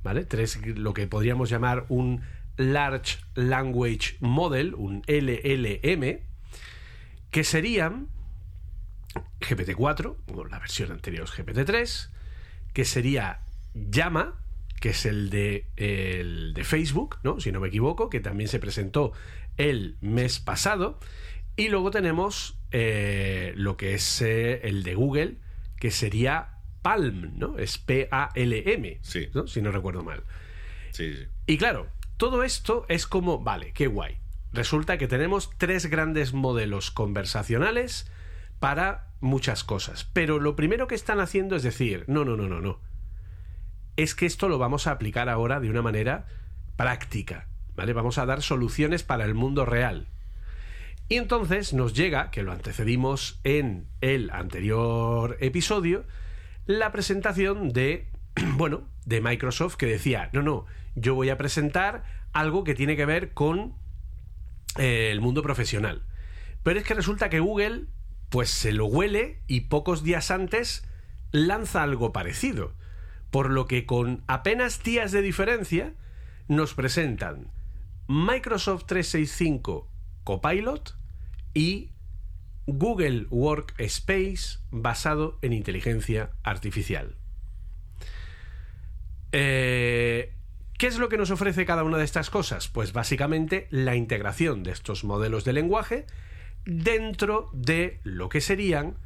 [0.03, 0.25] ¿vale?
[0.25, 2.23] Tres, lo que podríamos llamar un
[2.57, 6.21] Large Language Model, un LLM,
[7.29, 8.07] que serían
[9.41, 12.09] GPT-4, o la versión anterior es GPT-3,
[12.73, 13.41] que sería
[13.75, 14.41] Llama,
[14.79, 17.39] que es el de, el de Facebook, ¿no?
[17.39, 19.11] si no me equivoco, que también se presentó
[19.57, 20.99] el mes pasado.
[21.55, 25.37] Y luego tenemos eh, lo que es eh, el de Google,
[25.79, 27.57] que sería Palm, ¿no?
[27.57, 29.29] Es P-A-L-M, sí.
[29.47, 30.23] si no recuerdo mal.
[30.91, 31.23] Sí, sí.
[31.47, 31.87] Y claro,
[32.17, 34.19] todo esto es como, vale, qué guay.
[34.53, 38.09] Resulta que tenemos tres grandes modelos conversacionales
[38.59, 40.07] para muchas cosas.
[40.13, 42.86] Pero lo primero que están haciendo es decir, no, no, no, no, no
[43.97, 46.27] es que esto lo vamos a aplicar ahora de una manera
[46.77, 47.93] práctica, ¿vale?
[47.93, 50.07] Vamos a dar soluciones para el mundo real.
[51.09, 56.05] Y entonces nos llega, que lo antecedimos en el anterior episodio,
[56.67, 58.07] la presentación de,
[58.55, 60.65] bueno, de Microsoft que decía, no, no,
[60.95, 62.03] yo voy a presentar
[62.33, 63.73] algo que tiene que ver con
[64.77, 66.03] eh, el mundo profesional.
[66.61, 67.85] Pero es que resulta que Google,
[68.29, 70.85] pues se lo huele y pocos días antes
[71.31, 72.73] lanza algo parecido
[73.31, 75.93] por lo que con apenas días de diferencia
[76.47, 77.51] nos presentan
[78.07, 79.89] Microsoft 365
[80.23, 80.95] Copilot
[81.53, 81.91] y
[82.65, 87.15] Google Workspace basado en inteligencia artificial.
[89.31, 90.33] Eh,
[90.77, 92.67] ¿Qué es lo que nos ofrece cada una de estas cosas?
[92.67, 96.05] Pues básicamente la integración de estos modelos de lenguaje
[96.65, 98.97] dentro de lo que serían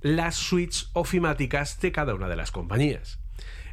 [0.00, 3.19] las suites ofimáticas de cada una de las compañías.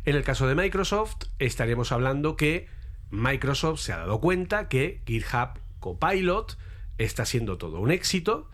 [0.07, 2.67] En el caso de Microsoft, estaríamos hablando que
[3.09, 6.57] Microsoft se ha dado cuenta que GitHub Copilot
[6.97, 8.49] está siendo todo un éxito,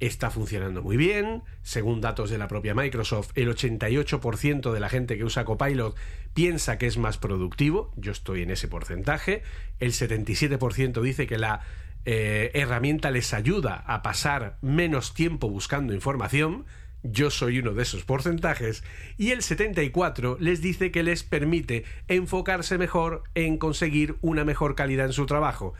[0.00, 1.42] está funcionando muy bien.
[1.62, 5.94] Según datos de la propia Microsoft, el 88% de la gente que usa Copilot
[6.32, 7.92] piensa que es más productivo.
[7.96, 9.42] Yo estoy en ese porcentaje.
[9.80, 11.60] El 77% dice que la
[12.06, 16.64] eh, herramienta les ayuda a pasar menos tiempo buscando información.
[17.12, 18.84] Yo soy uno de esos porcentajes.
[19.16, 25.06] Y el 74% les dice que les permite enfocarse mejor en conseguir una mejor calidad
[25.06, 25.74] en su trabajo.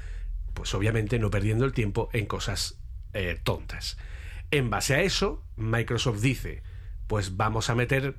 [0.55, 2.78] Pues obviamente no perdiendo el tiempo en cosas
[3.12, 3.98] eh, tontas.
[4.51, 6.62] En base a eso, Microsoft dice,
[7.07, 8.16] pues vamos a meter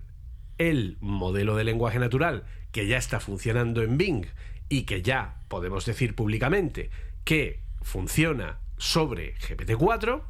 [0.57, 4.25] el modelo de lenguaje natural que ya está funcionando en Bing
[4.69, 6.89] y que ya podemos decir públicamente
[7.23, 10.21] que funciona sobre GPT-4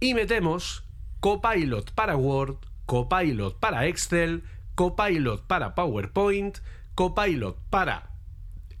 [0.00, 0.84] y metemos
[1.22, 4.42] Copilot para Word, Copilot para Excel,
[4.74, 6.58] Copilot para PowerPoint,
[6.96, 8.10] Copilot para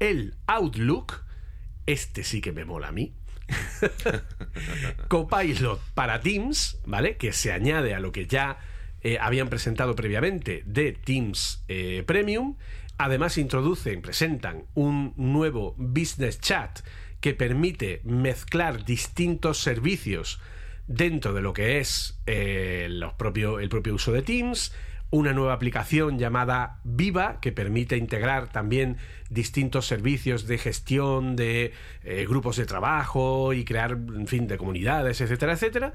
[0.00, 1.22] el Outlook.
[1.86, 3.14] Este sí que me mola a mí.
[5.08, 7.16] Copilot para Teams, ¿vale?
[7.16, 8.58] Que se añade a lo que ya
[9.02, 12.56] eh, habían presentado previamente de Teams eh, Premium.
[12.98, 16.80] Además introducen, presentan un nuevo Business Chat
[17.20, 20.40] que permite mezclar distintos servicios
[20.92, 24.72] dentro de lo que es eh, el propio uso de Teams
[25.12, 28.96] una nueva aplicación llamada Viva que permite integrar también
[29.28, 35.20] distintos servicios de gestión de eh, grupos de trabajo y crear, en fin, de comunidades,
[35.20, 35.92] etcétera, etcétera.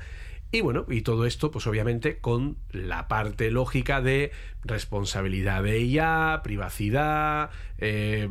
[0.49, 4.31] Y bueno, y todo esto, pues obviamente con la parte lógica de
[4.63, 7.49] responsabilidad de IA, privacidad,
[7.79, 8.29] eh,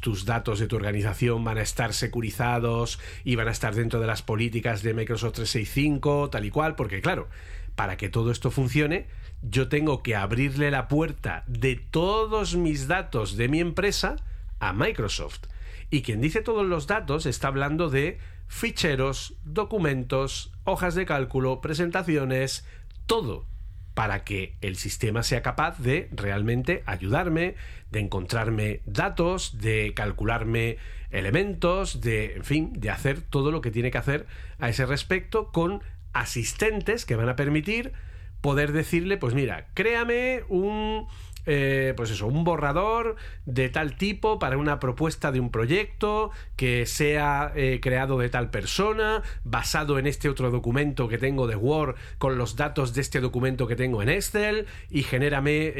[0.00, 4.06] tus datos de tu organización van a estar securizados y van a estar dentro de
[4.06, 7.28] las políticas de Microsoft 365, tal y cual, porque claro,
[7.74, 9.06] para que todo esto funcione,
[9.42, 14.16] yo tengo que abrirle la puerta de todos mis datos de mi empresa
[14.58, 15.42] a Microsoft.
[15.90, 18.18] Y quien dice todos los datos está hablando de
[18.48, 22.66] ficheros, documentos, hojas de cálculo, presentaciones,
[23.06, 23.46] todo
[23.94, 27.56] para que el sistema sea capaz de realmente ayudarme,
[27.90, 30.78] de encontrarme datos, de calcularme
[31.10, 34.26] elementos, de, en fin, de hacer todo lo que tiene que hacer
[34.58, 37.92] a ese respecto con asistentes que van a permitir
[38.40, 41.08] poder decirle, pues mira, créame un
[41.50, 43.16] eh, pues eso, un borrador
[43.46, 48.50] de tal tipo para una propuesta de un proyecto que sea eh, creado de tal
[48.50, 53.20] persona, basado en este otro documento que tengo de Word con los datos de este
[53.20, 55.72] documento que tengo en Excel y genérame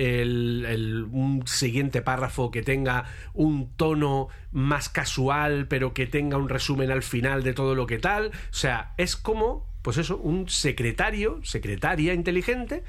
[1.12, 3.05] un siguiente párrafo que tenga
[3.35, 7.99] un tono más casual pero que tenga un resumen al final de todo lo que
[7.99, 8.28] tal.
[8.28, 12.82] O sea, es como pues eso, un secretario, secretaria inteligente,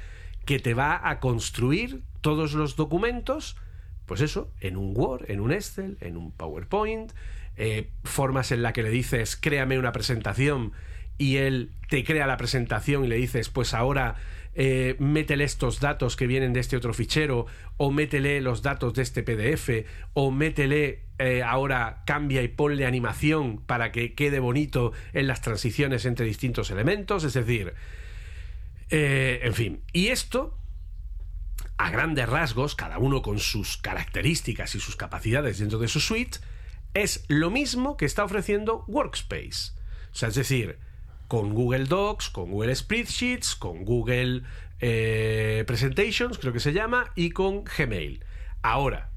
[0.44, 3.56] que te va a construir todos los documentos,
[4.06, 7.12] pues eso, en un Word, en un Excel, en un PowerPoint,
[7.56, 10.72] eh, formas en la que le dices, créame una presentación
[11.18, 14.16] y él te crea la presentación y le dices, pues ahora
[14.54, 17.46] eh, métele estos datos que vienen de este otro fichero,
[17.76, 23.58] o métele los datos de este PDF, o métele eh, ahora cambia y ponle animación
[23.58, 27.74] para que quede bonito en las transiciones entre distintos elementos, es decir,
[28.90, 30.56] eh, en fin, y esto
[31.78, 36.38] a grandes rasgos, cada uno con sus características y sus capacidades dentro de su suite,
[36.92, 39.72] es lo mismo que está ofreciendo Workspace.
[40.12, 40.78] O sea, es decir,
[41.26, 44.42] con Google Docs, con Google Spreadsheets, con Google
[44.80, 48.24] eh, Presentations, creo que se llama, y con Gmail.
[48.60, 49.09] Ahora,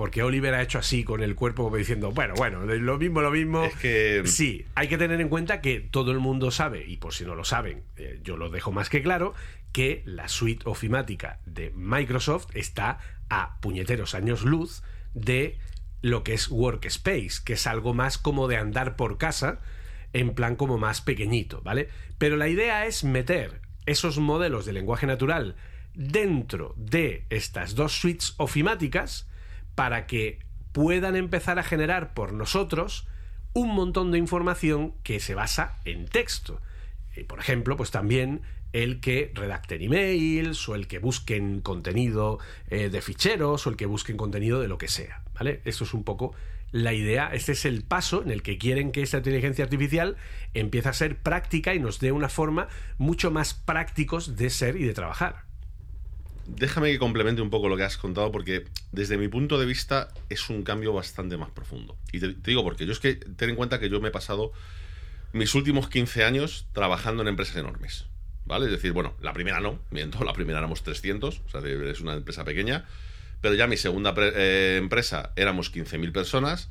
[0.00, 3.30] porque Oliver ha hecho así con el cuerpo como diciendo, bueno, bueno, lo mismo, lo
[3.30, 3.64] mismo.
[3.64, 4.22] Es que...
[4.24, 7.34] Sí, hay que tener en cuenta que todo el mundo sabe, y por si no
[7.34, 9.34] lo saben, eh, yo lo dejo más que claro,
[9.72, 12.98] que la suite ofimática de Microsoft está
[13.28, 14.82] a puñeteros años luz
[15.12, 15.58] de
[16.00, 19.60] lo que es Workspace, que es algo más como de andar por casa,
[20.14, 21.90] en plan como más pequeñito, ¿vale?
[22.16, 25.56] Pero la idea es meter esos modelos de lenguaje natural
[25.92, 29.26] dentro de estas dos suites ofimáticas
[29.80, 30.40] para que
[30.72, 33.06] puedan empezar a generar por nosotros
[33.54, 36.60] un montón de información que se basa en texto.
[37.16, 38.42] Eh, por ejemplo, pues también
[38.74, 43.86] el que redacten emails o el que busquen contenido eh, de ficheros o el que
[43.86, 45.24] busquen contenido de lo que sea.
[45.32, 45.62] ¿Vale?
[45.64, 46.34] Eso es un poco
[46.72, 47.30] la idea.
[47.32, 50.18] Este es el paso en el que quieren que esta inteligencia artificial
[50.52, 54.84] empiece a ser práctica y nos dé una forma mucho más prácticos de ser y
[54.84, 55.49] de trabajar.
[56.46, 60.08] Déjame que complemente un poco lo que has contado porque desde mi punto de vista
[60.28, 61.96] es un cambio bastante más profundo.
[62.12, 64.52] Y te, digo porque yo es que ten en cuenta que yo me he pasado
[65.32, 68.06] mis últimos 15 años trabajando en empresas enormes.
[68.46, 68.66] ¿Vale?
[68.66, 72.14] Es decir, bueno, la primera no, miento, la primera éramos 300, o sea, es una
[72.14, 72.84] empresa pequeña,
[73.40, 76.68] pero ya mi segunda eh, empresa éramos 15.000 personas,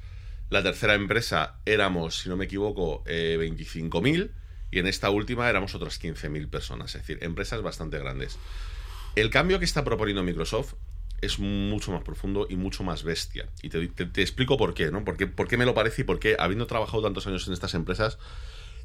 [0.49, 4.31] la tercera empresa éramos, si no me equivoco, eh, 25.000
[4.71, 8.37] y en esta última éramos otras 15.000 personas, es decir, empresas bastante grandes.
[9.19, 10.73] El cambio que está proponiendo Microsoft
[11.21, 13.49] es mucho más profundo y mucho más bestia.
[13.61, 15.03] Y te, te, explico por qué, ¿no?
[15.03, 17.53] Por qué, por qué me lo parece y por qué, habiendo trabajado tantos años en
[17.53, 18.17] estas empresas,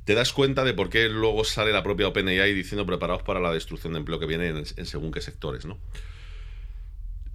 [0.05, 3.53] te das cuenta de por qué luego sale la propia OpenAI diciendo preparados para la
[3.53, 5.79] destrucción de empleo que viene en, en según qué sectores, ¿no?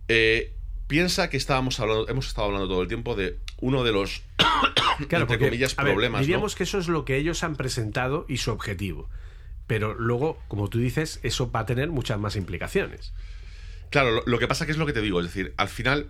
[0.08, 0.54] Eh,
[0.88, 4.24] piensa que estábamos hablando, hemos estado hablando todo el tiempo de uno de los
[5.08, 6.20] claro, entre comillas problemas.
[6.20, 6.58] Ver, diríamos ¿no?
[6.58, 9.10] que eso es lo que ellos han presentado y su objetivo.
[9.70, 13.14] Pero luego, como tú dices, eso va a tener muchas más implicaciones.
[13.92, 16.10] Claro, lo, lo que pasa que es lo que te digo, es decir, al final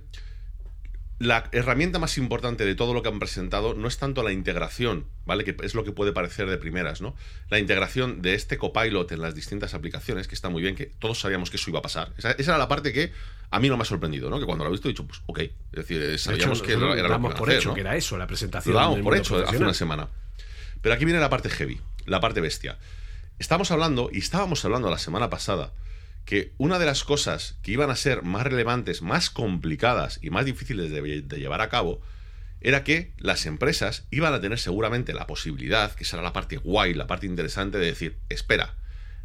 [1.20, 5.08] la herramienta más importante de todo lo que han presentado no es tanto la integración,
[5.26, 5.44] ¿vale?
[5.44, 7.18] Que es lo que puede parecer de primeras, ¿no?
[7.50, 11.20] La integración de este copilot en las distintas aplicaciones, que está muy bien, que todos
[11.20, 12.14] sabíamos que eso iba a pasar.
[12.18, 13.12] Esa, esa era la parte que
[13.52, 14.40] a mí no me ha sorprendido, ¿no?
[14.40, 15.40] Que cuando lo he visto he dicho, pues, ok.
[15.40, 17.76] Es decir, sabíamos hecho, que era, era lo que por hacer, hecho ¿no?
[17.76, 18.74] que era eso, la presentación.
[18.74, 20.08] Lo dábamos por hecho hace una semana.
[20.82, 22.78] Pero aquí viene la parte heavy, la parte bestia.
[23.40, 25.72] Estamos hablando, y estábamos hablando la semana pasada,
[26.26, 30.44] que una de las cosas que iban a ser más relevantes, más complicadas y más
[30.44, 32.02] difíciles de, llevar a cabo
[32.60, 36.94] era que las empresas iban a tener seguramente la posibilidad, que será la parte guay,
[36.94, 38.76] la parte interesante de decir, espera,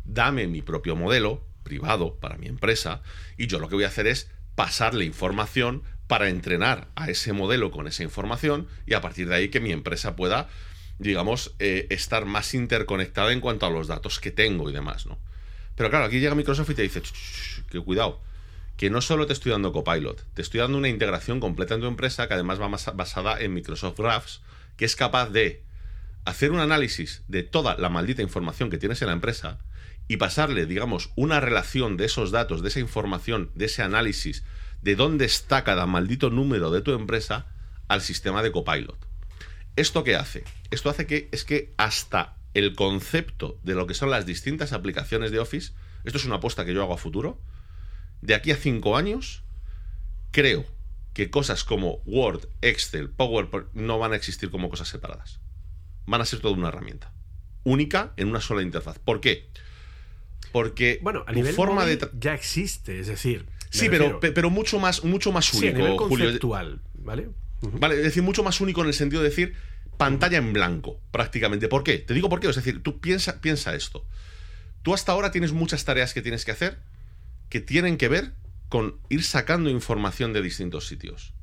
[0.05, 3.03] dame mi propio modelo privado para mi empresa
[3.37, 7.73] y yo lo que voy a hacer es pasarle información para entrenar a ese modelo
[7.73, 10.49] con esa información y a partir de ahí que mi empresa pueda,
[10.99, 15.19] digamos, eh, estar más interconectada en cuanto a los datos que tengo y demás, ¿no?
[15.77, 17.03] Pero claro, aquí llega Microsoft y te dice,
[17.71, 18.21] que cuidado,
[18.77, 21.87] que no solo te estoy dando Copilot, te estoy dando una integración completa en tu
[21.87, 24.41] empresa que además va basada en Microsoft Graphs,
[24.77, 25.63] que es capaz de
[26.25, 29.59] hacer un análisis de toda la maldita información que tienes en la empresa
[30.09, 34.45] y pasarle, digamos, una relación de esos datos, de esa información, de ese análisis,
[34.83, 37.47] de dónde está cada maldito número de tu empresa
[37.89, 38.99] al sistema de Copilot.
[39.77, 40.45] ¿Esto qué hace?
[40.71, 45.33] Esto hace que es que hasta el concepto de lo que son las distintas aplicaciones
[45.33, 45.73] de Office,
[46.05, 47.41] esto es una apuesta que yo hago a futuro,
[48.23, 49.43] de aquí a cinco años,
[50.31, 50.65] creo
[51.13, 55.41] que cosas como Word, Excel, PowerPoint no van a existir como cosas separadas.
[56.07, 57.13] Van a ser toda una herramienta.
[57.65, 58.99] Única en una sola interfaz.
[58.99, 59.49] ¿Por qué?
[60.53, 63.47] Porque bueno, a tu nivel forma de ya existe, es decir.
[63.71, 66.27] Sí, pero, pero mucho más, mucho más único, sí, a nivel Julio.
[66.27, 67.29] conceptual, ¿vale?
[67.73, 69.55] Vale, es decir, mucho más único en el sentido de decir
[69.97, 71.69] pantalla en blanco, prácticamente.
[71.69, 71.99] ¿Por qué?
[71.99, 72.49] Te digo por qué.
[72.49, 74.07] Es decir, tú piensa, piensa esto.
[74.83, 76.79] Tú hasta ahora tienes muchas tareas que tienes que hacer
[77.49, 78.33] que tienen que ver
[78.69, 81.35] con ir sacando información de distintos sitios.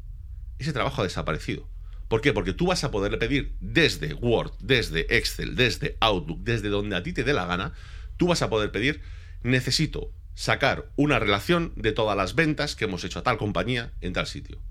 [0.59, 1.69] Ese trabajo ha desaparecido.
[2.09, 2.33] ¿Por qué?
[2.33, 7.03] Porque tú vas a poderle pedir desde Word, desde Excel, desde Outlook, desde donde a
[7.03, 7.73] ti te dé la gana,
[8.17, 9.01] tú vas a poder pedir,
[9.43, 14.11] necesito sacar una relación de todas las ventas que hemos hecho a tal compañía en
[14.11, 14.61] tal sitio.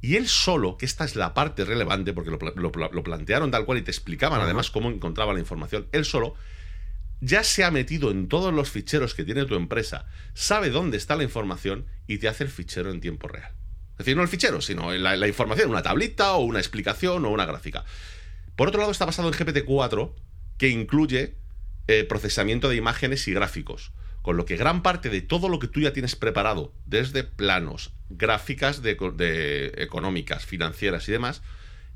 [0.00, 3.64] Y él solo, que esta es la parte relevante, porque lo, lo, lo plantearon tal
[3.64, 6.34] cual y te explicaban además cómo encontraba la información, él solo
[7.20, 11.16] ya se ha metido en todos los ficheros que tiene tu empresa, sabe dónde está
[11.16, 13.52] la información y te hace el fichero en tiempo real.
[13.92, 17.30] Es decir, no el fichero, sino la, la información, una tablita o una explicación o
[17.30, 17.84] una gráfica.
[18.54, 20.12] Por otro lado, está basado en GPT-4,
[20.56, 21.36] que incluye
[21.88, 23.92] eh, procesamiento de imágenes y gráficos.
[24.28, 27.94] Con lo que gran parte de todo lo que tú ya tienes preparado, desde planos,
[28.10, 31.40] gráficas de, económicas, financieras y demás,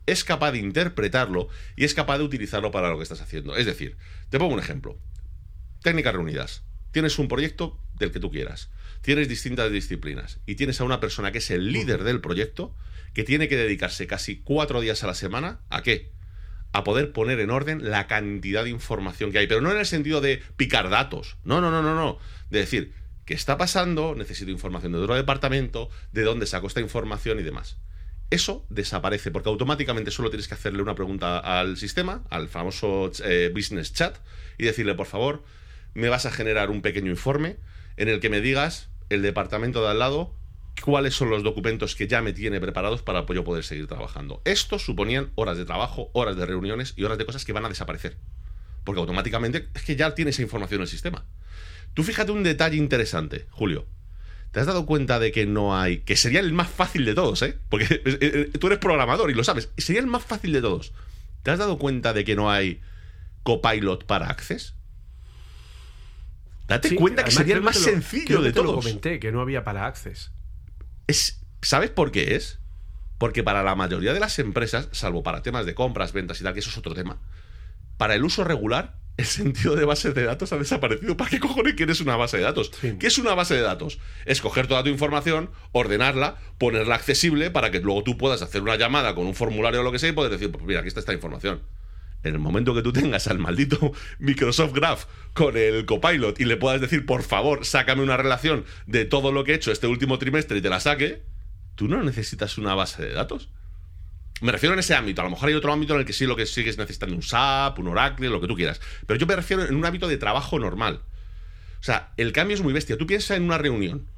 [0.07, 3.55] es capaz de interpretarlo y es capaz de utilizarlo para lo que estás haciendo.
[3.55, 3.99] Es decir,
[4.31, 4.99] te pongo un ejemplo.
[5.83, 6.63] Técnicas reunidas.
[6.91, 8.71] Tienes un proyecto del que tú quieras.
[9.03, 12.75] Tienes distintas disciplinas y tienes a una persona que es el líder del proyecto
[13.13, 16.13] que tiene que dedicarse casi cuatro días a la semana a qué?
[16.73, 19.47] A poder poner en orden la cantidad de información que hay.
[19.47, 21.37] Pero no en el sentido de picar datos.
[21.45, 22.19] No, no, no, no, no.
[22.51, 22.93] De decir,
[23.25, 24.15] ¿qué está pasando?
[24.15, 27.77] Necesito información de otro departamento, de dónde saco esta información y demás
[28.33, 33.51] eso desaparece porque automáticamente solo tienes que hacerle una pregunta al sistema, al famoso eh,
[33.55, 34.17] business chat,
[34.57, 35.45] y decirle, por favor,
[35.93, 37.57] me vas a generar un pequeño informe
[37.99, 40.35] en el que me digas el departamento de al lado
[40.85, 44.41] cuáles son los documentos que ya me tiene preparados para yo poder seguir trabajando.
[44.45, 47.69] Estos suponían horas de trabajo, horas de reuniones y horas de cosas que van a
[47.69, 48.17] desaparecer.
[48.85, 51.25] Porque automáticamente es que ya tiene esa información en el sistema.
[51.95, 53.87] Tú fíjate un detalle interesante, Julio.
[54.51, 55.99] ¿Te has dado cuenta de que no hay...
[55.99, 57.59] que sería el más fácil de todos, ¿eh?
[57.69, 59.71] Porque eh, tú eres programador y lo sabes.
[59.79, 60.93] Sería el más fácil de todos.
[61.43, 62.81] ¿Te has dado cuenta de que no hay
[63.45, 64.75] copilot para Access?
[66.69, 68.85] Date Sí, cuenta que sería el más lo- sencillo de que te lo todos.
[68.85, 70.33] comenté, que no había para Access.
[71.07, 72.59] Es, ¿Sabes por qué es?
[73.19, 76.55] Porque para la mayoría de las empresas, salvo para temas de compras, ventas y tal,
[76.55, 77.21] que eso es otro tema,
[77.97, 81.17] para el uso regular, el sentido de bases de datos ha desaparecido.
[81.17, 82.71] ¿Para qué cojones quieres una base de datos?
[82.81, 82.97] Sí.
[82.99, 83.99] ¿Qué es una base de datos?
[84.25, 88.77] Es coger toda tu información, ordenarla, ponerla accesible para que luego tú puedas hacer una
[88.77, 91.01] llamada con un formulario o lo que sea y poder decir, pues mira, aquí está
[91.01, 91.61] esta información.
[92.25, 96.57] En el momento que tú tengas al maldito Microsoft Graph con el copilot y le
[96.57, 100.19] puedas decir, por favor, sácame una relación de todo lo que he hecho este último
[100.19, 101.23] trimestre y te la saque,
[101.75, 103.49] tú no necesitas una base de datos.
[104.41, 105.21] Me refiero en ese ámbito.
[105.21, 107.23] A lo mejor hay otro ámbito en el que sí lo que sigues necesitando un
[107.23, 108.81] SAP, un Oracle, lo que tú quieras.
[109.07, 111.03] Pero yo me refiero en un ámbito de trabajo normal.
[111.81, 112.99] O sea, el cambio es muy bestia.
[112.99, 114.09] Tú piensas en una reunión.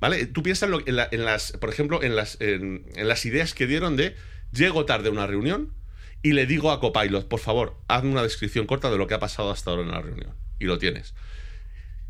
[0.00, 0.26] ¿Vale?
[0.26, 4.14] Tú piensas en, las, por ejemplo, en las, en, en las ideas que dieron de
[4.52, 5.72] llego tarde a una reunión
[6.22, 9.18] y le digo a Copilot, por favor, hazme una descripción corta de lo que ha
[9.20, 10.34] pasado hasta ahora en la reunión.
[10.58, 11.14] Y lo tienes.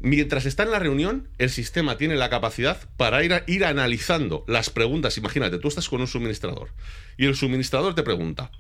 [0.01, 4.45] Mientras está en la reunión, el sistema tiene la capacidad para ir, a- ir analizando
[4.47, 5.19] las preguntas.
[5.19, 6.71] Imagínate, tú estás con un suministrador
[7.17, 8.53] y el suministrador te pregunta,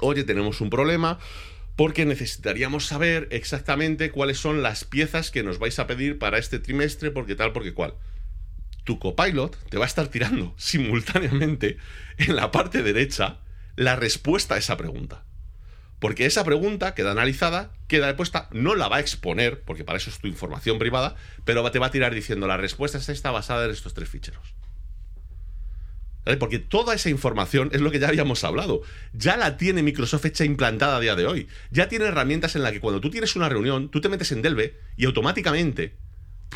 [0.00, 1.18] oye, tenemos un problema
[1.76, 6.58] porque necesitaríamos saber exactamente cuáles son las piezas que nos vais a pedir para este
[6.58, 7.94] trimestre, porque tal, porque cual.
[8.84, 11.76] Tu copilot te va a estar tirando simultáneamente
[12.16, 13.40] en la parte derecha
[13.76, 15.24] la respuesta a esa pregunta.
[15.98, 20.10] Porque esa pregunta queda analizada, queda puesta, no la va a exponer, porque para eso
[20.10, 23.64] es tu información privada, pero te va a tirar diciendo la respuesta es esta basada
[23.64, 24.54] en estos tres ficheros.
[26.38, 28.80] Porque toda esa información es lo que ya habíamos hablado.
[29.12, 31.48] Ya la tiene Microsoft hecha implantada a día de hoy.
[31.70, 34.40] Ya tiene herramientas en las que cuando tú tienes una reunión, tú te metes en
[34.40, 35.96] Delve y automáticamente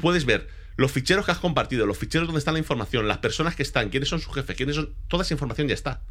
[0.01, 3.57] puedes ver los ficheros que has compartido, los ficheros donde está la información, las personas
[3.57, 4.95] que están, quiénes son sus jefes, quiénes son.
[5.09, 6.03] Toda esa información ya está.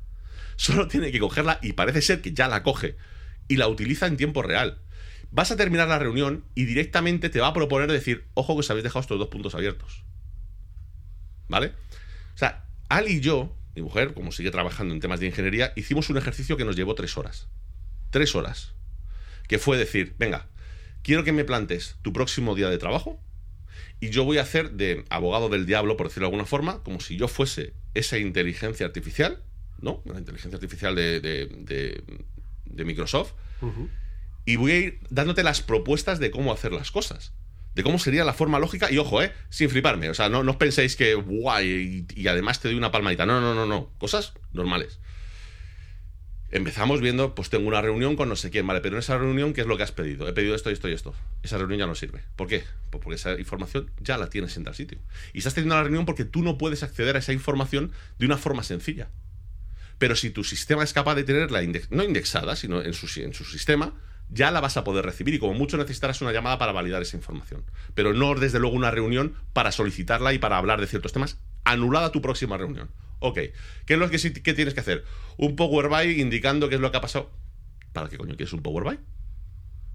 [0.57, 2.97] Solo tiene que cogerla y parece ser que ya la coge
[3.47, 4.81] y la utiliza en tiempo real.
[5.31, 8.69] Vas a terminar la reunión y directamente te va a proponer decir, ojo que os
[8.69, 10.03] habéis dejado estos dos puntos abiertos.
[11.47, 11.73] ¿Vale?
[12.33, 16.09] O sea, Ali y yo, mi mujer, como sigue trabajando en temas de ingeniería, hicimos
[16.09, 17.47] un ejercicio que nos llevó tres horas.
[18.09, 18.73] Tres horas.
[19.47, 20.47] Que fue decir, venga,
[21.03, 23.21] quiero que me plantes tu próximo día de trabajo
[23.99, 26.99] y yo voy a hacer de abogado del diablo, por decirlo de alguna forma, como
[26.99, 29.43] si yo fuese esa inteligencia artificial,
[29.81, 30.01] ¿no?
[30.05, 32.03] La inteligencia artificial de, de- de-
[32.65, 33.33] de Microsoft.
[34.45, 37.33] Y voy a ir dándote las propuestas de cómo hacer las cosas.
[37.75, 38.91] De cómo sería la forma lógica.
[38.91, 39.31] Y ojo, ¿eh?
[39.49, 40.09] Sin fliparme.
[40.09, 43.25] O sea, no, no os penséis que guay y, y además te doy una palmadita.
[43.25, 43.91] No, no, no, no.
[43.99, 44.99] Cosas normales.
[46.49, 49.53] Empezamos viendo, pues tengo una reunión con no sé quién, vale, pero en esa reunión,
[49.53, 50.29] ¿qué es lo que has pedido?
[50.29, 51.13] He pedido esto, esto y esto.
[51.43, 52.23] Esa reunión ya no sirve.
[52.37, 52.63] ¿Por qué?
[52.89, 54.97] Pues porque esa información ya la tienes en tal sitio.
[55.33, 58.37] Y estás teniendo la reunión porque tú no puedes acceder a esa información de una
[58.37, 59.09] forma sencilla.
[59.97, 63.43] Pero si tu sistema es capaz de tenerla no indexada, sino en su, en su
[63.45, 63.93] sistema,
[64.29, 67.17] ya la vas a poder recibir y como mucho necesitarás una llamada para validar esa
[67.17, 67.63] información.
[67.95, 71.39] Pero no desde luego una reunión para solicitarla y para hablar de ciertos temas.
[71.63, 72.89] Anulada tu próxima reunión.
[73.19, 73.39] Ok.
[73.85, 75.03] ¿Qué es lo que que tienes que hacer?
[75.37, 77.31] Un Power BI indicando qué es lo que ha pasado.
[77.93, 78.99] ¿Para qué coño quieres un Power BI?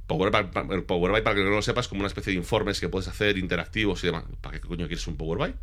[0.06, 0.32] Power
[0.70, 3.08] el Power BI, para que no lo sepas, como una especie de informes que puedes
[3.08, 4.24] hacer interactivos y demás.
[4.40, 5.54] ¿Para qué coño quieres un Power BI?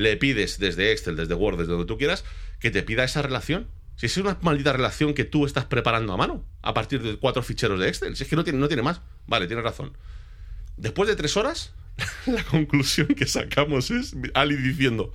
[0.00, 2.24] Le pides desde Excel, desde Word, desde donde tú quieras,
[2.58, 3.68] que te pida esa relación.
[3.96, 7.42] Si es una maldita relación que tú estás preparando a mano, a partir de cuatro
[7.42, 8.16] ficheros de Excel.
[8.16, 9.02] Si es que no tiene, no tiene más.
[9.26, 9.92] Vale, tienes razón.
[10.78, 11.74] Después de tres horas,
[12.26, 15.12] la conclusión que sacamos es Ali diciendo,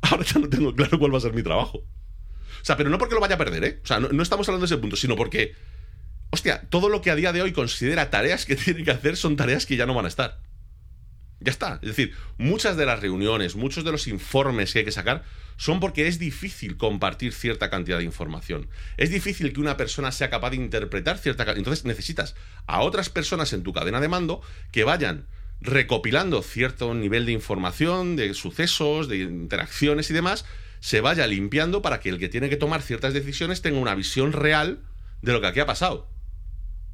[0.00, 1.78] ahora ya no tengo claro cuál va a ser mi trabajo.
[1.78, 3.80] O sea, pero no porque lo vaya a perder, ¿eh?
[3.84, 5.54] O sea, no, no estamos hablando de ese punto, sino porque,
[6.30, 9.36] hostia, todo lo que a día de hoy considera tareas que tiene que hacer son
[9.36, 10.40] tareas que ya no van a estar.
[11.40, 11.78] Ya está.
[11.82, 15.22] Es decir, muchas de las reuniones, muchos de los informes que hay que sacar
[15.58, 18.68] son porque es difícil compartir cierta cantidad de información.
[18.96, 21.58] Es difícil que una persona sea capaz de interpretar cierta cantidad.
[21.58, 22.34] Entonces necesitas
[22.66, 24.40] a otras personas en tu cadena de mando
[24.72, 25.26] que vayan
[25.60, 30.44] recopilando cierto nivel de información, de sucesos, de interacciones y demás,
[30.80, 34.32] se vaya limpiando para que el que tiene que tomar ciertas decisiones tenga una visión
[34.32, 34.80] real
[35.22, 36.15] de lo que aquí ha pasado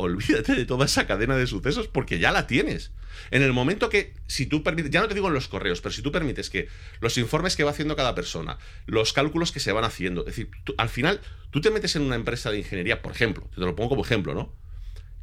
[0.02, 2.92] olvídate de toda esa cadena de sucesos porque ya la tienes.
[3.30, 5.92] En el momento que, si tú permites, ya no te digo en los correos, pero
[5.92, 6.68] si tú permites que
[7.00, 10.50] los informes que va haciendo cada persona, los cálculos que se van haciendo, es decir,
[10.78, 11.20] al final
[11.50, 14.34] tú te metes en una empresa de ingeniería, por ejemplo, te lo pongo como ejemplo,
[14.34, 14.54] ¿no?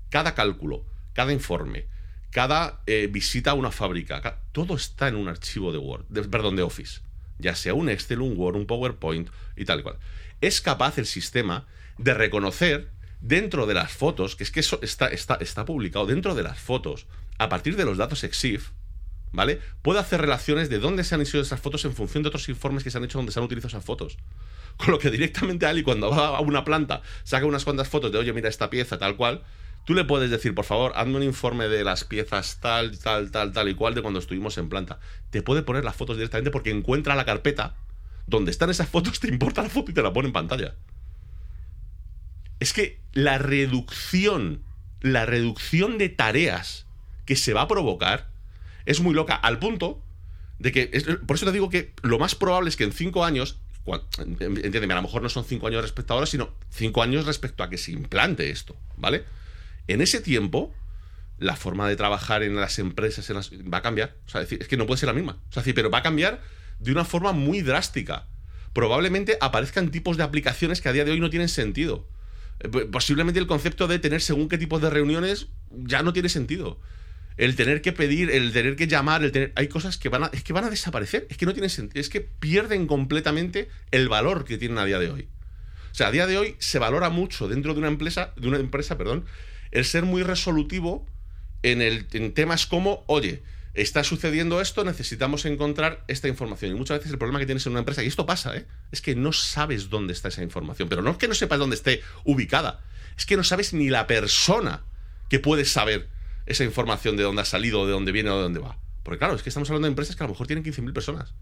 [0.10, 1.88] Cada cálculo, cada informe,
[2.32, 6.56] cada eh, visita a una fábrica, ca- todo está en un archivo de Word, perdón,
[6.56, 7.02] de Office,
[7.40, 9.98] ya sea un Excel, un Word, un PowerPoint y tal cual.
[10.42, 11.66] Es capaz el sistema
[11.98, 16.36] de reconocer dentro de las fotos, que es que eso está, está, está publicado dentro
[16.36, 18.70] de las fotos, a partir de los datos EXIF,
[19.32, 19.60] ¿vale?
[19.82, 22.84] Puede hacer relaciones de dónde se han hecho esas fotos en función de otros informes
[22.84, 24.18] que se han hecho donde se han utilizado esas fotos.
[24.78, 28.18] Con lo que directamente Ali, cuando va a una planta, saca unas cuantas fotos de,
[28.18, 29.44] oye, mira esta pieza, tal cual,
[29.86, 33.54] Tú le puedes decir, por favor, hazme un informe de las piezas tal, tal, tal,
[33.54, 35.00] tal y cual de cuando estuvimos en planta.
[35.32, 37.76] Te puede poner las fotos directamente porque encuentra la carpeta
[38.28, 40.76] donde están esas fotos, te importa la foto y te la pone en pantalla.
[42.60, 44.64] Es que la reducción,
[45.02, 46.86] la reducción de tareas
[47.26, 48.30] que se va a provocar
[48.86, 50.02] es muy loca, al punto
[50.58, 53.60] de que, por eso te digo que lo más probable es que en cinco años,
[54.30, 57.64] entiéndeme, a lo mejor no son cinco años respecto a ahora, sino cinco años respecto
[57.64, 59.24] a que se implante esto, ¿vale?
[59.88, 60.74] En ese tiempo,
[61.40, 63.30] la forma de trabajar en las empresas
[63.74, 64.16] va a cambiar.
[64.34, 65.40] Es que no puede ser la misma.
[65.50, 66.42] O sea, pero va a cambiar
[66.80, 68.28] de una forma muy drástica.
[68.74, 72.08] Probablemente aparezcan tipos de aplicaciones que a día de hoy no tienen sentido.
[72.60, 76.80] Eh, posiblemente el concepto de tener según qué tipo de reuniones ya no tiene sentido
[77.40, 79.54] el tener que pedir, el tener que llamar, el tener.
[79.56, 82.02] Hay cosas que van a, es que van a desaparecer, es que no tienen sentido,
[82.02, 85.30] es que pierden completamente el valor que tienen a día de hoy.
[85.90, 88.58] O sea, a día de hoy se valora mucho dentro de una empresa, de una
[88.58, 89.24] empresa, perdón,
[89.72, 91.06] el ser muy resolutivo
[91.64, 93.42] en, el, en temas como, oye,
[93.82, 96.72] está sucediendo esto, necesitamos encontrar esta información.
[96.72, 98.66] Y muchas veces el problema que tienes en una empresa, y esto pasa, ¿eh?
[98.92, 100.90] es que no sabes dónde está esa información.
[100.90, 102.82] Pero no es que no sepas dónde esté ubicada,
[103.18, 104.84] es que no sabes ni la persona
[105.30, 106.10] que puedes saber
[106.46, 108.78] esa información de dónde ha salido, de dónde viene o de dónde va.
[109.04, 111.34] Porque claro, es que estamos hablando de empresas que a lo mejor tienen 15.000 personas.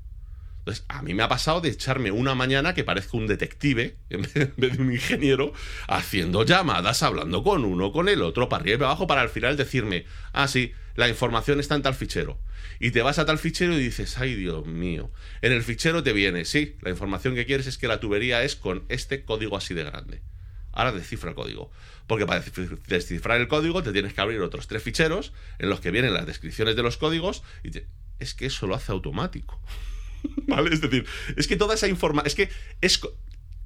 [0.67, 4.23] Entonces, a mí me ha pasado de echarme una mañana que parezca un detective, en
[4.23, 5.53] vez de un ingeniero,
[5.87, 9.29] haciendo llamadas, hablando con uno, con el otro, para arriba y para abajo, para al
[9.29, 10.03] final decirme,
[10.33, 12.37] ah, sí, la información está en tal fichero.
[12.81, 15.09] Y te vas a tal fichero y dices, ay, Dios mío.
[15.41, 18.57] En el fichero te viene, sí, la información que quieres es que la tubería es
[18.57, 20.21] con este código así de grande.
[20.73, 21.71] Ahora descifra el código.
[22.07, 22.43] Porque para
[22.87, 26.25] descifrar el código te tienes que abrir otros tres ficheros en los que vienen las
[26.25, 27.71] descripciones de los códigos y
[28.19, 29.61] es que eso lo hace automático.
[30.71, 31.05] Es decir,
[31.35, 32.27] es que toda esa información...
[32.27, 32.49] Es que
[32.81, 33.01] es...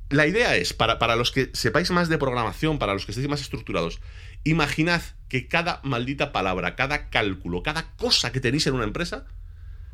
[0.09, 3.29] La idea es, para, para los que sepáis más de programación, para los que estéis
[3.29, 4.01] más estructurados,
[4.43, 9.25] imaginad que cada maldita palabra, cada cálculo, cada cosa que tenéis en una empresa,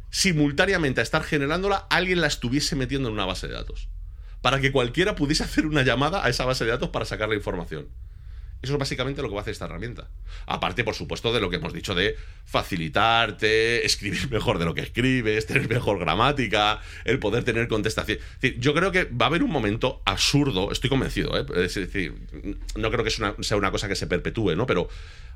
[0.09, 3.89] simultáneamente a estar generándola, alguien la estuviese metiendo en una base de datos.
[4.41, 7.35] Para que cualquiera pudiese hacer una llamada a esa base de datos para sacar la
[7.35, 7.87] información.
[8.61, 10.09] Eso es básicamente lo que va a hacer esta herramienta.
[10.47, 12.15] Aparte, por supuesto, de lo que hemos dicho de
[12.45, 18.17] facilitarte, escribir mejor de lo que escribes, tener mejor gramática, el poder tener contestación.
[18.17, 21.45] Es decir, yo creo que va a haber un momento absurdo, estoy convencido, ¿eh?
[21.63, 22.13] es decir,
[22.75, 24.65] no creo que sea una cosa que se perpetúe, ¿no?
[24.65, 24.89] Pero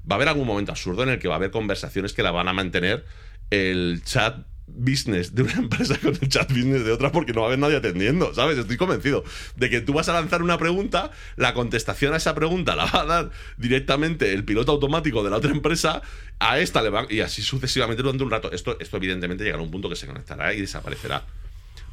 [0.10, 2.32] va a haber algún momento absurdo en el que va a haber conversaciones que la
[2.32, 3.06] van a mantener
[3.52, 7.48] el chat business de una empresa con el chat business de otra porque no va
[7.48, 8.58] a haber nadie atendiendo, ¿sabes?
[8.58, 9.24] Estoy convencido
[9.56, 13.02] de que tú vas a lanzar una pregunta, la contestación a esa pregunta la va
[13.02, 16.02] a dar directamente el piloto automático de la otra empresa,
[16.40, 18.52] a esta le va y así sucesivamente durante un rato.
[18.52, 21.26] Esto, esto evidentemente llegará a un punto que se conectará y desaparecerá.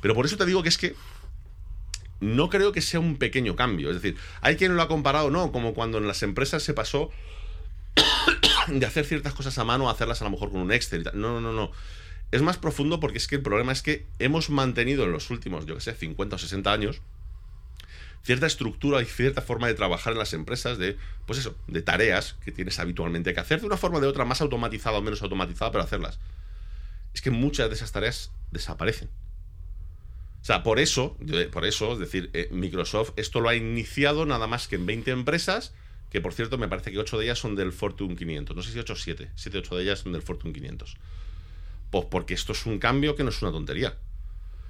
[0.01, 0.95] Pero por eso te digo que es que
[2.21, 3.91] no creo que sea un pequeño cambio.
[3.91, 7.11] Es decir, hay quien lo ha comparado, no, como cuando en las empresas se pasó
[8.69, 11.05] de hacer ciertas cosas a mano a hacerlas a lo mejor con un Excel.
[11.15, 11.71] No, no, no, no
[12.31, 15.67] es más profundo porque es que el problema es que hemos mantenido en los últimos,
[15.67, 17.03] yo que sé, 50 o 60 años,
[18.23, 22.35] cierta estructura y cierta forma de trabajar en las empresas de, pues eso, de tareas
[22.45, 25.23] que tienes habitualmente que hacer de una forma o de otra, más automatizada o menos
[25.23, 26.19] automatizada, pero hacerlas.
[27.15, 29.09] Es que muchas de esas tareas desaparecen.
[30.43, 31.17] O sea, por eso,
[31.53, 35.11] por eso, es decir, eh, Microsoft esto lo ha iniciado nada más que en 20
[35.11, 35.75] empresas,
[36.11, 38.57] que por cierto me parece que 8 de ellas son del Fortune 500.
[38.57, 39.31] No sé si 8 o 7.
[39.35, 40.97] 7 8 de ellas son del Fortune 500.
[41.91, 43.97] Pues porque esto es un cambio que no es una tontería.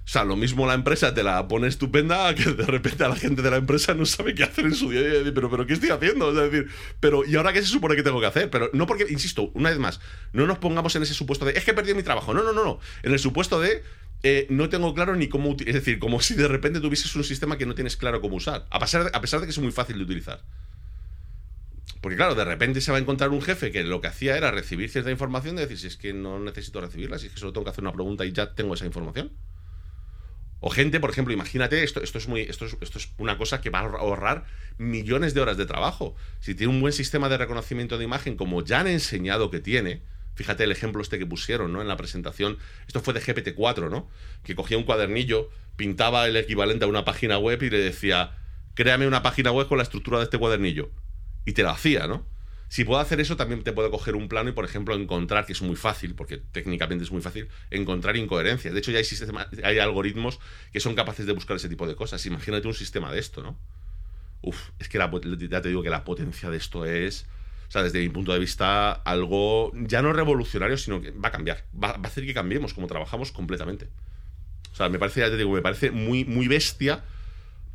[0.09, 3.16] O sea, lo mismo la empresa te la pone estupenda que de repente a la
[3.16, 5.35] gente de la empresa no sabe qué hacer en su día a día.
[5.35, 6.31] Pero, pero ¿qué estoy haciendo?
[6.31, 8.49] Es decir, pero ¿y ahora qué se supone que tengo que hacer?
[8.49, 10.01] Pero no porque, insisto, una vez más,
[10.32, 12.32] no nos pongamos en ese supuesto de es que perdido mi trabajo.
[12.32, 12.81] No, no, no, no.
[13.03, 13.82] En el supuesto de
[14.23, 15.55] eh, no tengo claro ni cómo.
[15.66, 18.66] Es decir, como si de repente tuvieses un sistema que no tienes claro cómo usar.
[18.70, 20.43] A pesar a pesar de que es muy fácil de utilizar.
[22.01, 24.51] Porque claro, de repente se va a encontrar un jefe que lo que hacía era
[24.51, 27.52] recibir cierta información y decir, si es que no necesito recibirla, si es que solo
[27.52, 29.32] tengo que hacer una pregunta y ya tengo esa información.
[30.60, 33.60] O gente, por ejemplo, imagínate, esto, esto, es muy, esto, es, esto es una cosa
[33.60, 34.44] que va a ahorrar
[34.77, 36.16] millones de horas de trabajo.
[36.40, 40.02] Si tiene un buen sistema de reconocimiento de imagen, como ya han enseñado que tiene,
[40.35, 41.81] fíjate el ejemplo este que pusieron ¿no?
[41.81, 44.09] en la presentación, esto fue de GPT-4, ¿no?
[44.43, 48.36] Que cogía un cuadernillo, pintaba el equivalente a una página web y le decía,
[48.74, 50.90] créame una página web con la estructura de este cuadernillo
[51.48, 52.26] y te lo hacía, ¿no?
[52.68, 55.54] Si puedo hacer eso, también te puedo coger un plano y, por ejemplo, encontrar, que
[55.54, 58.74] es muy fácil, porque técnicamente es muy fácil, encontrar incoherencias.
[58.74, 59.06] De hecho, ya hay,
[59.64, 60.40] hay algoritmos
[60.74, 62.26] que son capaces de buscar ese tipo de cosas.
[62.26, 63.58] Imagínate un sistema de esto, ¿no?
[64.42, 67.24] Uf, es que ya te digo que la potencia de esto es,
[67.66, 71.32] o sea, desde mi punto de vista, algo ya no revolucionario, sino que va a
[71.32, 71.64] cambiar.
[71.82, 73.88] Va, a hacer que cambiemos como trabajamos completamente.
[74.70, 77.04] O sea, me parece, ya te digo, me parece muy, muy bestia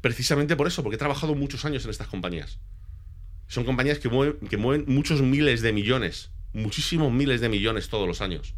[0.01, 2.59] precisamente por eso, porque he trabajado muchos años en estas compañías.
[3.47, 8.07] Son compañías que mueven, que mueven muchos miles de millones, muchísimos miles de millones todos
[8.07, 8.53] los años.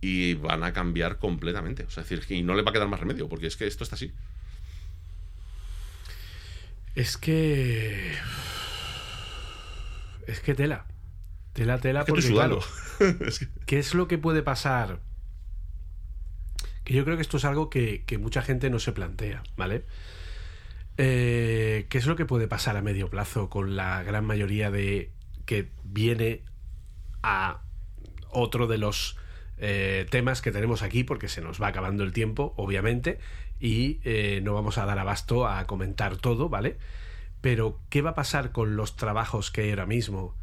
[0.00, 1.84] Y van a cambiar completamente.
[1.84, 3.66] O sea, es decir, y no le va a quedar más remedio, porque es que
[3.66, 4.12] esto está así.
[6.94, 8.12] Es que.
[10.26, 10.86] Es que tela.
[11.52, 12.60] Tela, tela, Es que porque estoy sudando.
[12.98, 15.00] claro, Es que- ¿qué es lo que puede pasar?
[16.84, 19.84] Que yo creo que esto es algo que, que mucha gente no se plantea, ¿vale?
[20.96, 25.10] Eh, ¿Qué es lo que puede pasar a medio plazo con la gran mayoría de
[25.44, 26.42] que viene
[27.22, 27.62] a
[28.30, 29.16] otro de los
[29.58, 33.18] eh, temas que tenemos aquí, porque se nos va acabando el tiempo, obviamente,
[33.60, 36.76] y eh, no vamos a dar abasto a comentar todo, ¿vale?
[37.40, 40.34] Pero, ¿qué va a pasar con los trabajos que hay ahora mismo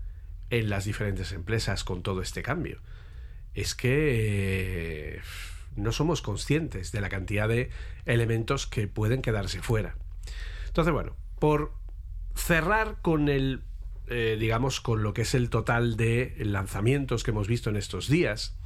[0.49, 2.80] en las diferentes empresas con todo este cambio?
[3.53, 5.22] Es que eh,
[5.76, 7.69] no somos conscientes de la cantidad de
[8.06, 9.95] elementos que pueden quedarse fuera.
[10.72, 11.73] Entonces, bueno, por
[12.34, 13.64] cerrar con el,
[14.07, 18.07] eh, digamos, con lo que es el total de lanzamientos que hemos visto en estos
[18.07, 18.57] días,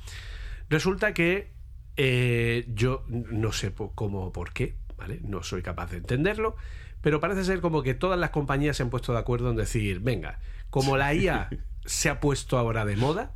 [0.70, 1.52] resulta que
[1.98, 5.20] eh, yo no sé cómo o por qué, ¿vale?
[5.24, 6.56] No soy capaz de entenderlo,
[7.02, 10.00] pero parece ser como que todas las compañías se han puesto de acuerdo en decir,
[10.00, 11.50] venga, como la IA
[11.86, 13.34] se ha puesto ahora de moda,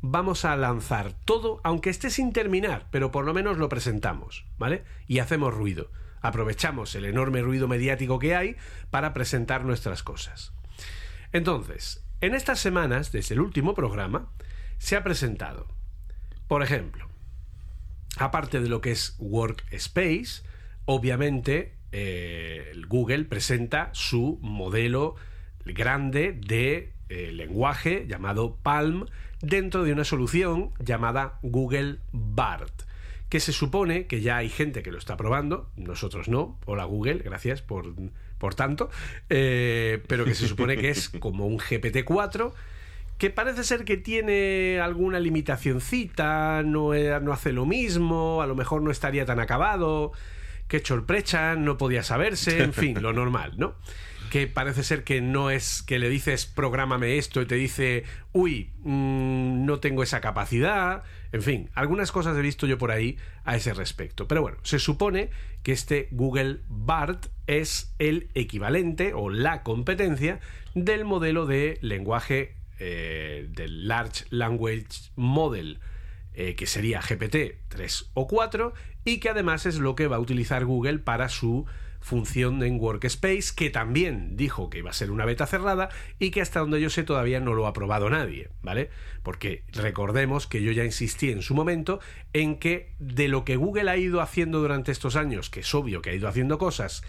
[0.00, 4.82] vamos a lanzar todo, aunque esté sin terminar, pero por lo menos lo presentamos, ¿vale?
[5.06, 5.92] Y hacemos ruido.
[6.20, 8.56] Aprovechamos el enorme ruido mediático que hay
[8.90, 10.52] para presentar nuestras cosas.
[11.32, 14.30] Entonces, en estas semanas, desde el último programa,
[14.78, 15.66] se ha presentado,
[16.46, 17.08] por ejemplo,
[18.16, 20.42] aparte de lo que es Workspace,
[20.84, 25.16] obviamente eh, Google presenta su modelo
[25.64, 29.06] grande de eh, lenguaje llamado Palm
[29.40, 32.87] dentro de una solución llamada Google BART
[33.28, 37.18] que se supone que ya hay gente que lo está probando, nosotros no, hola Google,
[37.18, 37.94] gracias por,
[38.38, 38.90] por tanto,
[39.28, 42.52] eh, pero que se supone que es como un GPT-4
[43.18, 48.80] que parece ser que tiene alguna limitacioncita, no, no hace lo mismo, a lo mejor
[48.80, 50.12] no estaría tan acabado,
[50.68, 53.74] que sorpresa, no podía saberse, en fin, lo normal, ¿no?
[54.30, 58.72] Que parece ser que no es que le dices prográmame esto y te dice, uy,
[58.82, 61.02] mm, no tengo esa capacidad,
[61.32, 64.26] en fin, algunas cosas he visto yo por ahí a ese respecto.
[64.28, 65.30] Pero bueno, se supone
[65.62, 70.40] que este Google BART es el equivalente o la competencia
[70.74, 75.80] del modelo de lenguaje eh, del Large Language Model,
[76.32, 78.72] eh, que sería GPT 3 o 4,
[79.04, 81.66] y que además es lo que va a utilizar Google para su
[82.00, 85.88] función en Workspace, que también dijo que iba a ser una beta cerrada
[86.18, 88.90] y que hasta donde yo sé todavía no lo ha probado nadie, ¿vale?
[89.22, 92.00] Porque recordemos que yo ya insistí en su momento
[92.32, 96.02] en que de lo que Google ha ido haciendo durante estos años, que es obvio
[96.02, 97.02] que ha ido haciendo cosas,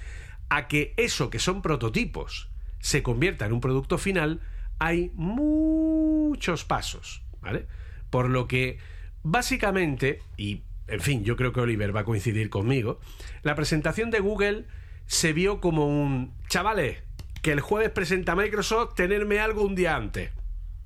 [0.49, 2.49] a que eso que son prototipos
[2.80, 4.41] se convierta en un producto final,
[4.80, 7.68] hay muchos pasos, ¿vale?
[8.10, 8.80] Por lo que
[9.24, 12.99] básicamente, y en fin, yo creo que Oliver va a coincidir conmigo,
[13.44, 14.66] la presentación de Google
[15.06, 17.03] se vio como un, chavales,
[17.41, 20.32] que el jueves presenta Microsoft, tenerme algo un día antes,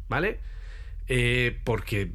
[0.07, 0.39] ¿vale?
[1.07, 2.13] Eh, porque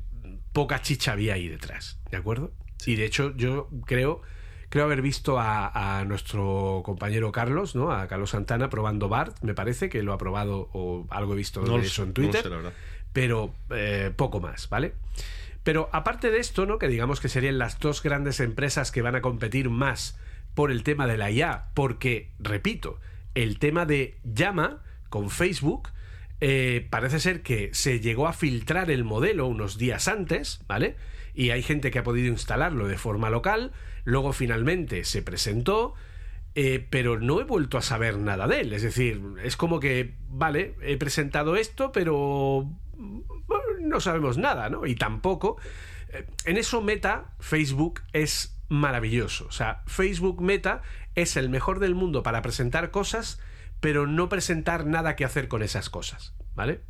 [0.52, 2.52] poca chicha había ahí detrás, ¿de acuerdo?
[2.86, 4.22] Y de hecho yo creo
[4.68, 7.90] creo haber visto a, a nuestro compañero Carlos, ¿no?
[7.90, 11.62] A Carlos Santana probando BART, me parece que lo ha probado o algo he visto
[11.62, 12.72] No de eso en no Twitter sé, la verdad.
[13.12, 14.94] pero eh, poco más, ¿vale?
[15.64, 16.78] Pero aparte de esto, ¿no?
[16.78, 20.18] Que digamos que serían las dos grandes empresas que van a competir más
[20.54, 23.00] por el tema de la IA, porque, repito,
[23.34, 25.90] el tema de llama con Facebook
[26.40, 30.96] eh, parece ser que se llegó a filtrar el modelo unos días antes, ¿vale?
[31.34, 33.72] Y hay gente que ha podido instalarlo de forma local,
[34.04, 35.94] luego finalmente se presentó,
[36.54, 38.72] eh, pero no he vuelto a saber nada de él.
[38.72, 42.68] Es decir, es como que, vale, he presentado esto, pero
[43.80, 44.86] no sabemos nada, ¿no?
[44.86, 45.56] Y tampoco.
[46.10, 49.46] eh, En eso Meta, Facebook es maravilloso.
[49.46, 50.82] O sea, Facebook Meta
[51.14, 53.40] es el mejor del mundo para presentar cosas,
[53.80, 56.80] pero no presentar nada que hacer con esas cosas, ¿vale?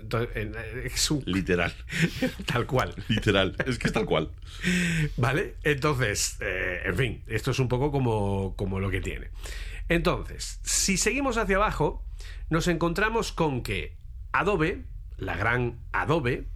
[0.00, 0.54] Entonces, en-
[0.84, 1.72] es un Literal,
[2.46, 2.94] tal cual.
[3.08, 3.56] literal.
[3.66, 4.30] Es que es tal cual.
[5.16, 5.56] ¿Vale?
[5.64, 9.28] Entonces, eh, en fin, esto es un poco como, como lo que tiene.
[9.88, 12.04] Entonces, si seguimos hacia abajo,
[12.50, 13.96] nos encontramos con que
[14.32, 14.84] Adobe,
[15.18, 16.48] la gran Adobe,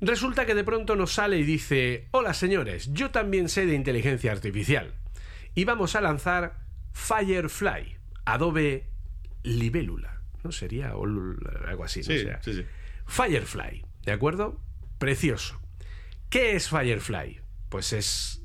[0.00, 4.32] resulta que de pronto nos sale y dice, hola señores, yo también sé de inteligencia
[4.32, 4.94] artificial.
[5.54, 6.58] Y vamos a lanzar
[6.92, 8.88] Firefly, Adobe
[9.42, 10.22] Libélula.
[10.42, 10.96] ¿No sería?
[10.96, 11.04] O
[11.66, 12.06] algo así, ¿no?
[12.06, 12.64] Sí, O sea, sí, sí.
[13.06, 14.60] Firefly, ¿de acuerdo?
[14.98, 15.60] Precioso.
[16.28, 17.40] ¿Qué es Firefly?
[17.68, 18.42] Pues es,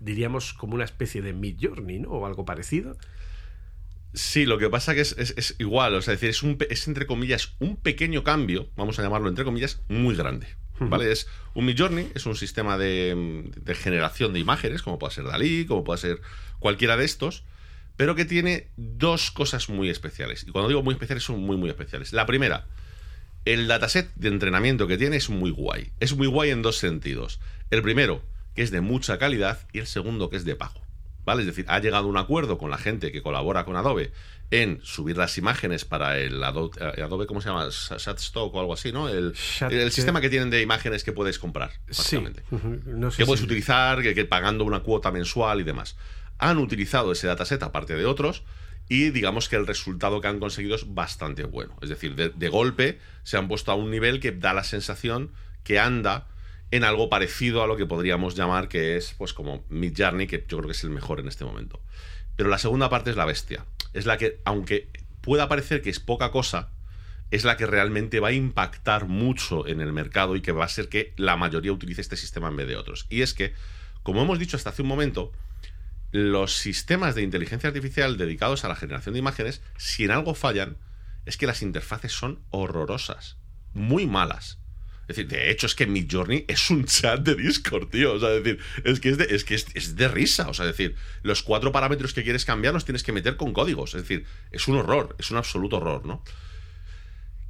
[0.00, 2.10] diríamos, como una especie de Mid Journey, ¿no?
[2.10, 2.96] O algo parecido.
[4.14, 6.56] Sí, lo que pasa que es, es- es igual, o sea, es decir, es, un,
[6.70, 10.46] es entre comillas un pequeño cambio, vamos a llamarlo entre comillas, muy grande.
[10.80, 11.12] ¿Vale?
[11.12, 15.66] Es un Midjourney, es un sistema de, de generación de imágenes, como puede ser Dalí,
[15.66, 16.20] como puede ser
[16.58, 17.44] cualquiera de estos,
[17.96, 20.44] pero que tiene dos cosas muy especiales.
[20.46, 22.12] Y cuando digo muy especiales, son muy, muy especiales.
[22.12, 22.66] La primera,
[23.44, 25.92] el dataset de entrenamiento que tiene es muy guay.
[26.00, 27.38] Es muy guay en dos sentidos.
[27.70, 28.22] El primero,
[28.56, 30.83] que es de mucha calidad, y el segundo, que es de pago.
[31.24, 31.40] ¿Vale?
[31.42, 34.12] Es decir, ha llegado a un acuerdo con la gente que colabora con Adobe
[34.50, 37.66] en subir las imágenes para el Adobe, eh, Adobe ¿cómo se llama?
[37.68, 39.08] Sh- Shutstock o algo así, ¿no?
[39.08, 39.34] El,
[39.70, 42.16] el sistema que tienen de imágenes que puedes comprar, Sí.
[42.18, 42.42] básicamente
[42.84, 45.96] No sé que puedes si- utilizar, que, que pagando una cuota mensual y demás.
[46.38, 48.42] Han utilizado ese dataset aparte de otros
[48.88, 51.74] y digamos que el resultado que han conseguido es bastante bueno.
[51.80, 55.30] Es decir, de, de golpe se han puesto a un nivel que da la sensación
[55.62, 56.26] que anda
[56.74, 60.56] en algo parecido a lo que podríamos llamar que es pues como Midjourney, que yo
[60.56, 61.80] creo que es el mejor en este momento.
[62.34, 63.64] Pero la segunda parte es la bestia.
[63.92, 64.90] Es la que, aunque
[65.20, 66.72] pueda parecer que es poca cosa,
[67.30, 70.68] es la que realmente va a impactar mucho en el mercado y que va a
[70.68, 73.06] ser que la mayoría utilice este sistema en vez de otros.
[73.08, 73.54] Y es que,
[74.02, 75.30] como hemos dicho hasta hace un momento,
[76.10, 80.76] los sistemas de inteligencia artificial dedicados a la generación de imágenes, si en algo fallan,
[81.24, 83.36] es que las interfaces son horrorosas,
[83.74, 84.58] muy malas.
[85.08, 88.14] Es decir, de hecho es que Midjourney es un chat de Discord, tío.
[88.14, 90.48] O sea, es decir, es que es de, es que es, es de risa.
[90.48, 93.52] O sea, es decir, los cuatro parámetros que quieres cambiar los tienes que meter con
[93.52, 93.94] códigos.
[93.94, 96.22] Es decir, es un horror, es un absoluto horror, ¿no?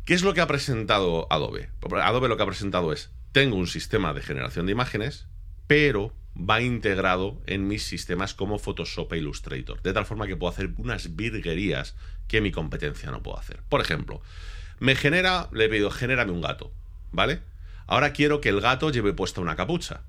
[0.05, 1.71] ¿Qué es lo que ha presentado Adobe?
[2.03, 5.27] Adobe lo que ha presentado es, tengo un sistema de generación de imágenes,
[5.67, 10.53] pero va integrado en mis sistemas como Photoshop e Illustrator, de tal forma que puedo
[10.53, 11.95] hacer unas virguerías
[12.29, 13.61] que mi competencia no puedo hacer.
[13.69, 14.21] Por ejemplo,
[14.79, 16.73] me genera, le he pedido, genérame un gato,
[17.15, 17.41] ¿vale?
[17.87, 20.03] Ahora quiero que el gato lleve puesta una capucha.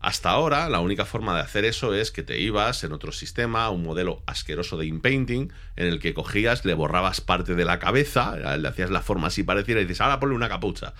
[0.00, 3.70] Hasta ahora, la única forma de hacer eso es que te ibas en otro sistema,
[3.70, 8.36] un modelo asqueroso de inpainting, en el que cogías, le borrabas parte de la cabeza,
[8.58, 10.92] le hacías la forma así pareciera y dices, ahora ponle una capucha.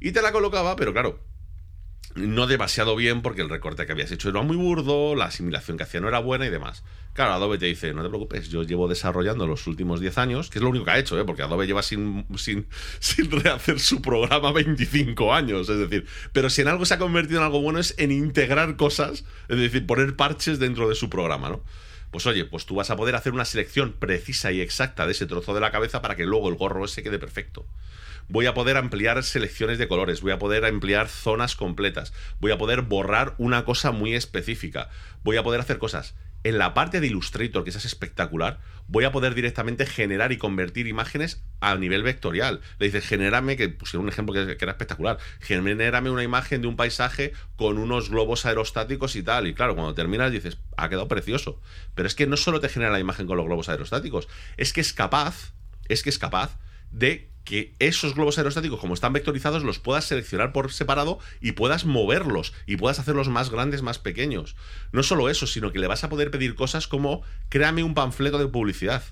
[0.00, 1.20] Y te la colocaba, pero claro,
[2.18, 5.84] no demasiado bien porque el recorte que habías hecho era muy burdo, la asimilación que
[5.84, 6.84] hacía no era buena y demás.
[7.12, 10.58] Claro, Adobe te dice, no te preocupes, yo llevo desarrollando los últimos 10 años, que
[10.58, 11.24] es lo único que ha hecho, ¿eh?
[11.24, 12.66] porque Adobe lleva sin, sin,
[13.00, 17.40] sin rehacer su programa 25 años, es decir, pero si en algo se ha convertido
[17.40, 21.48] en algo bueno es en integrar cosas, es decir, poner parches dentro de su programa,
[21.48, 21.62] ¿no?
[22.10, 25.26] Pues oye, pues tú vas a poder hacer una selección precisa y exacta de ese
[25.26, 27.66] trozo de la cabeza para que luego el gorro ese quede perfecto
[28.28, 32.58] voy a poder ampliar selecciones de colores, voy a poder ampliar zonas completas, voy a
[32.58, 34.90] poder borrar una cosa muy específica,
[35.24, 36.14] voy a poder hacer cosas.
[36.44, 40.86] En la parte de Illustrator, que es espectacular, voy a poder directamente generar y convertir
[40.86, 42.60] imágenes a nivel vectorial.
[42.78, 46.68] Le dices, genérame, que pusieron un ejemplo que, que era espectacular, genérame una imagen de
[46.68, 49.48] un paisaje con unos globos aerostáticos y tal.
[49.48, 51.60] Y claro, cuando terminas dices, ha quedado precioso.
[51.96, 54.80] Pero es que no solo te genera la imagen con los globos aerostáticos, es que
[54.80, 55.54] es capaz,
[55.88, 56.56] es que es capaz
[56.90, 61.86] de que esos globos aerostáticos, como están vectorizados, los puedas seleccionar por separado y puedas
[61.86, 64.54] moverlos y puedas hacerlos más grandes, más pequeños.
[64.92, 68.36] No solo eso, sino que le vas a poder pedir cosas como créame un panfleto
[68.38, 69.02] de publicidad.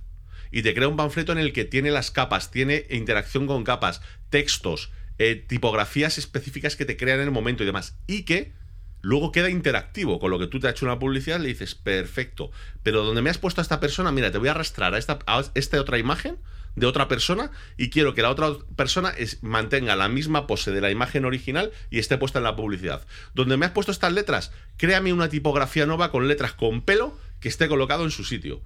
[0.51, 4.03] Y te crea un panfleto en el que tiene las capas, tiene interacción con capas,
[4.29, 7.97] textos, eh, tipografías específicas que te crean en el momento y demás.
[8.07, 8.53] Y que
[9.01, 12.51] luego queda interactivo con lo que tú te has hecho una publicidad, le dices, perfecto.
[12.83, 15.21] Pero donde me has puesto a esta persona, mira, te voy a arrastrar a esta,
[15.27, 16.37] a esta otra imagen
[16.77, 20.91] de otra persona y quiero que la otra persona mantenga la misma pose de la
[20.91, 23.05] imagen original y esté puesta en la publicidad.
[23.35, 27.49] Donde me has puesto estas letras, créame una tipografía nueva con letras con pelo que
[27.49, 28.61] esté colocado en su sitio.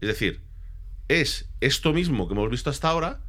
[0.00, 0.40] Es decir,
[1.08, 3.20] es esto mismo que hemos visto hasta ahora,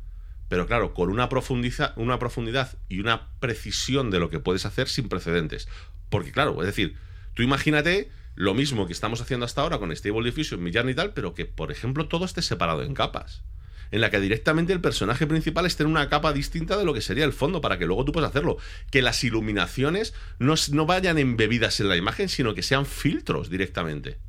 [0.47, 4.87] pero claro, con una, profundiza, una profundidad y una precisión de lo que puedes hacer
[4.87, 5.67] sin precedentes.
[6.09, 6.95] Porque claro, es decir,
[7.33, 11.13] tú imagínate lo mismo que estamos haciendo hasta ahora con Stable Diffusion, Millán y tal,
[11.13, 13.43] pero que, por ejemplo, todo esté separado en capas
[13.91, 17.01] en la que directamente el personaje principal esté en una capa distinta de lo que
[17.01, 18.57] sería el fondo, para que luego tú puedas hacerlo.
[18.89, 24.19] Que las iluminaciones no, no vayan embebidas en la imagen, sino que sean filtros directamente.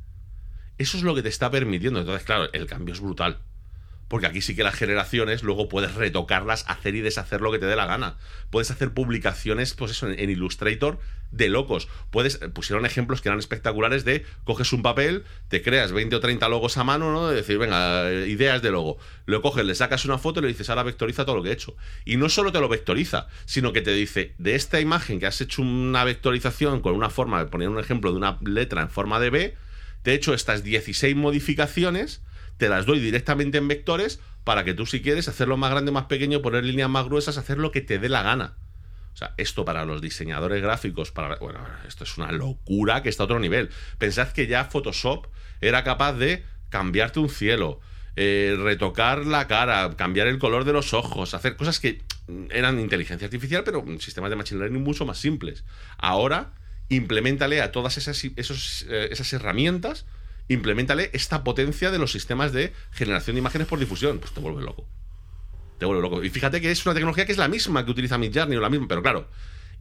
[0.77, 1.99] Eso es lo que te está permitiendo.
[1.99, 3.39] Entonces, claro, el cambio es brutal.
[4.13, 7.65] Porque aquí sí que las generaciones luego puedes retocarlas, hacer y deshacer lo que te
[7.65, 8.15] dé la gana.
[8.51, 10.99] Puedes hacer publicaciones, pues eso, en Illustrator
[11.31, 11.87] de locos.
[12.11, 16.47] Puedes, pusieron ejemplos que eran espectaculares de coges un papel, te creas 20 o 30
[16.47, 17.27] logos a mano, ¿no?
[17.27, 18.99] De decir, venga, ideas de logo.
[19.25, 21.53] Lo coges, le sacas una foto y le dices, ahora vectoriza todo lo que he
[21.53, 21.75] hecho.
[22.05, 25.41] Y no solo te lo vectoriza, sino que te dice, de esta imagen que has
[25.41, 29.31] hecho una vectorización con una forma, poner un ejemplo de una letra en forma de
[29.31, 29.57] B,
[30.03, 32.21] te he hecho estas 16 modificaciones
[32.57, 36.05] te las doy directamente en vectores para que tú si quieres hacerlo más grande, más
[36.05, 38.55] pequeño, poner líneas más gruesas, hacer lo que te dé la gana.
[39.13, 43.23] O sea, esto para los diseñadores gráficos, para bueno, esto es una locura que está
[43.23, 43.69] a otro nivel.
[43.99, 45.27] Pensad que ya Photoshop
[45.61, 47.79] era capaz de cambiarte un cielo,
[48.15, 52.01] eh, retocar la cara, cambiar el color de los ojos, hacer cosas que
[52.49, 55.63] eran inteligencia artificial, pero sistemas de machine learning mucho más simples.
[55.97, 56.53] Ahora,
[56.89, 60.05] implementale a todas esas, eh, esas herramientas,
[60.47, 64.19] implementale esta potencia de los sistemas de generación de imágenes por difusión.
[64.19, 64.87] Pues te vuelve loco.
[65.77, 66.23] Te vuelve loco.
[66.23, 68.69] Y fíjate que es una tecnología que es la misma que utiliza Midjourney o la
[68.69, 69.27] misma, pero claro,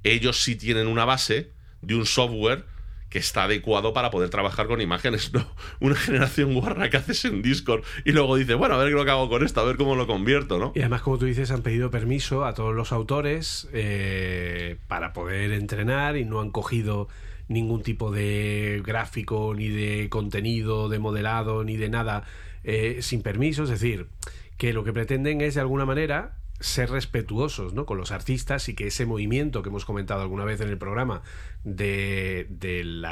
[0.02, 2.64] ellos sí tienen una base de un software
[3.12, 5.46] que está adecuado para poder trabajar con imágenes, no
[5.80, 9.04] una generación guarra que haces en Discord y luego dices, bueno, a ver qué lo
[9.04, 10.72] que hago con esto, a ver cómo lo convierto, ¿no?
[10.74, 15.52] Y además, como tú dices, han pedido permiso a todos los autores eh, para poder
[15.52, 17.08] entrenar y no han cogido
[17.52, 22.24] ningún tipo de gráfico, ni de contenido, de modelado, ni de nada
[22.64, 23.64] eh, sin permiso.
[23.64, 24.08] Es decir,
[24.56, 27.86] que lo que pretenden es de alguna manera ser respetuosos ¿no?
[27.86, 31.22] con los artistas y que ese movimiento que hemos comentado alguna vez en el programa
[31.64, 33.04] de, del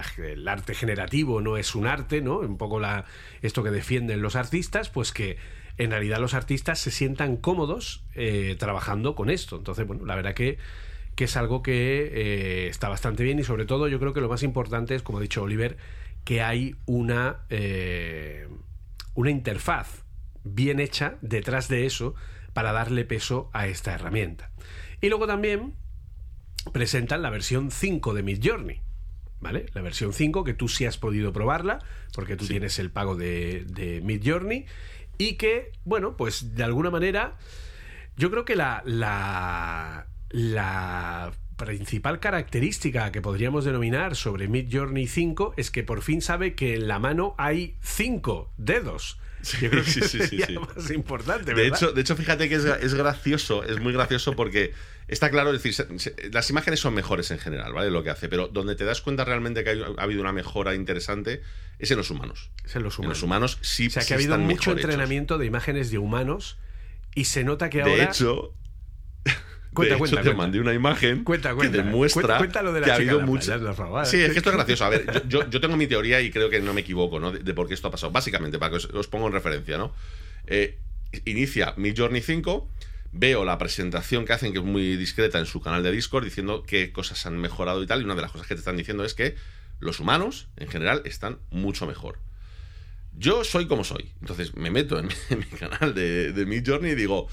[0.48, 2.38] arte generativo no es un arte, ¿no?
[2.38, 3.04] Un poco la,
[3.42, 5.36] esto que defienden los artistas, pues que
[5.78, 9.56] en realidad los artistas se sientan cómodos eh, trabajando con esto.
[9.56, 10.58] Entonces, bueno, la verdad que,
[11.14, 14.28] que es algo que eh, está bastante bien y sobre todo yo creo que lo
[14.28, 15.76] más importante es, como ha dicho Oliver,
[16.24, 18.48] que hay una, eh,
[19.14, 20.04] una interfaz
[20.44, 22.14] bien hecha detrás de eso
[22.52, 24.50] para darle peso a esta herramienta.
[25.00, 25.74] Y luego también
[26.72, 28.80] presentan la versión 5 de Midjourney.
[29.40, 29.66] ¿Vale?
[29.72, 31.78] La versión 5, que tú sí has podido probarla,
[32.14, 34.66] porque tú tienes el pago de, de Midjourney.
[35.16, 37.38] Y que, bueno, pues de alguna manera,
[38.18, 45.70] yo creo que la, la, la principal característica que podríamos denominar sobre Midjourney 5 es
[45.70, 49.18] que por fin sabe que en la mano hay cinco dedos.
[49.60, 52.94] Yo creo que sí, sí, sí, más importante, De hecho, de hecho, fíjate que es,
[52.94, 54.74] gracioso, es muy gracioso porque
[55.08, 55.86] está claro, es decir,
[56.32, 57.90] las imágenes son mejores en general, ¿vale?
[57.90, 61.42] Lo que hace, pero donde te das cuenta realmente que ha habido una mejora interesante
[61.78, 62.50] es en los humanos.
[62.64, 63.16] Es en los humanos.
[63.16, 63.86] En los humanos sí.
[63.86, 66.58] O sea, que ha habido mucho entrenamiento de imágenes de humanos
[67.14, 67.96] y se nota que ahora.
[67.96, 68.54] De hecho,
[69.72, 73.52] Cuenta, de hecho, te mandé una imagen que demuestra que ha habido mucho.
[74.04, 74.84] Sí, es que esto es gracioso.
[74.84, 77.30] A ver, yo, tengo mi teoría y creo que no me equivoco, ¿no?
[77.30, 78.10] De, por qué esto ha pasado.
[78.10, 79.94] Básicamente, para que os, pongo en referencia, ¿no?
[80.46, 80.78] Eh,
[81.24, 82.68] inicia mi Journey 5,
[83.12, 86.64] veo la presentación que hacen, que es muy discreta en su canal de Discord, diciendo
[86.66, 88.00] qué cosas han mejorado y tal.
[88.00, 89.36] Y una de las cosas que te están diciendo es que
[89.78, 92.18] los humanos, en general, están mucho mejor.
[93.16, 94.12] Yo soy como soy.
[94.20, 97.28] Entonces me meto en mi, canal de, de Journey y digo,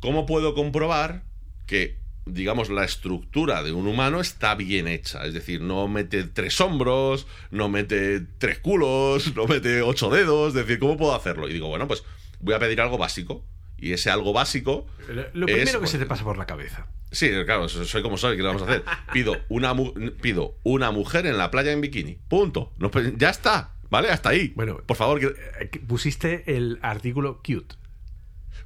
[0.00, 1.27] ¿cómo puedo comprobar
[1.68, 1.98] que
[2.30, 5.24] digamos, la estructura de un humano está bien hecha.
[5.24, 10.48] Es decir, no mete tres hombros, no mete tres culos, no mete ocho dedos.
[10.48, 11.48] Es decir, ¿cómo puedo hacerlo?
[11.48, 12.04] Y digo, bueno, pues
[12.40, 13.44] voy a pedir algo básico.
[13.76, 14.86] Y ese algo básico.
[15.32, 16.88] Lo primero que se te pasa por la cabeza.
[17.12, 18.82] Sí, claro, soy como soy, ¿qué le vamos a hacer?
[19.12, 19.74] Pido una,
[20.20, 22.18] pido una mujer en la playa en bikini.
[22.28, 22.72] Punto.
[23.16, 23.74] ya está.
[23.90, 24.10] ¿Vale?
[24.10, 24.52] Hasta ahí.
[24.54, 25.18] Bueno, por favor.
[25.18, 25.26] Que...
[25.60, 27.76] Eh, pusiste el artículo cute.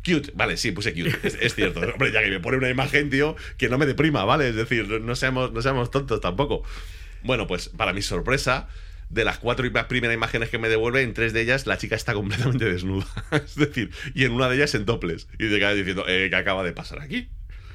[0.05, 1.81] Cute, vale, sí, puse cute, es, cierto.
[1.95, 4.49] Hombre, ya que me pone una imagen, tío, que no me deprima, ¿vale?
[4.49, 6.65] Es decir, no seamos, no seamos tontos tampoco.
[7.23, 8.69] Bueno, pues para mi sorpresa,
[9.13, 12.15] de las cuatro primeras imágenes que me devuelve, en tres de ellas la chica está
[12.15, 13.07] completamente desnuda.
[13.33, 15.29] es decir, y en una de ellas en toples.
[15.35, 17.29] Y te quedas diciendo, eh, ¿qué acaba de pasar aquí?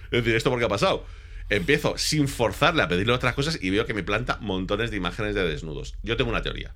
[0.05, 1.05] Es decir, ¿esto por qué ha pasado?
[1.49, 5.35] Empiezo sin forzarle a pedirle otras cosas y veo que me planta montones de imágenes
[5.35, 5.95] de desnudos.
[6.03, 6.73] Yo tengo una teoría.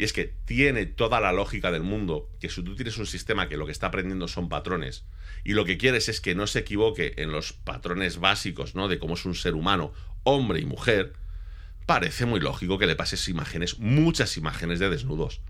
[0.00, 3.50] Y es que tiene toda la lógica del mundo que si tú tienes un sistema
[3.50, 5.04] que lo que está aprendiendo son patrones
[5.44, 8.88] y lo que quieres es que no se equivoque en los patrones básicos, ¿no?
[8.88, 11.12] De cómo es un ser humano, hombre y mujer,
[11.84, 15.42] parece muy lógico que le pases imágenes, muchas imágenes de desnudos.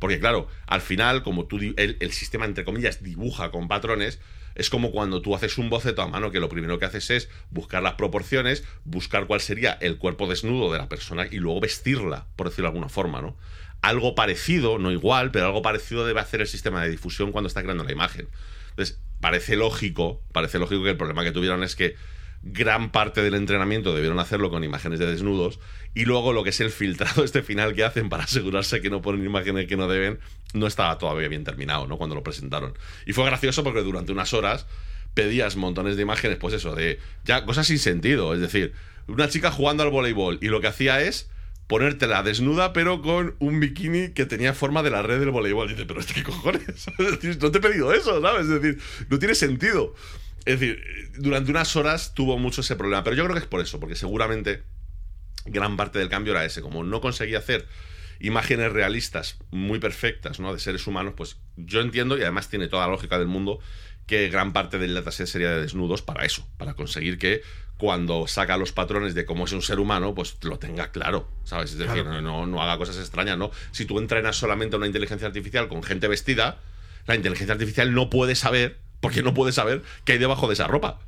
[0.00, 4.18] Porque claro, al final, como tú el, el sistema, entre comillas, dibuja con patrones,
[4.56, 7.28] es como cuando tú haces un boceto a mano que lo primero que haces es
[7.50, 12.26] buscar las proporciones, buscar cuál sería el cuerpo desnudo de la persona y luego vestirla,
[12.34, 13.36] por decirlo de alguna forma, ¿no?
[13.82, 17.62] Algo parecido, no igual, pero algo parecido debe hacer el sistema de difusión cuando está
[17.62, 18.28] creando la imagen.
[18.70, 21.96] Entonces, parece lógico, parece lógico que el problema que tuvieron es que
[22.42, 25.60] gran parte del entrenamiento debieron hacerlo con imágenes de desnudos
[25.94, 29.00] y luego lo que es el filtrado este final que hacen para asegurarse que no
[29.00, 30.18] ponen imágenes que no deben
[30.54, 31.98] no estaba todavía bien terminado, ¿no?
[31.98, 32.76] Cuando lo presentaron.
[33.06, 34.66] Y fue gracioso porque durante unas horas
[35.14, 38.72] pedías montones de imágenes, pues eso, de ya cosas sin sentido, es decir,
[39.06, 41.30] una chica jugando al voleibol y lo que hacía es
[41.66, 45.68] ponértela desnuda, pero con un bikini que tenía forma de la red del voleibol.
[45.68, 46.86] dice, pero ¿qué cojones?
[47.40, 48.42] no te he pedido eso, ¿sabes?
[48.46, 49.94] Es decir, no tiene sentido.
[50.44, 50.82] Es decir,
[51.18, 53.94] durante unas horas tuvo mucho ese problema, pero yo creo que es por eso, porque
[53.94, 54.64] seguramente
[55.46, 56.62] gran parte del cambio era ese.
[56.62, 57.66] Como no conseguía hacer
[58.20, 60.52] imágenes realistas muy perfectas, ¿no?
[60.52, 63.60] De seres humanos, pues yo entiendo, y además tiene toda la lógica del mundo,
[64.06, 67.42] que gran parte del dataset sería de desnudos para eso, para conseguir que
[67.82, 71.72] cuando saca los patrones de cómo es un ser humano, pues lo tenga claro, ¿sabes?
[71.72, 73.50] Es decir, no, no, haga cosas extrañas, ¿no?
[73.72, 76.60] Si tú entrenas solamente a una inteligencia artificial con gente vestida,
[77.08, 80.68] La inteligencia artificial no puede saber, porque no puede saber qué hay debajo de esa
[80.68, 81.00] ropa.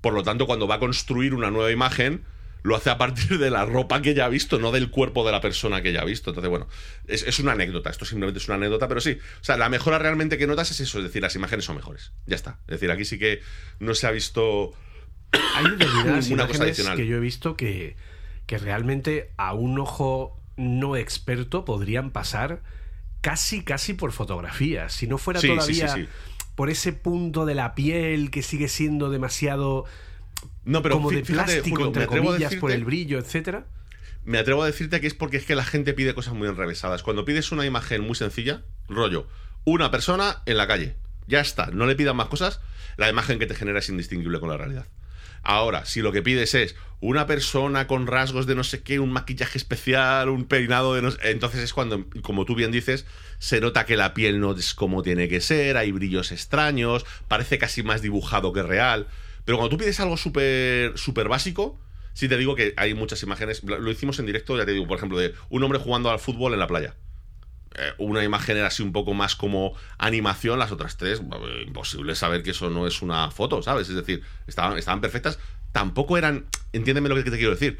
[0.00, 2.24] Por lo tanto, cuando va a construir una nueva imagen,
[2.62, 5.32] lo hace a partir de la ropa que ya ha visto, no del cuerpo de
[5.32, 6.30] la persona que ya ha visto.
[6.30, 6.66] Entonces, bueno,
[7.08, 9.98] es, es, una anécdota, esto simplemente es una anécdota, pero sí, o sea, la mejora
[9.98, 12.12] realmente que notas es eso, es decir, las imágenes son mejores.
[12.24, 12.58] Ya está.
[12.68, 13.42] Es decir, aquí sí que
[13.80, 14.72] no se ha visto
[15.32, 17.96] hay determinadas imágenes que yo he visto que,
[18.46, 22.62] que realmente a un ojo no experto podrían pasar
[23.20, 24.88] casi, casi por fotografía.
[24.88, 26.08] Si no fuera todavía
[26.54, 29.84] por ese punto de la piel que sigue siendo demasiado
[30.64, 33.66] no, pero como de plástico, Julio, entre comillas, por el brillo, etcétera.
[34.24, 37.04] Me atrevo a decirte que es porque es que la gente pide cosas muy enrevesadas.
[37.04, 39.28] Cuando pides una imagen muy sencilla, rollo,
[39.64, 40.96] una persona en la calle.
[41.28, 42.60] Ya está, no le pidas más cosas,
[42.96, 44.86] la imagen que te genera es indistinguible con la realidad.
[45.48, 49.12] Ahora, si lo que pides es una persona con rasgos de no sé qué, un
[49.12, 51.18] maquillaje especial, un peinado de no sé...
[51.30, 53.06] Entonces es cuando, como tú bien dices,
[53.38, 57.58] se nota que la piel no es como tiene que ser, hay brillos extraños, parece
[57.58, 59.06] casi más dibujado que real.
[59.44, 61.78] Pero cuando tú pides algo súper súper básico,
[62.12, 63.62] sí te digo que hay muchas imágenes.
[63.62, 66.54] Lo hicimos en directo, ya te digo, por ejemplo, de un hombre jugando al fútbol
[66.54, 66.96] en la playa.
[67.78, 71.20] Eh, una imagen era así un poco más como animación, las otras tres,
[71.66, 73.88] imposible saber que eso no es una foto, ¿sabes?
[73.88, 75.38] Es decir, estaban, estaban perfectas.
[75.72, 77.78] Tampoco eran, entiéndeme lo que te quiero decir,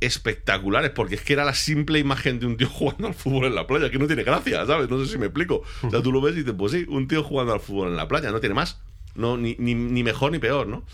[0.00, 3.54] espectaculares, porque es que era la simple imagen de un tío jugando al fútbol en
[3.54, 4.90] la playa, que no tiene gracia, ¿sabes?
[4.90, 5.62] No sé si me explico.
[5.82, 7.96] O sea, tú lo ves y dices, pues sí, un tío jugando al fútbol en
[7.96, 8.80] la playa, no tiene más.
[9.14, 10.84] No, ni, ni, ni mejor ni peor, ¿no?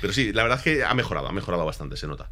[0.00, 2.30] Pero sí, la verdad es que ha mejorado, ha mejorado bastante, se nota.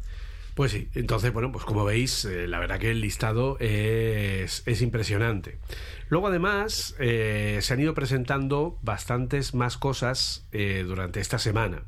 [0.55, 4.81] Pues sí, entonces, bueno, pues como veis, eh, la verdad que el listado es, es
[4.81, 5.59] impresionante.
[6.07, 11.83] Luego, además, eh, se han ido presentando bastantes más cosas eh, durante esta semana.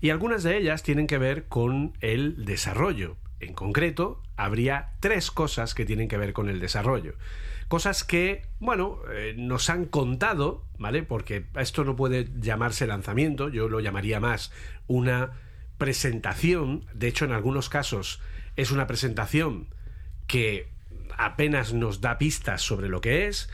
[0.00, 3.18] Y algunas de ellas tienen que ver con el desarrollo.
[3.40, 7.12] En concreto, habría tres cosas que tienen que ver con el desarrollo.
[7.68, 9.00] Cosas que, bueno,
[9.36, 11.02] nos han contado, ¿vale?
[11.02, 14.50] Porque esto no puede llamarse lanzamiento, yo lo llamaría más
[14.86, 15.32] una
[15.78, 16.86] presentación.
[16.92, 18.20] De hecho, en algunos casos
[18.56, 19.68] es una presentación
[20.26, 20.68] que
[21.16, 23.48] apenas nos da pistas sobre lo que es.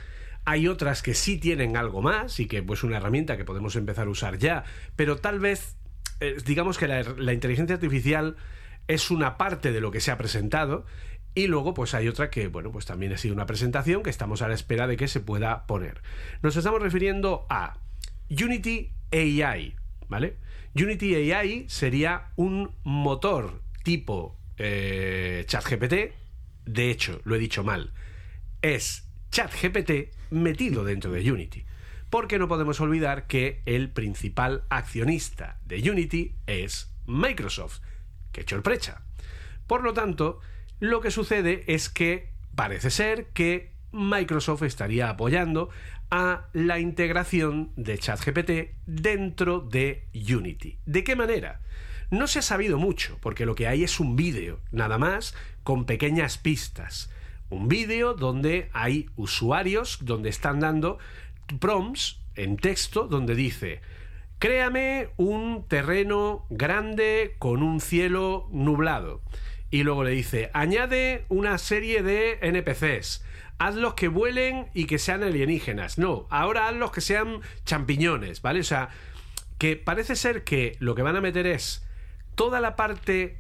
[0.45, 4.07] Hay otras que sí tienen algo más y que pues una herramienta que podemos empezar
[4.07, 4.65] a usar ya,
[4.97, 5.77] pero tal vez
[6.21, 8.37] eh, digamos que la, la inteligencia artificial
[8.89, 10.85] es una parte de lo que se ha presentado
[11.35, 14.43] y luego pues hay otra que bueno pues también ha sido una presentación que estamos
[14.43, 16.03] a la espera de que se pueda poner.
[16.43, 17.79] Nos estamos refiriendo a
[18.31, 19.77] Unity AI,
[20.09, 20.37] ¿vale?
[20.77, 26.13] Unity AI sería un motor tipo eh, ChatGPT.
[26.67, 27.93] De hecho, lo he dicho mal.
[28.61, 31.65] Es ChatGPT metido dentro de Unity.
[32.11, 37.81] Porque no podemos olvidar que el principal accionista de Unity es Microsoft.
[38.33, 39.03] Que chorprecha.
[39.69, 40.41] Por lo tanto,
[40.81, 45.71] lo que sucede es que parece ser que Microsoft estaría apoyando
[46.11, 48.51] a la integración de ChatGPT
[48.87, 50.79] dentro de Unity.
[50.85, 51.61] ¿De qué manera?
[52.11, 55.87] No se ha sabido mucho, porque lo que hay es un vídeo, nada más, con
[55.87, 57.11] pequeñas pistas.
[57.51, 60.99] Un vídeo donde hay usuarios, donde están dando
[61.61, 63.81] prompts en texto, donde dice,
[64.39, 69.23] créame un terreno grande con un cielo nublado.
[69.75, 73.25] Y luego le dice, añade una serie de NPCs.
[73.59, 75.99] Hazlos que vuelen y que sean alienígenas.
[75.99, 78.61] No, ahora hazlos que sean champiñones, ¿vale?
[78.61, 78.91] O sea,
[79.59, 81.85] que parece ser que lo que van a meter es
[82.37, 83.39] toda la parte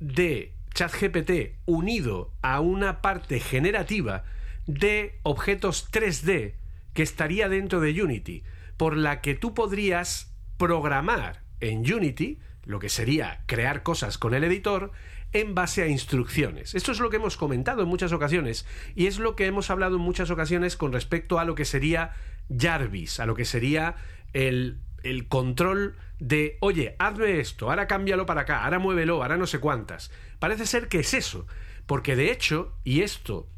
[0.00, 4.24] de ChatGPT unido a una parte generativa
[4.66, 6.54] de objetos 3D
[6.94, 8.42] que estaría dentro de Unity,
[8.78, 14.44] por la que tú podrías programar en Unity, lo que sería crear cosas con el
[14.44, 14.92] editor,
[15.34, 16.74] en base a instrucciones.
[16.74, 19.96] Esto es lo que hemos comentado en muchas ocasiones y es lo que hemos hablado
[19.96, 22.12] en muchas ocasiones con respecto a lo que sería
[22.56, 23.96] Jarvis, a lo que sería
[24.32, 29.46] el, el control de, oye, hazme esto, ahora cámbialo para acá, ahora muévelo, ahora no
[29.46, 30.12] sé cuántas.
[30.38, 31.46] Parece ser que es eso,
[31.86, 33.48] porque de hecho, y esto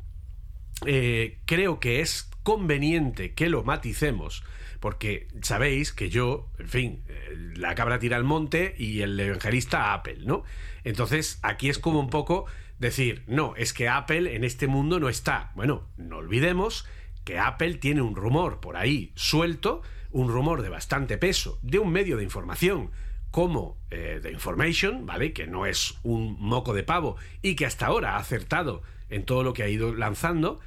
[0.86, 4.44] eh, creo que es conveniente que lo maticemos,
[4.80, 9.86] porque sabéis que yo, en fin, eh, la cabra tira al monte y el evangelista
[9.86, 10.44] a Apple, ¿no?
[10.84, 12.46] Entonces, aquí es como un poco
[12.78, 15.52] decir, no, es que Apple en este mundo no está.
[15.54, 16.86] Bueno, no olvidemos
[17.24, 21.90] que Apple tiene un rumor por ahí suelto, un rumor de bastante peso, de un
[21.90, 22.90] medio de información
[23.30, 25.32] como eh, The Information, ¿vale?
[25.32, 29.42] Que no es un moco de pavo y que hasta ahora ha acertado en todo
[29.42, 30.60] lo que ha ido lanzando,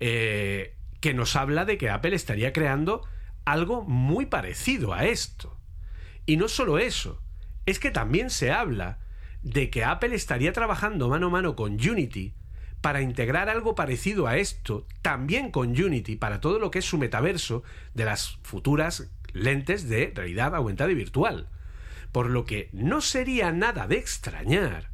[0.00, 3.02] eh, que nos habla de que Apple estaría creando
[3.44, 5.58] algo muy parecido a esto.
[6.26, 7.22] Y no solo eso,
[7.66, 8.98] es que también se habla
[9.42, 12.34] de que Apple estaría trabajando mano a mano con Unity
[12.80, 16.98] para integrar algo parecido a esto, también con Unity, para todo lo que es su
[16.98, 17.62] metaverso
[17.94, 21.48] de las futuras lentes de realidad aumentada y virtual.
[22.10, 24.91] Por lo que no sería nada de extrañar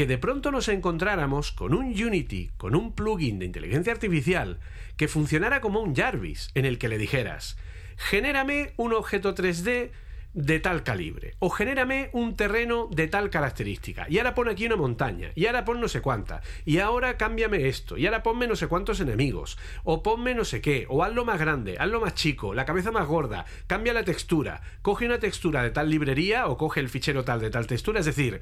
[0.00, 4.58] que de pronto nos encontráramos con un Unity, con un plugin de inteligencia artificial,
[4.96, 7.58] que funcionara como un Jarvis, en el que le dijeras,
[7.98, 9.90] genérame un objeto 3D
[10.32, 11.34] de tal calibre.
[11.38, 14.06] O genérame un terreno de tal característica.
[14.08, 15.32] Y ahora pon aquí una montaña.
[15.34, 16.40] Y ahora pon no sé cuánta.
[16.64, 17.98] Y ahora cámbiame esto.
[17.98, 19.58] Y ahora ponme no sé cuántos enemigos.
[19.84, 20.86] O ponme no sé qué.
[20.88, 21.76] O hazlo más grande.
[21.78, 22.54] Hazlo más chico.
[22.54, 23.44] La cabeza más gorda.
[23.66, 24.62] Cambia la textura.
[24.80, 28.00] Coge una textura de tal librería o coge el fichero tal de tal textura.
[28.00, 28.40] Es decir,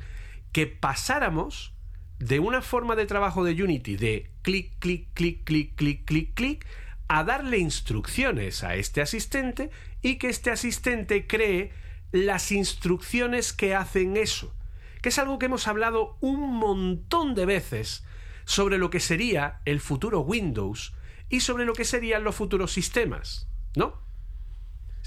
[0.53, 1.75] que pasáramos
[2.19, 6.66] de una forma de trabajo de Unity de clic, clic, clic, clic, clic, clic, clic
[7.07, 9.70] a darle instrucciones a este asistente
[10.03, 11.73] y que este asistente cree
[12.12, 14.55] las instrucciones que hacen eso.
[15.03, 18.05] Que es algo que hemos hablado un montón de veces
[18.45, 20.95] sobre lo que sería el futuro Windows
[21.29, 24.07] y sobre lo que serían los futuros sistemas, ¿no?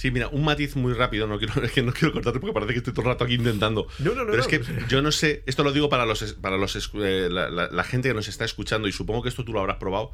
[0.01, 2.73] Sí, mira, un matiz muy rápido, no quiero, es que no quiero cortarte porque parece
[2.73, 3.87] que estoy todo el rato aquí intentando.
[3.99, 4.31] No, no, no.
[4.31, 7.51] Pero es que yo no sé, esto lo digo para los para los eh, la,
[7.51, 10.11] la- la gente que nos está escuchando y supongo que esto tú lo habrás probado.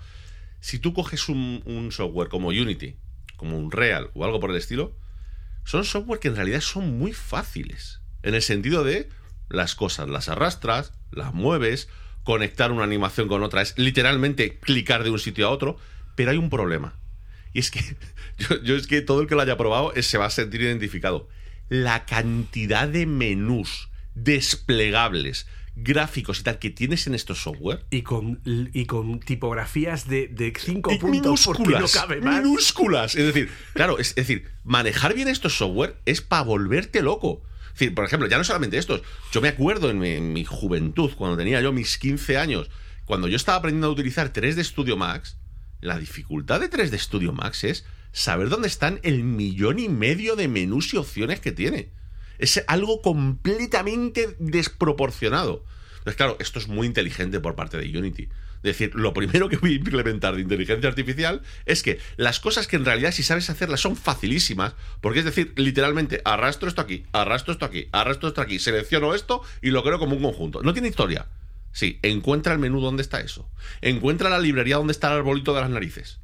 [0.60, 2.98] Si tú coges un, un software como Unity,
[3.38, 4.94] como un Real o algo por el estilo,
[5.64, 8.02] son software que en realidad son muy fáciles.
[8.24, 9.08] En el sentido de
[9.48, 11.88] las cosas las arrastras, las mueves,
[12.26, 15.78] conectar una animación con otra es literalmente clicar de un sitio a otro,
[16.18, 17.00] pero hay un problema.
[17.58, 17.82] Y es que
[18.38, 20.62] yo, yo es que todo el que lo haya probado eh, se va a sentir
[20.62, 21.28] identificado.
[21.70, 27.84] La cantidad de menús desplegables, gráficos y tal que tienes en estos software.
[27.90, 32.44] Y con, y con tipografías de, de cinco Y puntos porque no minúsculas, cabe más.
[32.44, 33.16] minúsculas.
[33.16, 37.42] Es decir, claro, es, es decir, manejar bien estos software es para volverte loco.
[37.74, 39.02] Es decir, por ejemplo, ya no solamente estos.
[39.32, 42.70] Yo me acuerdo en mi, en mi juventud, cuando tenía yo mis 15 años,
[43.06, 45.38] cuando yo estaba aprendiendo a utilizar 3D Studio Max,
[45.82, 50.48] la dificultad de 3D Studio Max es saber dónde están el millón y medio de
[50.48, 51.90] menús y opciones que tiene.
[52.40, 55.64] Es algo completamente desproporcionado.
[56.00, 58.30] Entonces, claro, esto es muy inteligente por parte de Unity.
[58.58, 62.68] Es decir, lo primero que voy a implementar de inteligencia artificial es que las cosas
[62.68, 67.06] que en realidad si sabes hacerlas son facilísimas, porque es decir, literalmente arrastro esto aquí,
[67.12, 70.64] arrastro esto aquí, arrastro esto aquí, selecciono esto y lo creo como un conjunto.
[70.64, 71.28] No tiene historia.
[71.78, 73.52] Sí, encuentra el menú donde está eso.
[73.82, 76.20] Encuentra la librería donde está el arbolito de las narices.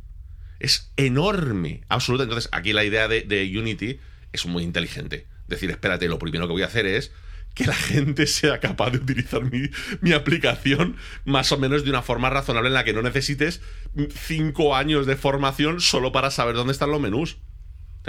[0.60, 2.24] Es enorme, absoluta.
[2.24, 4.00] Entonces, aquí la idea de, Unity
[4.32, 5.28] es muy inteligente.
[5.48, 7.12] Decir, espérate, lo primero que voy a hacer es
[7.54, 12.32] que la gente sea capaz de utilizar mi, aplicación más o menos de una forma
[12.32, 13.62] razonable en la que no necesites
[14.10, 17.38] cinco años de formación solo para saber dónde están los menús.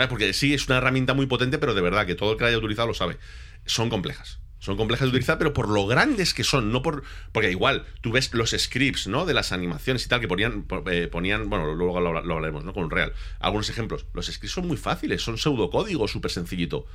[0.09, 2.49] Porque sí, es una herramienta muy potente, pero de verdad que todo el que la
[2.49, 3.19] haya utilizado lo sabe.
[3.67, 4.41] Son complejas.
[4.65, 7.05] Son complejas de utilizar, pero por lo grandes que son, no por.
[7.33, 9.27] Porque igual, tú ves los scripts, ¿no?
[9.27, 10.65] De las animaciones y tal, que ponían.
[10.87, 12.73] eh, ponían bueno, luego lo, lo hablaremos, ¿no?
[12.73, 13.13] Con un real.
[13.41, 14.07] Algunos ejemplos.
[14.15, 16.87] Los scripts son muy fáciles, son pseudocódigo súper sencillito.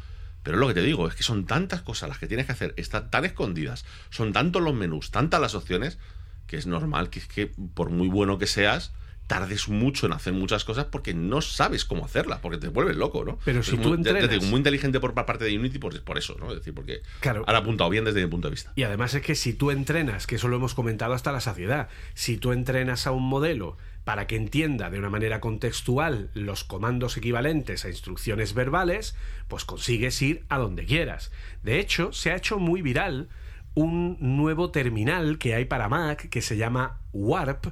[0.42, 2.54] Pero es lo que te digo, es que son tantas cosas las que tienes que
[2.54, 6.00] hacer, están tan escondidas, son tantos los menús, tantas las opciones,
[6.48, 8.94] que es normal que, es que por muy bueno que seas,
[9.30, 13.24] tardes mucho en hacer muchas cosas porque no sabes cómo hacerlas, porque te vuelves loco,
[13.24, 13.40] ¿no?
[13.46, 15.80] Pero si Es tú muy, ya te entrenas- digo, muy inteligente por parte de Unity
[15.80, 16.50] por, por eso, ¿no?
[16.50, 17.46] Es decir, porque Claro.
[17.48, 18.74] han apuntado bien desde mi punto de vista.
[18.76, 21.88] Y además es que si tú entrenas, que eso lo hemos comentado hasta la saciedad,
[22.16, 27.16] si tú entrenas a un modelo para que entienda de una manera contextual los comandos
[27.16, 29.16] equivalentes a instrucciones verbales,
[29.48, 31.32] pues consigues ir a donde quieras.
[31.64, 33.30] De hecho, se ha hecho muy viral
[33.76, 37.68] un nuevo terminal que hay para Mac que se llama Warp,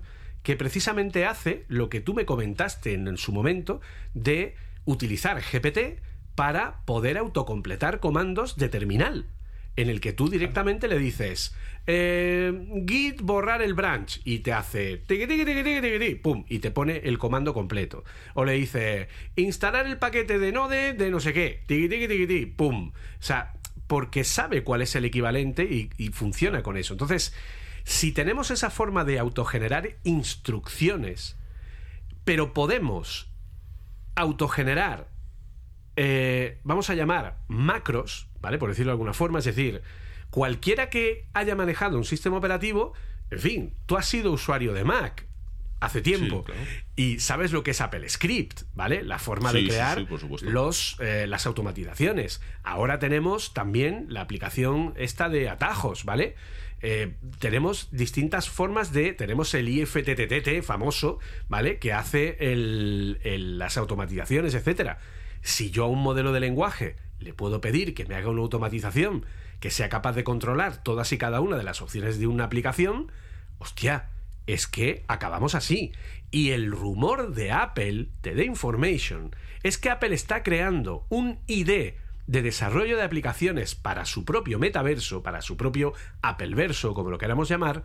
[0.48, 3.82] que precisamente hace lo que tú me comentaste en, su momento
[4.14, 4.56] de
[4.86, 6.00] utilizar GPT
[6.36, 9.26] para poder autocompletar comandos de terminal
[9.76, 11.54] en el que tú directamente le dices
[11.86, 12.54] eh,
[12.88, 17.18] git borrar el branch y te hace tiqui, tiqui, tiqui, pum y te pone el
[17.18, 18.06] comando completo.
[18.34, 22.94] O le dice instalar el paquete de node de no sé qué pum.
[22.94, 23.52] O sea
[23.88, 26.94] porque sabe cuál es el equivalente y funciona con eso.
[26.94, 27.34] Entonces
[27.88, 31.38] si tenemos esa forma de autogenerar instrucciones
[32.26, 33.32] pero podemos
[34.16, 35.08] autogenerar
[35.96, 38.58] eh, vamos a llamar macros, ¿vale?
[38.58, 39.82] Por decirlo de alguna forma, es decir,
[40.30, 42.94] cualquiera que haya manejado un sistema operativo,
[43.32, 45.26] en fin, tú has sido usuario de Mac
[45.80, 46.62] hace tiempo Sí, claro.
[46.98, 49.02] y sabes lo que es Apple Script, ¿vale?
[49.02, 52.42] La forma Sí, de crear sí, los, eh, las automatizaciones.
[52.64, 56.36] Ahora tenemos también la aplicación esta de atajos, ¿vale?
[56.82, 59.14] Eh, tenemos distintas formas de.
[59.14, 61.80] Tenemos el IFTTT famoso, ¿vale?
[61.80, 65.00] Que hace las automatizaciones, etcétera.
[65.42, 69.26] Si yo a un modelo de lenguaje le puedo pedir que me haga una automatización
[69.60, 73.12] que sea capaz de controlar todas y cada una de las opciones de una aplicación,
[73.58, 74.10] hostia,
[74.46, 75.94] es que acabamos así.
[76.30, 81.94] Y el rumor de Apple, de The Information, es que Apple está creando un ID
[82.28, 87.50] de desarrollo de aplicaciones para su propio metaverso, para su propio Appleverso, como lo queramos
[87.50, 87.84] llamar,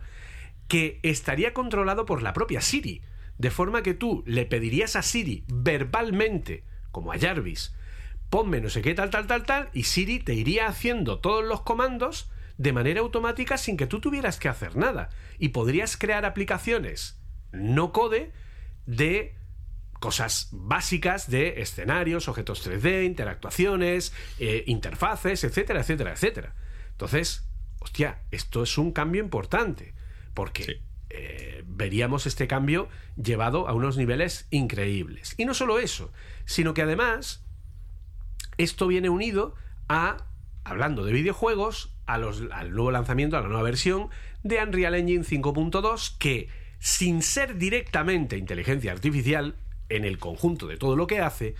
[0.67, 3.01] que estaría controlado por la propia Siri.
[3.37, 7.75] De forma que tú le pedirías a Siri verbalmente, como a Jarvis,
[8.29, 11.61] ponme no sé qué tal, tal, tal, tal, y Siri te iría haciendo todos los
[11.61, 15.09] comandos de manera automática sin que tú tuvieras que hacer nada.
[15.39, 17.19] Y podrías crear aplicaciones
[17.51, 18.31] no code
[18.85, 19.35] de
[20.03, 26.55] cosas básicas de escenarios, objetos 3D, interactuaciones, eh, interfaces, etcétera, etcétera, etcétera.
[26.91, 27.47] Entonces,
[27.79, 29.93] hostia, esto es un cambio importante,
[30.33, 35.35] porque eh, veríamos este cambio llevado a unos niveles increíbles.
[35.37, 36.11] Y no solo eso,
[36.43, 37.45] sino que además
[38.57, 39.55] esto viene unido
[39.87, 40.17] a,
[40.65, 44.09] hablando de videojuegos, a los, al nuevo lanzamiento, a la nueva versión
[44.43, 46.49] de Unreal Engine 5.2 que,
[46.79, 49.55] sin ser directamente inteligencia artificial,
[49.89, 51.55] en el conjunto de todo lo que hace,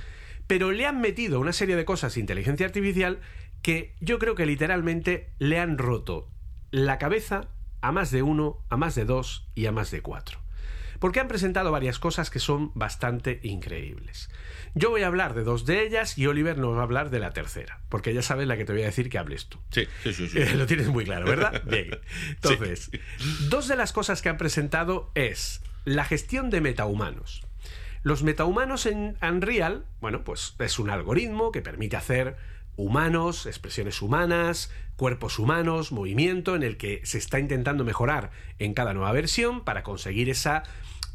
[0.48, 3.20] pero le han metido una serie de cosas de inteligencia artificial
[3.62, 6.30] que yo creo que literalmente le han roto
[6.72, 7.50] la cabeza
[7.82, 10.40] a más de uno, a más de dos y a más de cuatro.
[11.00, 14.30] Porque han presentado varias cosas que son bastante increíbles.
[14.74, 17.20] Yo voy a hablar de dos de ellas y Oliver nos va a hablar de
[17.20, 19.60] la tercera, porque ya sabes la que te voy a decir que hables tú.
[19.72, 20.30] Sí, sí, sí.
[20.30, 20.40] sí.
[20.56, 21.62] lo tienes muy claro, ¿verdad?
[21.66, 22.00] Bien.
[22.30, 22.90] Entonces,
[23.50, 27.46] dos de las cosas que han presentado es la gestión de metahumanos.
[28.04, 32.36] Los metahumanos en Unreal, bueno, pues es un algoritmo que permite hacer
[32.76, 38.94] humanos, expresiones humanas, cuerpos humanos, movimiento, en el que se está intentando mejorar en cada
[38.94, 40.64] nueva versión para conseguir esa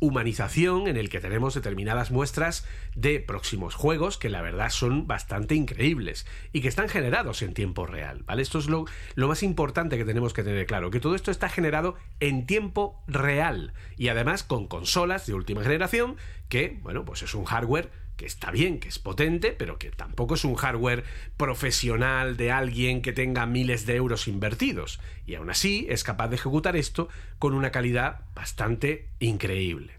[0.01, 5.55] humanización en el que tenemos determinadas muestras de próximos juegos que la verdad son bastante
[5.55, 8.43] increíbles y que están generados en tiempo real, ¿vale?
[8.43, 8.85] Esto es lo,
[9.15, 13.03] lo más importante que tenemos que tener claro, que todo esto está generado en tiempo
[13.07, 16.17] real y además con consolas de última generación
[16.49, 20.35] que, bueno, pues es un hardware que está bien, que es potente, pero que tampoco
[20.35, 21.05] es un hardware
[21.37, 25.01] profesional de alguien que tenga miles de euros invertidos.
[25.25, 27.09] Y aún así es capaz de ejecutar esto
[27.39, 29.95] con una calidad bastante increíble.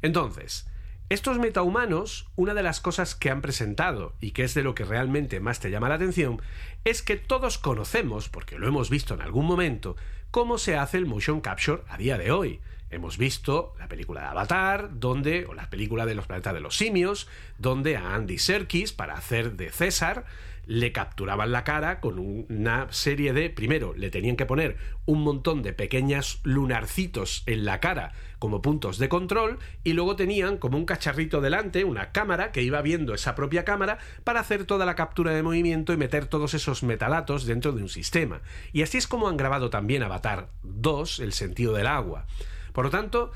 [0.00, 0.68] Entonces,
[1.08, 4.84] estos metahumanos, una de las cosas que han presentado y que es de lo que
[4.84, 6.42] realmente más te llama la atención,
[6.84, 9.94] es que todos conocemos, porque lo hemos visto en algún momento,
[10.32, 12.60] cómo se hace el motion capture a día de hoy.
[12.90, 16.76] Hemos visto la película de Avatar, donde, o la película de los planetas de los
[16.76, 17.28] simios,
[17.58, 20.24] donde a Andy Serkis, para hacer de César,
[20.66, 23.50] le capturaban la cara con una serie de.
[23.50, 24.76] Primero, le tenían que poner
[25.06, 30.58] un montón de pequeños lunarcitos en la cara como puntos de control, y luego tenían
[30.58, 34.84] como un cacharrito delante, una cámara que iba viendo esa propia cámara para hacer toda
[34.84, 38.42] la captura de movimiento y meter todos esos metadatos dentro de un sistema.
[38.72, 42.26] Y así es como han grabado también Avatar 2, El sentido del agua.
[42.72, 43.32] Por lo tanto,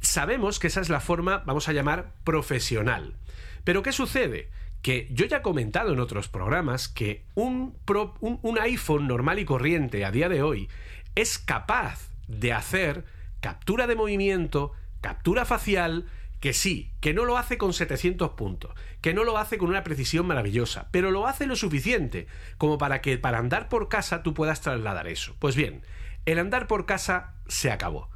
[0.00, 3.16] sabemos que esa es la forma, vamos a llamar, profesional.
[3.64, 4.50] Pero ¿qué sucede?
[4.84, 7.78] Que yo ya he comentado en otros programas que un,
[8.20, 10.68] un, iPhone normal y corriente a día de hoy
[11.14, 13.06] es capaz de hacer
[13.40, 16.04] captura de movimiento, captura facial,
[16.38, 19.84] que sí, que no lo hace con 700 puntos, que no lo hace con una
[19.84, 22.26] precisión maravillosa, pero lo hace lo suficiente
[22.58, 25.34] como para que para andar por casa tú puedas trasladar eso.
[25.38, 25.80] Pues bien,
[26.26, 28.10] el andar por casa se acabó.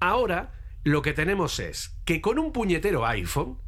[0.00, 3.58] Ahora lo que tenemos es que con un puñetero iPhone,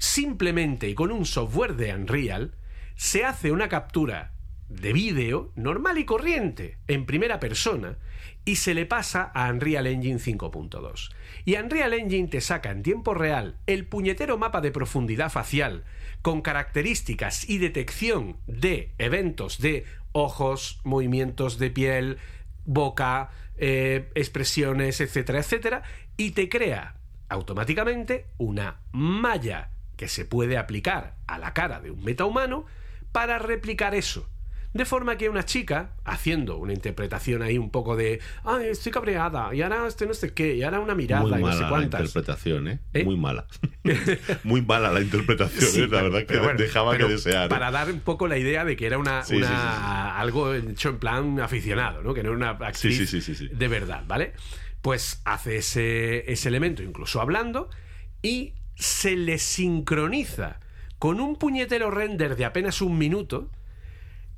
[0.00, 2.54] simplemente y con un software de Unreal,
[2.96, 4.32] se hace una captura
[4.68, 7.98] de vídeo normal y corriente en primera persona
[8.44, 11.10] y se le pasa a Unreal Engine 5.2.
[11.44, 15.84] Y Unreal Engine te saca en tiempo real el puñetero mapa de profundidad facial
[16.22, 22.18] con características y detección de eventos de ojos, movimientos de piel,
[22.64, 25.82] boca, eh, expresiones, etcétera, etcétera,
[26.16, 26.96] y te crea
[27.28, 29.70] automáticamente una malla
[30.00, 32.64] que se puede aplicar a la cara de un metahumano
[33.12, 34.26] para replicar eso.
[34.72, 39.54] De forma que una chica, haciendo una interpretación ahí un poco de, ay, estoy cabreada,
[39.54, 41.62] y ahora este no sé qué, y ahora una mirada Muy y no mala sé
[41.64, 42.00] la cuántas.
[42.00, 42.78] interpretación, ¿eh?
[42.94, 43.04] ¿Eh?
[43.04, 43.44] Muy mala.
[44.44, 45.88] Muy mala la interpretación, Sí, ¿eh?
[45.88, 47.46] La verdad que bueno, dejaba que desear.
[47.46, 47.48] ¿eh?
[47.50, 49.84] Para dar un poco la idea de que era una, Sí, una- sí, sí, sí.
[50.16, 52.14] algo hecho en plan aficionado, ¿no?
[52.14, 53.54] Que no era una actriz Sí, sí, sí, sí, sí.
[53.54, 54.32] de verdad, ¿vale?
[54.80, 57.68] Pues hace ese, ese elemento incluso hablando
[58.22, 60.58] y se le sincroniza
[60.98, 63.50] con un puñetero render de apenas un minuto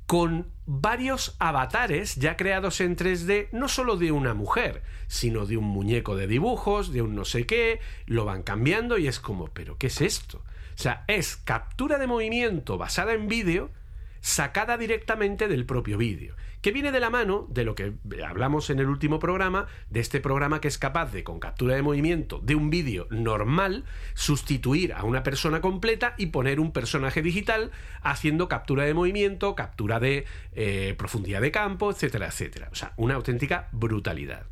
[0.05, 5.63] con varios avatares ya creados en 3D, no solo de una mujer, sino de un
[5.63, 9.77] muñeco de dibujos, de un no sé qué, lo van cambiando y es como, pero
[9.77, 10.39] ¿qué es esto?
[10.39, 13.71] O sea, es captura de movimiento basada en vídeo,
[14.19, 17.93] sacada directamente del propio vídeo, que viene de la mano de lo que
[18.25, 21.81] hablamos en el último programa, de este programa que es capaz de, con captura de
[21.81, 23.83] movimiento de un vídeo normal,
[24.13, 27.71] sustituir a una persona completa y poner un personaje digital
[28.01, 32.69] haciendo captura de movimiento, captura de eh, profundidad de campo, etcétera, etcétera.
[32.71, 34.45] O sea, una auténtica brutalidad.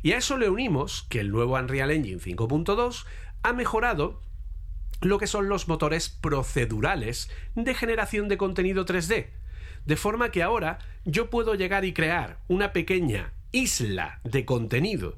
[0.00, 3.04] Y a eso le unimos que el nuevo Unreal Engine 5.2
[3.42, 4.22] ha mejorado
[5.02, 9.37] lo que son los motores procedurales de generación de contenido 3D.
[9.88, 15.16] De forma que ahora yo puedo llegar y crear una pequeña isla de contenido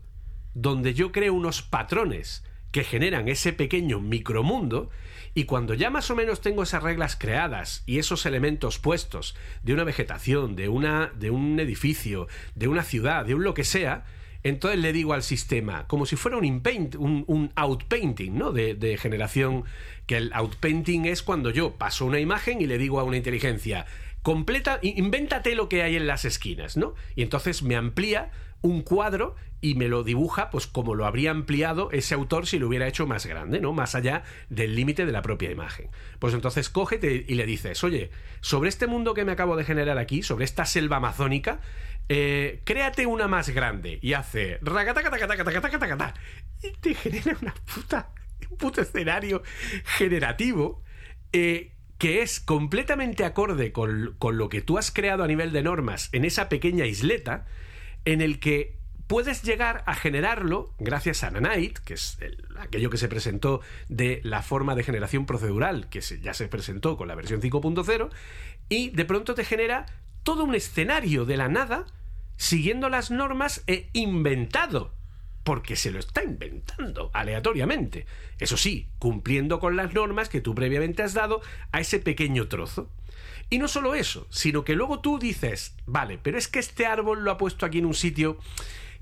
[0.54, 4.88] donde yo creo unos patrones que generan ese pequeño micromundo
[5.34, 9.34] y cuando ya más o menos tengo esas reglas creadas y esos elementos puestos
[9.64, 13.64] de una vegetación, de una de un edificio, de una ciudad, de un lo que
[13.64, 14.04] sea,
[14.44, 18.52] entonces le digo al sistema, como si fuera un, inpaint, un, outpainting, ¿no?
[18.52, 19.64] De, de, generación,
[20.06, 23.84] que el outpainting es cuando yo paso una imagen y le digo a una inteligencia,
[24.22, 26.94] completa, invéntate lo que hay en las esquinas, ¿no?
[27.16, 28.30] Y entonces me amplía
[28.62, 32.68] un cuadro y me lo dibuja pues como lo habría ampliado ese autor si lo
[32.68, 33.72] hubiera hecho más grande, ¿no?
[33.72, 35.88] Más allá del límite de la propia imagen.
[36.18, 38.10] Pues entonces cógete y le dices, oye,
[38.40, 41.60] sobre este mundo que me acabo de generar aquí, sobre esta selva amazónica,
[42.08, 44.58] eh, créate una más grande y hace
[46.62, 48.12] y te genera una puta,
[48.50, 49.42] un puto escenario
[49.84, 50.82] generativo
[51.32, 56.08] eh, que es completamente acorde con, lo que tú has creado a nivel de normas
[56.12, 57.44] en esa pequeña isleta,
[58.06, 62.18] en el que puedes llegar a generarlo gracias a Nanite, que es
[62.58, 63.60] aquello que se presentó
[63.90, 68.08] de la forma de generación procedural, que ya se presentó con la versión 5.0,
[68.70, 69.84] y de pronto te genera
[70.22, 71.84] todo un escenario de la nada,
[72.38, 74.94] siguiendo las normas e inventado
[75.50, 78.06] porque se lo está inventando aleatoriamente.
[78.38, 81.40] Eso sí, cumpliendo con las normas que tú previamente has dado
[81.72, 82.88] a ese pequeño trozo.
[83.48, 87.24] Y no solo eso, sino que luego tú dices, vale, pero es que este árbol
[87.24, 88.38] lo ha puesto aquí en un sitio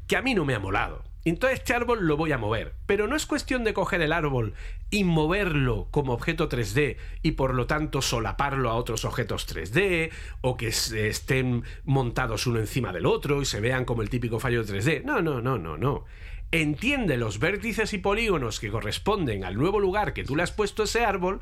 [0.06, 1.04] que a mí no me ha molado.
[1.24, 2.74] Entonces este árbol lo voy a mover.
[2.86, 4.54] Pero no es cuestión de coger el árbol
[4.90, 10.56] y moverlo como objeto 3D y por lo tanto solaparlo a otros objetos 3D o
[10.56, 15.04] que estén montados uno encima del otro y se vean como el típico fallo 3D.
[15.04, 16.04] No, no, no, no, no
[16.50, 20.84] entiende los vértices y polígonos que corresponden al nuevo lugar que tú le has puesto
[20.84, 21.40] ese árbol,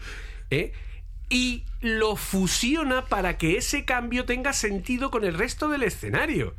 [0.50, 0.72] ¿eh?
[1.28, 6.54] y lo fusiona para que ese cambio tenga sentido con el resto del escenario.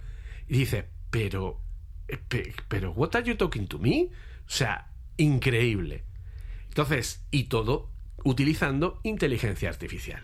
[0.48, 1.60] Y dice, pero,
[2.68, 4.10] pero, what are you talking to me?
[4.46, 6.04] O sea, increíble.
[6.70, 7.92] Entonces, y todo
[8.24, 10.24] utilizando inteligencia artificial.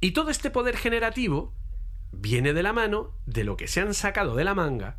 [0.00, 1.54] Y todo este poder generativo
[2.12, 4.98] viene de la mano de lo que se han sacado de la manga,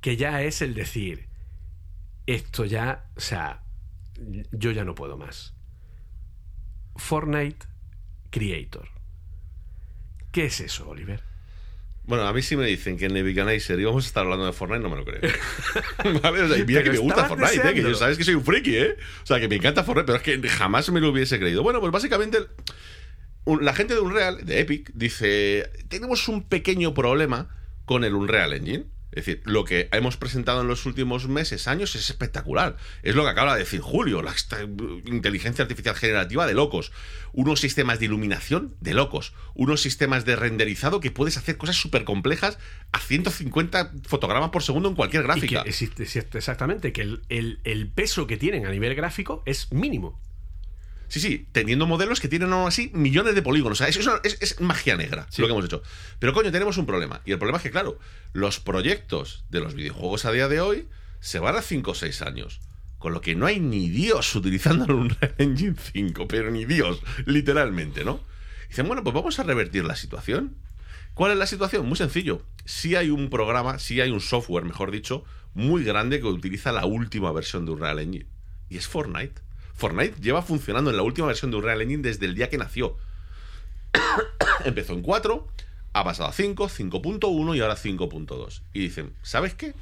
[0.00, 1.28] que ya es el decir,
[2.26, 3.62] esto ya, o sea,
[4.52, 5.54] yo ya no puedo más.
[6.96, 7.66] Fortnite
[8.30, 8.88] Creator.
[10.32, 11.27] ¿Qué es eso, Oliver?
[12.08, 14.82] Bueno, a mí sí me dicen que en Nebuchadnezzar íbamos a estar hablando de Fortnite,
[14.82, 15.20] no me lo creo.
[16.22, 16.40] ¿Vale?
[16.40, 17.74] O sea, mira que me gusta Fortnite, ¿eh?
[17.74, 18.96] que yo sabes que soy un friki, ¿eh?
[19.22, 21.62] O sea, que me encanta Fortnite, pero es que jamás me lo hubiese creído.
[21.62, 22.38] Bueno, pues básicamente
[23.60, 27.54] la gente de Unreal, de Epic, dice, tenemos un pequeño problema
[27.84, 28.86] con el Unreal Engine.
[29.10, 32.76] Es decir, lo que hemos presentado en los últimos meses, años, es espectacular.
[33.02, 34.34] Es lo que acaba de decir Julio, la
[35.06, 36.92] inteligencia artificial generativa de locos.
[37.32, 39.32] Unos sistemas de iluminación de locos.
[39.54, 42.58] Unos sistemas de renderizado que puedes hacer cosas súper complejas
[42.92, 45.62] a 150 fotogramas por segundo en cualquier gráfica.
[45.66, 50.20] exactamente, que el, el peso que tienen a nivel gráfico es mínimo.
[51.08, 53.80] Sí, sí, teniendo modelos que tienen aún así millones de polígonos.
[53.80, 55.82] O sea, es, magia negra lo que hemos hecho.
[56.18, 57.22] Pero coño, tenemos un problema.
[57.24, 57.98] Y el problema es que, claro,
[58.34, 60.88] los proyectos de los videojuegos a día de hoy
[61.20, 62.60] se van a 5 o 6 años.
[62.98, 68.04] Con lo que no hay ni Dios utilizando un Engine 5, pero ni Dios, literalmente,
[68.04, 68.20] ¿no?
[68.68, 70.56] dicen, bueno, pues vamos a revertir la situación.
[71.14, 71.86] ¿Cuál es la situación?
[71.86, 72.42] Muy sencillo.
[72.66, 75.24] Si hay un programa, si hay un software, mejor dicho,
[75.54, 78.26] muy grande que utiliza la última versión de Unreal Engine.
[78.68, 79.40] Y es Fortnite.
[79.78, 82.96] Fortnite lleva funcionando en la última versión de Unreal Engine desde el día que nació.
[84.64, 85.46] Empezó en 4,
[85.92, 88.62] ha pasado a 5, 5.1 y ahora 5.2.
[88.72, 89.74] Y dicen, ¿sabes qué?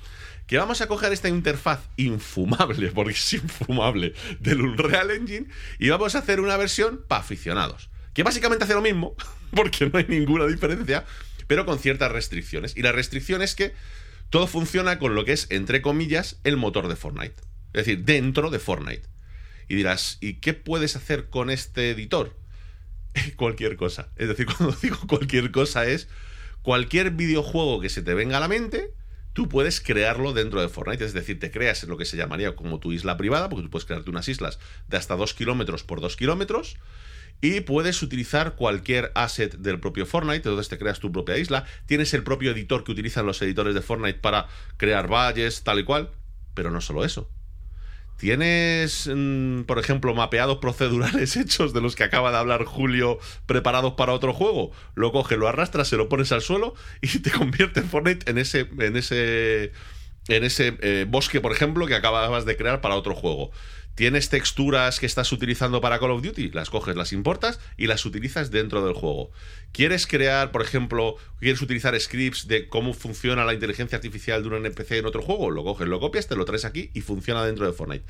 [0.46, 5.46] Que vamos a coger esta interfaz infumable, porque es infumable, del Unreal Engine
[5.78, 7.88] y vamos a hacer una versión para aficionados.
[8.12, 9.16] Que básicamente hace lo mismo,
[9.54, 11.06] porque no hay ninguna diferencia,
[11.46, 12.76] pero con ciertas restricciones.
[12.76, 13.72] Y la restricción es que
[14.28, 17.36] todo funciona con lo que es, entre comillas, el motor de Fortnite.
[17.72, 19.15] Es decir, dentro de Fortnite.
[19.68, 22.36] Y dirás, ¿y qué puedes hacer con este editor?
[23.36, 24.10] cualquier cosa.
[24.16, 26.08] Es decir, cuando digo cualquier cosa es
[26.62, 28.92] cualquier videojuego que se te venga a la mente,
[29.32, 31.04] tú puedes crearlo dentro de Fortnite.
[31.04, 33.86] Es decir, te creas lo que se llamaría como tu isla privada, porque tú puedes
[33.86, 36.76] crearte unas islas de hasta 2 kilómetros por 2 kilómetros.
[37.42, 42.14] y puedes utilizar cualquier asset del propio Fortnite, entonces te creas tu propia isla, tienes
[42.14, 44.48] el propio editor que utilizan los editores de Fortnite para
[44.78, 46.12] crear valles, tal y cual,
[46.54, 47.30] pero no solo eso.
[48.16, 53.94] ¿Tienes, mm, por ejemplo, mapeados procedurales hechos de los que acaba de hablar Julio preparados
[53.94, 54.72] para otro juego?
[54.94, 58.38] Lo coges, lo arrastras, se lo pones al suelo y te convierte en Fortnite en
[58.38, 59.72] ese, en ese,
[60.28, 63.50] en ese eh, bosque, por ejemplo, que acababas de crear para otro juego.
[63.96, 68.04] Tienes texturas que estás utilizando para Call of Duty, las coges, las importas y las
[68.04, 69.30] utilizas dentro del juego.
[69.72, 74.66] ¿Quieres crear, por ejemplo, quieres utilizar scripts de cómo funciona la inteligencia artificial de un
[74.66, 75.50] NPC en otro juego?
[75.50, 78.04] Lo coges, lo copias, te lo traes aquí y funciona dentro de Fortnite.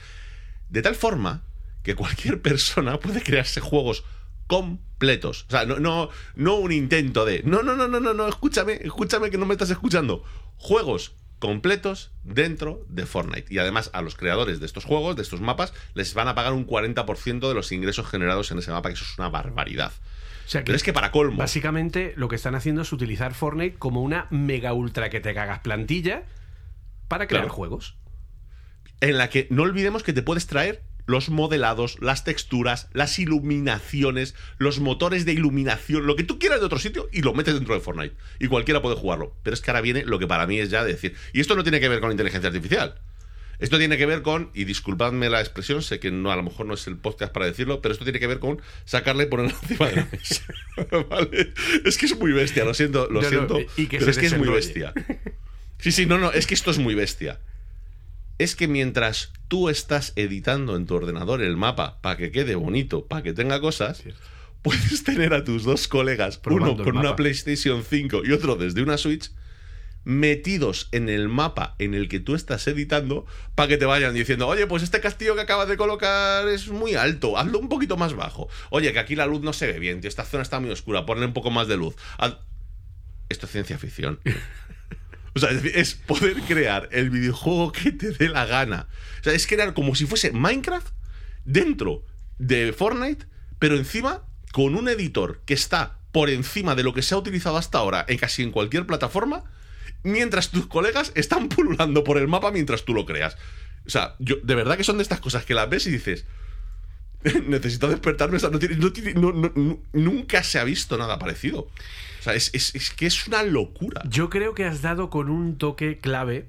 [0.70, 1.44] De tal forma
[1.84, 4.02] que cualquier persona puede crearse juegos
[4.48, 5.46] completos.
[5.46, 7.44] O sea, no, no, no un intento de.
[7.44, 10.24] No, no, no, no, no, no, escúchame, escúchame que no me estás escuchando.
[10.56, 13.52] Juegos completos dentro de Fortnite.
[13.52, 16.52] Y además a los creadores de estos juegos, de estos mapas, les van a pagar
[16.52, 19.92] un 40% de los ingresos generados en ese mapa, que eso es una barbaridad.
[20.46, 21.36] O sea, Pero es que para colmo.
[21.38, 25.58] Básicamente lo que están haciendo es utilizar Fortnite como una mega ultra que te cagas
[25.60, 26.22] plantilla
[27.08, 27.54] para crear Claro.
[27.54, 27.96] juegos.
[29.02, 34.34] en la que no olvidemos que te puedes traer los modelados, las texturas, las iluminaciones,
[34.58, 37.74] los motores de iluminación, lo que tú quieras de otro sitio y lo metes dentro
[37.74, 38.16] de Fortnite.
[38.40, 39.34] Y cualquiera puede jugarlo.
[39.42, 41.14] Pero es que ahora viene lo que para mí es ya decir.
[41.32, 42.96] Y esto no tiene que ver con inteligencia artificial.
[43.58, 46.66] Esto tiene que ver con, y disculpadme la expresión, sé que no, a lo mejor
[46.66, 49.56] no es el podcast para decirlo, pero esto tiene que ver con sacarle y ponerlo
[49.62, 50.42] encima de la mesa.
[51.08, 51.52] ¿Vale?
[51.84, 53.58] Es que es muy bestia, lo siento, lo No, no, siento.
[53.78, 54.92] y que pero es que es muy bestia.
[55.78, 57.40] Sí, sí, no, no, es que esto es muy bestia.
[58.38, 63.06] Es que mientras tú estás editando en tu ordenador el mapa para que quede bonito,
[63.06, 64.02] para que tenga cosas,
[64.62, 67.16] puedes tener a tus dos colegas, Probando uno con una.
[67.16, 69.30] PlayStation 5 y otro desde una Switch,
[70.04, 74.46] metidos en el mapa en el que tú estás editando para que te vayan diciendo,
[74.46, 78.14] oye, pues este castillo que acabas de colocar es muy alto, hazlo un poquito más
[78.14, 78.48] bajo.
[78.70, 81.06] Oye, que aquí la luz no se ve bien, tío, esta zona está muy oscura,
[81.06, 81.96] ponle un poco más de luz.
[82.18, 82.36] Haz-
[83.30, 84.20] Esto es ciencia ficción.
[85.36, 88.88] O sea, es poder crear el videojuego que te dé la gana.
[89.20, 90.94] O sea, es crear como si fuese Minecraft
[91.44, 92.06] dentro
[92.38, 93.26] de Fortnite,
[93.58, 97.58] pero encima con un editor que está por encima de lo que se ha utilizado
[97.58, 99.44] hasta ahora en casi en cualquier plataforma,
[100.02, 103.36] mientras tus colegas están pululando por el mapa mientras tú lo creas.
[103.86, 106.24] O sea, yo de verdad que son de estas cosas que las ves y dices,
[107.46, 108.38] necesito despertarme.
[109.92, 111.60] nunca se ha visto nada parecido.
[112.20, 114.02] O sea, es que es una locura.
[114.08, 116.48] Yo creo que has dado con un toque clave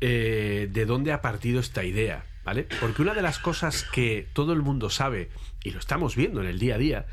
[0.00, 2.68] eh, de dónde ha partido esta idea, ¿vale?
[2.80, 5.28] Porque una de las cosas que todo el mundo sabe,
[5.64, 7.06] y lo estamos viendo en el día a día,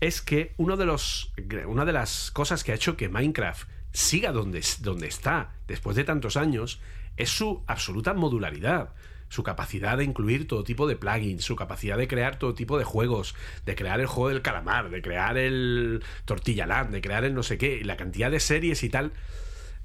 [0.00, 1.34] es que uno de los,
[1.66, 6.04] una de las cosas que ha hecho que Minecraft siga donde, donde está después de
[6.04, 6.80] tantos años
[7.18, 8.94] es su absoluta modularidad.
[9.30, 12.84] Su capacidad de incluir todo tipo de plugins, su capacidad de crear todo tipo de
[12.84, 13.34] juegos,
[13.64, 17.42] de crear el juego del calamar, de crear el Tortilla Land, de crear el no
[17.42, 19.12] sé qué, la cantidad de series y tal.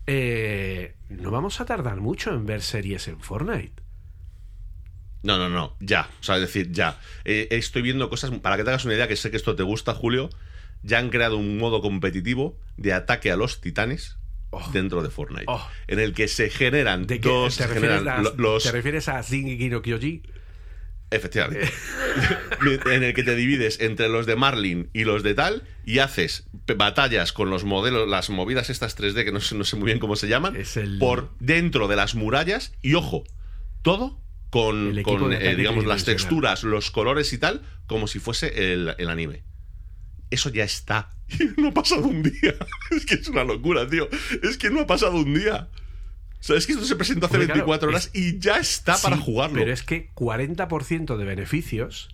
[0.07, 3.81] Eh, no vamos a tardar mucho en ver series en Fortnite.
[5.23, 6.09] No, no, no, ya.
[6.19, 6.99] O sea, es decir, ya.
[7.23, 9.63] Eh, estoy viendo cosas, para que te hagas una idea, que sé que esto te
[9.63, 10.29] gusta, Julio,
[10.83, 14.17] ya han creado un modo competitivo de ataque a los titanes
[14.51, 14.69] Oh.
[14.71, 15.45] dentro de Fortnite.
[15.47, 15.67] Oh.
[15.87, 17.57] En el que se generan ¿De qué dos...
[17.57, 20.23] te, refieres generan a, lo- los, ¿Te refieres a Shingeki no Kyoji?
[21.11, 21.69] Efectivamente.
[22.91, 26.47] en el que te divides entre los de Marlin y los de tal y haces
[26.77, 29.99] batallas con los modelos, las movidas estas 3D que no sé, no sé muy bien
[29.99, 33.23] cómo se llaman, el- por dentro de las murallas y ojo,
[33.81, 34.19] todo
[34.49, 39.43] con, eh, digamos, las texturas, los colores y tal, como si fuese el, el anime.
[40.29, 41.11] Eso ya está.
[41.57, 42.53] No ha pasado un día.
[42.91, 44.07] Es que es una locura, tío.
[44.43, 45.69] Es que no ha pasado un día.
[46.39, 48.57] O sea, es que esto se presentó hace Porque, claro, 24 horas es- y ya
[48.57, 49.57] está para jugarlo.
[49.57, 52.09] Pero es que 40% de beneficios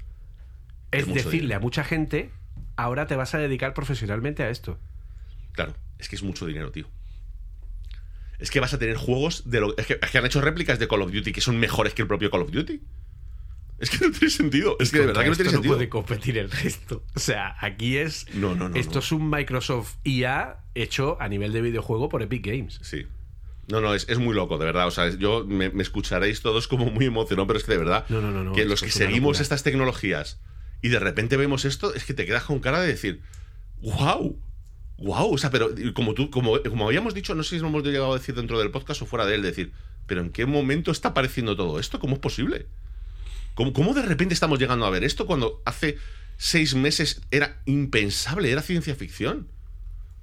[0.91, 1.57] es, decirle dinero.
[1.57, 2.31] a mucha gente,
[2.77, 4.79] ahora te vas a dedicar profesionalmente a esto.
[5.51, 6.87] Claro, es que es mucho dinero, tío.
[8.39, 9.77] Es que vas a tener juegos de lo.
[9.77, 12.01] Es que, es que han hecho réplicas de Call of Duty que son mejores que
[12.01, 12.81] el propio Call of Duty.
[13.81, 14.77] Es que no tiene sentido.
[14.79, 15.73] Es que de verdad que no tiene sentido.
[15.75, 17.03] puede competir el resto.
[17.15, 18.27] O sea, aquí es.
[18.33, 18.99] No, no, no, Esto no.
[18.99, 22.79] es un Microsoft IA hecho a nivel de videojuego por Epic Games.
[22.83, 23.05] Sí.
[23.67, 24.87] No, no, es, es muy loco, de verdad.
[24.87, 28.05] O sea, yo me, me escucharéis todos como muy emocionado, pero es que de verdad.
[28.09, 29.41] No, no, no, no, que los que seguimos locura.
[29.41, 30.39] estas tecnologías
[30.81, 33.21] y de repente vemos esto, es que te quedas con cara de decir,
[33.81, 34.39] ¡Wow!
[34.97, 35.33] ¡Wow!
[35.33, 38.11] O sea, pero como tú, como, como habíamos dicho, no sé si lo hemos llegado
[38.13, 39.71] a decir dentro del podcast o fuera de él, decir,
[40.05, 41.99] pero ¿en qué momento está apareciendo todo esto?
[41.99, 42.67] ¿Cómo es posible?
[43.53, 45.97] ¿Cómo, cómo de repente estamos llegando a ver esto cuando hace
[46.37, 49.47] seis meses era impensable, era ciencia ficción?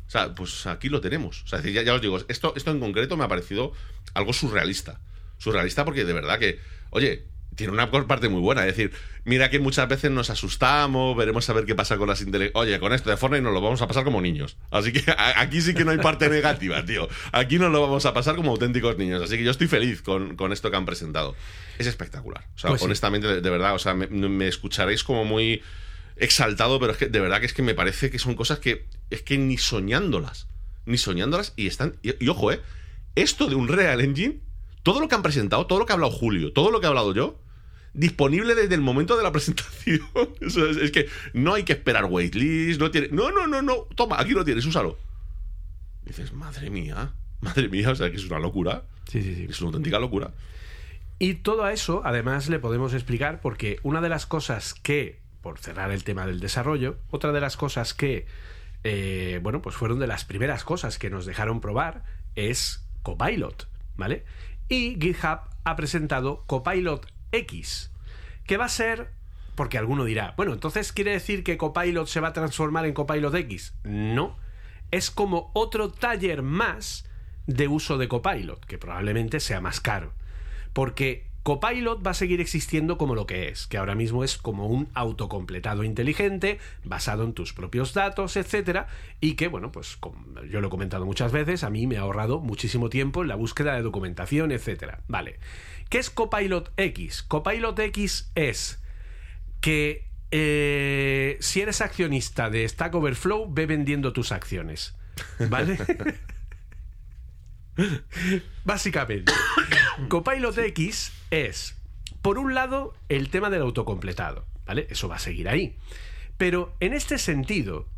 [0.06, 1.42] O sea, pues aquí lo tenemos.
[1.42, 3.72] O sea, ya, ya os digo, esto, esto en concreto me ha parecido
[4.14, 5.00] algo surrealista.
[5.36, 6.60] Surrealista porque de verdad que,
[6.90, 7.26] oye,
[7.58, 8.64] tiene una parte muy buena.
[8.64, 8.92] Es decir,
[9.24, 12.78] mira que muchas veces nos asustamos, veremos a ver qué pasa con las intele Oye,
[12.78, 14.56] con esto de Fortnite nos lo vamos a pasar como niños.
[14.70, 15.02] Así que
[15.36, 17.08] aquí sí que no hay parte negativa, tío.
[17.32, 19.20] Aquí nos lo vamos a pasar como auténticos niños.
[19.20, 21.34] Así que yo estoy feliz con, esto que han presentado.
[21.78, 22.46] Es espectacular.
[22.54, 25.60] O sea, pues honestamente, de, verdad, o sea, me, escucharéis como muy
[26.14, 28.86] exaltado, pero es que de verdad que es que me parece que son cosas que
[29.10, 30.46] es que ni soñándolas,
[30.86, 32.60] ni soñándolas y están y, y ojo, eh,
[33.16, 34.40] esto de un Real Engine,
[34.84, 36.90] todo lo que han presentado, todo lo que ha hablado Julio, todo lo que ha
[36.90, 37.40] hablado yo,
[37.94, 40.00] disponible desde el momento de la presentación.
[40.40, 43.08] es, que no hay que esperar waitlist, no tiene.
[43.08, 43.86] No, no, no, no.
[43.94, 44.98] Toma, aquí lo tienes, úsalo.
[46.04, 48.82] dices, madre mía, madre mía, o sea que es una locura.
[49.08, 49.46] Sí, sí, sí.
[49.48, 50.32] Es una auténtica locura.
[51.18, 55.58] Y todo a eso, además, le podemos explicar porque una de las cosas que, por
[55.58, 58.26] cerrar el tema del desarrollo, otra de las cosas que,
[58.84, 62.04] eh, bueno, pues fueron de las primeras cosas que nos dejaron probar
[62.36, 64.24] es Copilot, ¿vale?
[64.68, 67.92] Y GitHub ha presentado Copilot X,
[68.44, 69.10] que va a ser,
[69.54, 73.34] porque alguno dirá, bueno, entonces quiere decir que Copilot se va a transformar en Copilot
[73.34, 73.74] X.
[73.84, 74.36] No,
[74.90, 77.04] es como otro taller más
[77.46, 80.12] de uso de Copilot, que probablemente sea más caro.
[80.72, 84.66] Porque Copilot va a seguir existiendo como lo que es, que ahora mismo es como
[84.66, 88.86] un autocompletado inteligente, basado en tus propios datos, etcétera,
[89.18, 92.02] y que, bueno, pues como yo lo he comentado muchas veces, a mí me ha
[92.02, 95.00] ahorrado muchísimo tiempo en la búsqueda de documentación, etcétera.
[95.08, 95.38] Vale.
[95.88, 97.22] ¿Qué es Copilot X?
[97.22, 98.82] Copilot X es
[99.60, 104.94] que eh, si eres accionista de Stack Overflow, ve vendiendo tus acciones.
[105.48, 105.78] ¿Vale?
[108.64, 109.32] Básicamente,
[110.08, 111.76] Copilot X es,
[112.22, 114.46] por un lado, el tema del autocompletado.
[114.66, 114.86] ¿Vale?
[114.90, 115.78] Eso va a seguir ahí.
[116.36, 117.88] Pero en este sentido,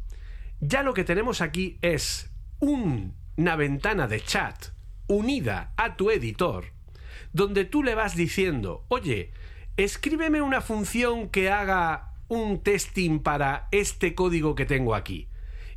[0.61, 2.31] ya lo que tenemos aquí es
[2.61, 4.67] una ventana de chat
[5.09, 6.67] unida a tu editor
[7.33, 9.33] donde tú le vas diciendo, oye,
[9.77, 15.29] escríbeme una función que haga un testing para este código que tengo aquí.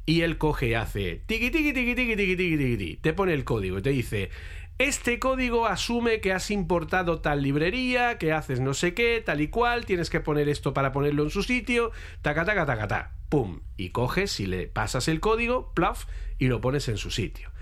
[0.06, 3.46] Y él coge y hace tiki tiki tiki tiki tiki tiki tiki, te pone el
[3.46, 4.30] código y te dice,
[4.78, 9.48] este código asume que has importado tal librería, que haces no sé qué, tal y
[9.48, 13.62] cual, tienes que poner esto para ponerlo en su sitio, taca taca taca ta, pum,
[13.78, 16.06] y coges y le pasas el código, plaf,
[16.38, 17.53] y lo pones en su sitio.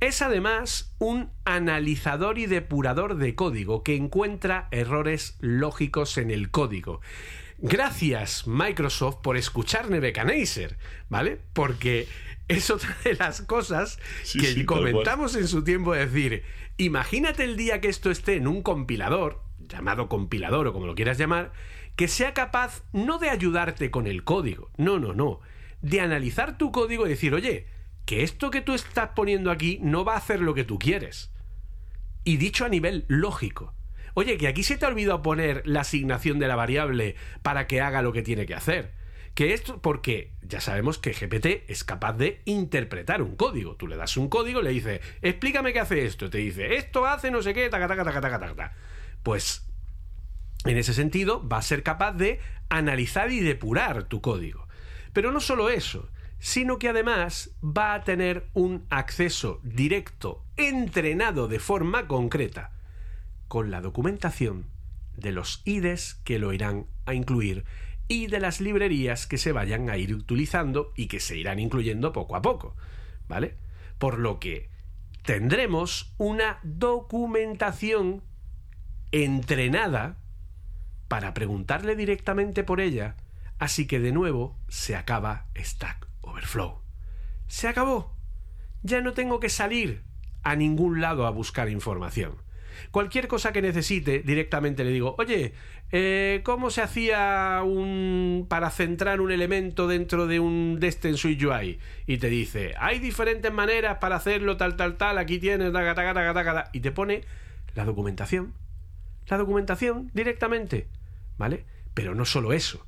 [0.00, 7.02] Es además un analizador y depurador de código que encuentra errores lógicos en el código.
[7.58, 10.78] Gracias Microsoft por escuchar Nebuchadnezzar,
[11.10, 11.38] ¿vale?
[11.52, 12.08] Porque
[12.48, 13.98] es otra de las cosas
[14.32, 16.44] que comentamos en su tiempo, decir,
[16.78, 21.18] imagínate el día que esto esté en un compilador, llamado compilador o como lo quieras
[21.18, 21.52] llamar,
[21.94, 25.40] que sea capaz no de ayudarte con el código, no, no, no,
[25.82, 27.66] de analizar tu código y decir, oye,
[28.10, 31.30] que esto que tú estás poniendo aquí no va a hacer lo que tú quieres.
[32.24, 33.72] Y dicho a nivel lógico.
[34.14, 37.80] Oye, que aquí se te ha olvidado poner la asignación de la variable para que
[37.80, 38.94] haga lo que tiene que hacer.
[39.34, 43.76] Que esto, porque ya sabemos que GPT es capaz de interpretar un código.
[43.76, 46.30] Tú le das un código, le dices, explícame qué hace esto.
[46.30, 48.74] Te dice, esto hace no sé qué, taca, taca, taca, taca, taca.
[49.22, 49.70] Pues,
[50.64, 54.66] en ese sentido, va a ser capaz de analizar y depurar tu código.
[55.12, 56.10] Pero no solo eso,
[56.40, 62.72] sino que además va a tener un acceso directo, entrenado de forma concreta,
[63.46, 64.66] con la documentación
[65.16, 67.64] de los IDES que lo irán a incluir
[68.08, 72.12] y de las librerías que se vayan a ir utilizando y que se irán incluyendo
[72.12, 72.74] poco a poco,
[73.28, 73.56] ¿vale?
[73.98, 74.70] Por lo que
[75.22, 78.22] tendremos una documentación
[79.12, 80.16] entrenada
[81.06, 83.16] para preguntarle directamente por ella,
[83.58, 86.80] así que de nuevo se acaba Stack Overflow.
[87.46, 88.16] Se acabó.
[88.82, 90.04] Ya no tengo que salir
[90.42, 92.36] a ningún lado a buscar información.
[92.90, 95.52] Cualquier cosa que necesite, directamente le digo, oye,
[95.92, 101.78] eh, ¿cómo se hacía un para centrar un elemento dentro de un Destin Suite UI?
[102.06, 106.80] Y te dice, hay diferentes maneras para hacerlo, tal, tal, tal, aquí tienes, taca, y
[106.80, 107.22] te pone
[107.74, 108.54] la documentación.
[109.28, 110.88] La documentación directamente,
[111.36, 111.64] ¿vale?
[111.94, 112.86] Pero no solo eso,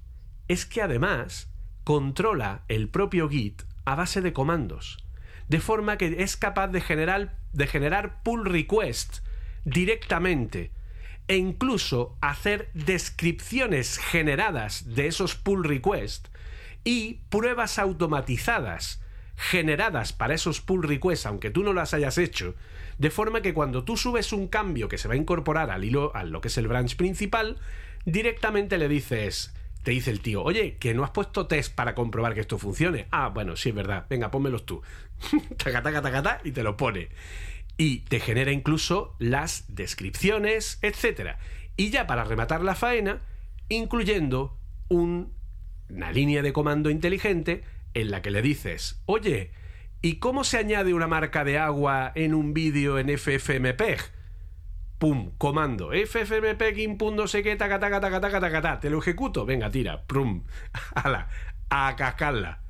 [0.48, 1.51] es que además
[1.84, 5.04] controla el propio Git a base de comandos,
[5.48, 9.22] de forma que es capaz de generar, de generar pull requests
[9.64, 10.70] directamente
[11.28, 16.30] e incluso hacer descripciones generadas de esos pull requests
[16.84, 19.00] y pruebas automatizadas
[19.36, 22.54] generadas para esos pull requests, aunque tú no las hayas hecho,
[22.98, 26.14] de forma que cuando tú subes un cambio que se va a incorporar al hilo,
[26.14, 27.58] a lo que es el branch principal,
[28.04, 32.34] directamente le dices, te dice el tío, oye, que no has puesto test para comprobar
[32.34, 33.06] que esto funcione.
[33.10, 34.82] Ah, bueno, sí es verdad, venga, pónmelos tú.
[36.44, 37.08] y te lo pone.
[37.76, 41.38] Y te genera incluso las descripciones, etcétera.
[41.76, 43.20] Y ya para rematar la faena,
[43.68, 44.56] incluyendo
[44.88, 45.32] un-
[45.88, 49.50] una línea de comando inteligente en la que le dices, oye,
[50.00, 54.00] ¿y cómo se añade una marca de agua en un vídeo en FFmpeg?
[55.02, 59.00] Pum, comando, FFmpeg input no sé qué, taca, taca, taca, taca, taca, taca, te lo
[59.00, 60.44] ejecuto, venga, tira, prum,
[60.94, 61.28] ala,
[61.70, 62.62] a cascarla.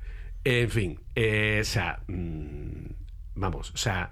[0.43, 2.85] En fin, eh, o sea, mm,
[3.35, 4.09] vamos, o sea,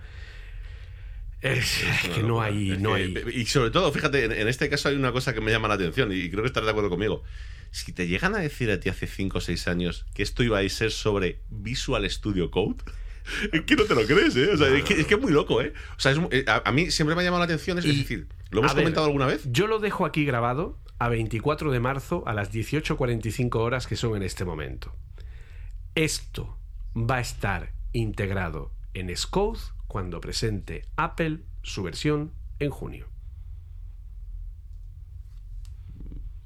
[1.41, 3.11] es, es que no hay, no hay...
[3.33, 5.73] Y sobre todo, fíjate, en, en este caso hay una cosa que me llama la
[5.73, 7.23] atención y creo que estarás de acuerdo conmigo.
[7.71, 10.59] Si te llegan a decir a ti hace 5 o 6 años que esto iba
[10.59, 12.83] a ser sobre Visual Studio Code,
[13.51, 14.49] es que no te lo crees, ¿eh?
[14.53, 15.73] O sea, es, que, es que es muy loco, ¿eh?
[15.97, 17.97] O sea, es eh, a, a mí siempre me ha llamado la atención, es Y-
[17.99, 19.41] decir, ¿lo hemos ver, comentado alguna vez?
[19.51, 24.15] Yo lo dejo aquí grabado a 24 de marzo a las 18.45 horas que son
[24.15, 24.93] en este momento.
[25.95, 26.57] Esto
[26.95, 33.07] va a estar integrado en Scode cuando presente Apple su versión en junio.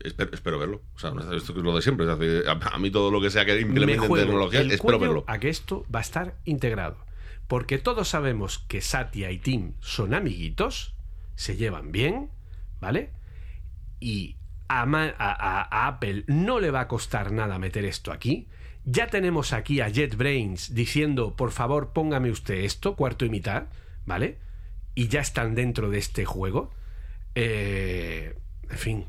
[0.06, 0.82] Espero, espero verlo.
[0.96, 2.06] O sea, esto es lo de siempre.
[2.10, 5.24] a, mí todo lo que sea que Me implemente juego tecnología, el espero verlo.
[5.28, 6.98] a que esto va a estar integrado.
[7.48, 10.96] Porque todos sabemos que Satya y Tim son amiguitos,
[11.36, 12.30] se llevan bien,
[12.82, 13.12] ¿vale?
[14.00, 14.36] Y
[14.68, 18.48] a- a Apple no le va a costar nada meter esto aquí.
[18.84, 23.66] Ya tenemos aquí a JetBrains diciendo, por favor, póngame usted esto, cuarto y mitad,
[24.06, 24.38] ¿vale?
[24.96, 26.72] Y ya están dentro de este juego.
[27.36, 28.36] Eh,
[28.70, 29.06] en fin,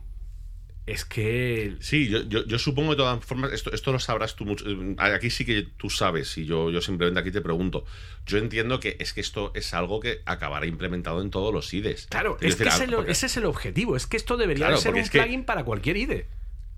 [0.87, 4.45] es que Sí, yo, yo, yo supongo de todas formas, esto, esto lo sabrás tú
[4.45, 4.65] mucho.
[4.69, 7.85] eh, Aquí sí que tú sabes, y yo, yo simplemente aquí te pregunto.
[8.27, 12.07] Yo entiendo que es que esto es algo que acabará implementado en todos los IDEs.
[12.09, 13.97] Claro, es que decir, es el- porque- ese es el objetivo.
[13.97, 16.27] Es que esto debería Claro, de ser un que- plugin para cualquier IDE.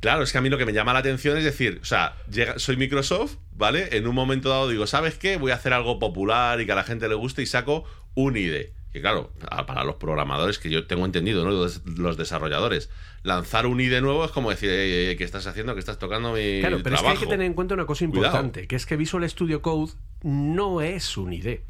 [0.00, 2.16] Claro, es que a mí lo que me llama la atención es decir, o sea,
[2.30, 3.88] llega- soy Microsoft, ¿vale?
[3.96, 5.36] En un momento dado digo, ¿sabes qué?
[5.36, 8.36] Voy a hacer algo popular y que a la gente le guste y saco un
[8.36, 8.72] IDE.
[8.92, 9.32] Que claro,
[9.66, 11.50] para los programadores, que yo tengo entendido, ¿no?
[11.50, 12.88] Los, los desarrolladores,
[13.22, 15.74] lanzar un IDE nuevo es como decir, "Ey, ey, ey, ¿qué estás haciendo?
[15.74, 17.28] ¿Qué estás tocando mi Claro, pero es que hay que trabajo?".
[17.30, 18.26] tener en cuenta una cosa Cuidado.
[18.26, 19.92] importante, que es que Visual Studio Code
[20.22, 21.64] no es un IDE.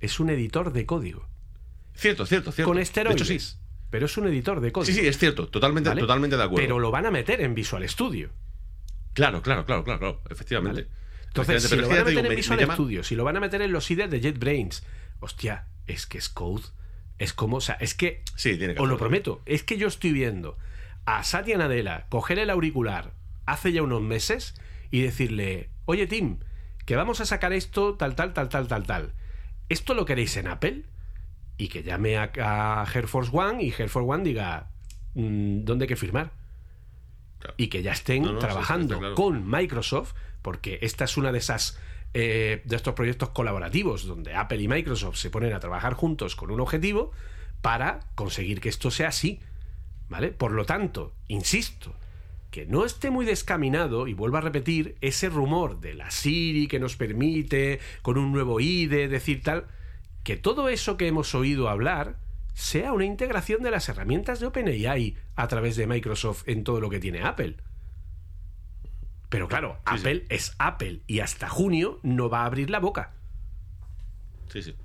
[0.00, 1.28] Es un editor de código.
[1.94, 2.68] Cierto, cierto, cierto.
[2.70, 3.20] Con De esteroides.
[3.30, 3.56] hecho, sí.
[3.90, 4.86] Pero es un editor de código.
[4.92, 6.00] Sí, sí, es cierto, totalmente, ¿vale?
[6.00, 6.64] totalmente de acuerdo.
[6.64, 8.30] Pero lo van a meter en Visual Studio.
[9.12, 10.84] Claro, claro, claro, claro, claro, efectivamente.
[10.84, 10.94] ¿vale?
[11.26, 13.24] Entonces, Efectivamente, si lo van a meter digo, en Visual me llama- Studio, si lo
[13.24, 14.82] van a meter en los IDEs de JetBrains,
[15.20, 16.62] hostia, es que es code.
[17.18, 19.86] Es como, o sea, es que Sí, tiene que Os lo prometo, es que yo
[19.88, 20.58] estoy viendo
[21.04, 23.12] a Satya Nadella coger el auricular
[23.46, 24.54] hace ya unos meses
[24.90, 26.38] y decirle, oye Tim,
[26.86, 29.14] que vamos a sacar esto, tal, tal, tal, tal, tal, tal.
[29.68, 30.84] ¿Esto lo queréis en Apple?
[31.58, 34.70] Y que llame a, a Air Force One y Air Force One diga,
[35.14, 36.32] "Mm, ¿dónde hay que firmar?
[37.38, 37.54] Claro.
[37.56, 39.14] Y que ya estén No, no, sí, trabajando claro.
[39.14, 41.78] con Microsoft, porque esta es una de esas
[42.14, 46.50] eh, de estos proyectos colaborativos donde Apple y Microsoft se ponen a trabajar juntos con
[46.50, 47.12] un objetivo
[47.62, 49.40] para conseguir que esto sea así.
[50.08, 50.28] ¿Vale?
[50.28, 51.94] Por lo tanto, insisto,
[52.50, 56.78] que no esté muy descaminado, y vuelvo a repetir, ese rumor de la Siri que
[56.78, 59.68] nos permite, con un nuevo IDE, decir tal,
[60.22, 62.18] que todo eso que hemos oído hablar
[62.52, 66.90] sea una integración de las herramientas de OpenAI a través de Microsoft en todo lo
[66.90, 67.56] que tiene Apple.
[69.32, 70.00] Pero claro, Sí, sí.
[70.02, 73.14] Apple es Apple y hasta junio no va a abrir la boca.
[74.52, 74.76] Sí, sí.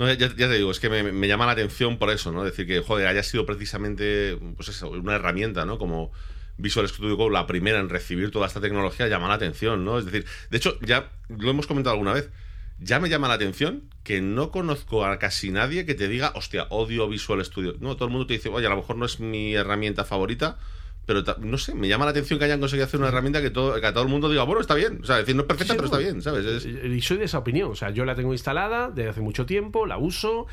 [0.00, 2.42] No, ya, ya te digo, es que me, me llama la atención por eso, ¿no?
[2.42, 5.78] Decir que, joder, haya sido precisamente pues eso, una herramienta, ¿no?
[5.78, 6.10] Como
[6.58, 9.96] Visual Studio Code, la primera en recibir toda esta tecnología, llama la atención, ¿no?
[9.96, 12.30] Es decir, de hecho, ya lo hemos comentado alguna vez,
[12.80, 16.66] ya me llama la atención que no conozco a casi nadie que te diga, hostia,
[16.70, 17.76] odio Visual Studio.
[17.78, 20.58] No, todo el mundo te dice, oye, a lo mejor no es mi herramienta favorita,
[21.06, 23.80] pero no sé, me llama la atención que hayan conseguido hacer una herramienta que, todo,
[23.80, 24.98] que a todo el mundo diga, bueno, está bien.
[25.02, 26.44] O sea, decir, no es perfecta, Sí, pero está bien, ¿sabes?
[26.44, 27.70] Es- Y soy de esa opinión.
[27.70, 30.46] O sea, yo la tengo instalada desde hace mucho tiempo, la uso.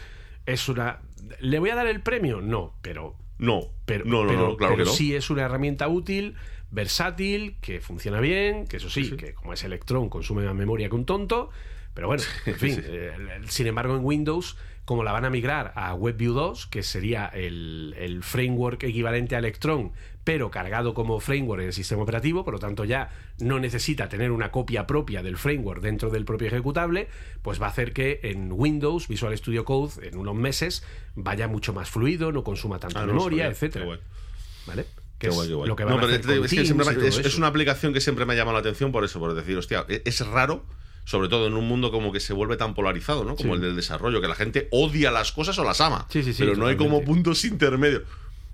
[0.46, 1.00] Es una.
[1.40, 2.40] ¿Le voy a dar el premio?
[2.42, 3.16] No, pero.
[3.40, 4.96] no, Pero, no, no, pero- no, claro pero que no.
[4.96, 6.36] sí es una herramienta útil,
[6.72, 10.96] versátil, que funciona bien, que eso sí, que como es Electron consume más memoria que
[10.96, 11.50] un tonto.
[11.94, 12.82] Pero bueno, en fin.
[12.86, 13.12] eh,
[13.48, 17.96] sin embargo, en Windows, como la van a migrar a WebView 2, que sería el,
[17.98, 19.92] el framework equivalente a Electron,
[20.24, 24.32] pero cargado como framework en el sistema operativo, por lo tanto ya no necesita tener
[24.32, 27.10] una copia propia del framework dentro del propio ejecutable,
[27.42, 30.84] pues va a hacer que en Windows, Visual Studio Code, en unos meses,
[31.16, 33.85] vaya mucho más fluido, no consuma tanta Ah, no, memoria, etcétera.
[34.66, 34.85] ¿vale?
[35.19, 35.68] Que es guay, qué guay.
[35.69, 36.95] lo que No, van a pero hacer digo, con es, que Teams siempre me- y
[36.95, 37.27] todo es- eso.
[37.27, 40.02] es una aplicación que siempre me llama la atención por eso, por decir, hostia, e-
[40.06, 40.66] es raro,
[41.06, 43.35] sobre todo en un mundo como que se vuelve tan polarizado, ¿no?
[43.35, 43.56] Como Sí.
[43.56, 46.08] el del desarrollo, que la gente odia las cosas o las ama.
[46.10, 48.03] Sí, sí, sí, pero no hay como puntos intermedios.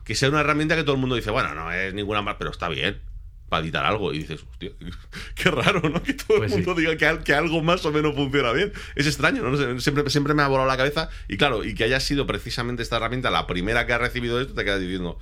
[0.10, 2.50] Que sea una herramienta que todo el mundo dice, bueno, no es ninguna más, pero
[2.50, 3.00] está bien.
[3.48, 4.12] para editar algo.
[4.12, 4.72] Y dices, hostia,
[5.36, 6.02] qué raro, ¿no?
[6.02, 8.74] Que todo Pues el mundo diga que, al- que algo más o menos funciona bien.
[8.96, 9.80] Es extraño, ¿no?
[9.80, 11.10] Siempre, siempre me ha volado la cabeza.
[11.28, 14.54] Y claro, y que haya sido precisamente esta herramienta la primera que ha recibido esto,
[14.56, 15.20] te quedas diciendo,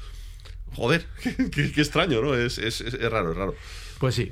[0.73, 2.33] joder, qué, qué- qué extraño, ¿no?
[2.35, 3.55] Es, es- es- es raro, es raro.
[3.99, 4.31] Pues sí.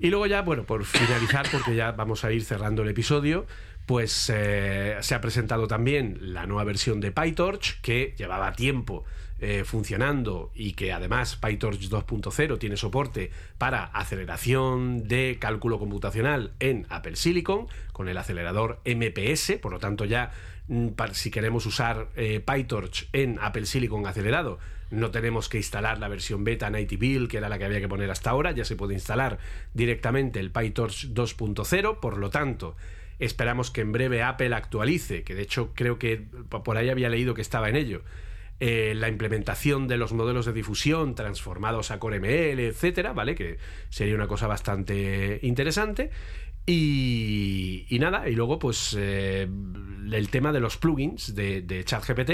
[0.00, 3.46] Y luego ya, bueno, por finalizar, porque ya vamos a ir cerrando el episodio,
[3.86, 9.04] pues eh, se ha presentado también la nueva versión de PyTorch, que llevaba tiempo
[9.40, 16.86] eh, funcionando y que además PyTorch 2.0 tiene soporte para aceleración de cálculo computacional en
[16.88, 20.32] Apple Silicon, con el acelerador MPS, por lo tanto ya
[20.66, 24.58] mm, si queremos usar eh, PyTorch en Apple Silicon acelerado,
[24.90, 27.88] no tenemos que instalar la versión beta Nighty Build, que era la que había que
[27.88, 29.38] poner hasta ahora, ya se puede instalar
[29.72, 32.74] directamente el PyTorch 2.0, por lo tanto,
[33.18, 37.34] esperamos que en breve Apple actualice, que de hecho creo que por ahí había leído
[37.34, 38.02] que estaba en ello,
[38.60, 43.34] eh, la implementación de los modelos de difusión transformados a Core ML, etcétera, ¿vale?
[43.34, 46.10] Que sería una cosa bastante interesante.
[46.66, 49.48] Y, y nada, y luego, pues eh,
[50.12, 52.30] el tema de los plugins de, de ChatGPT,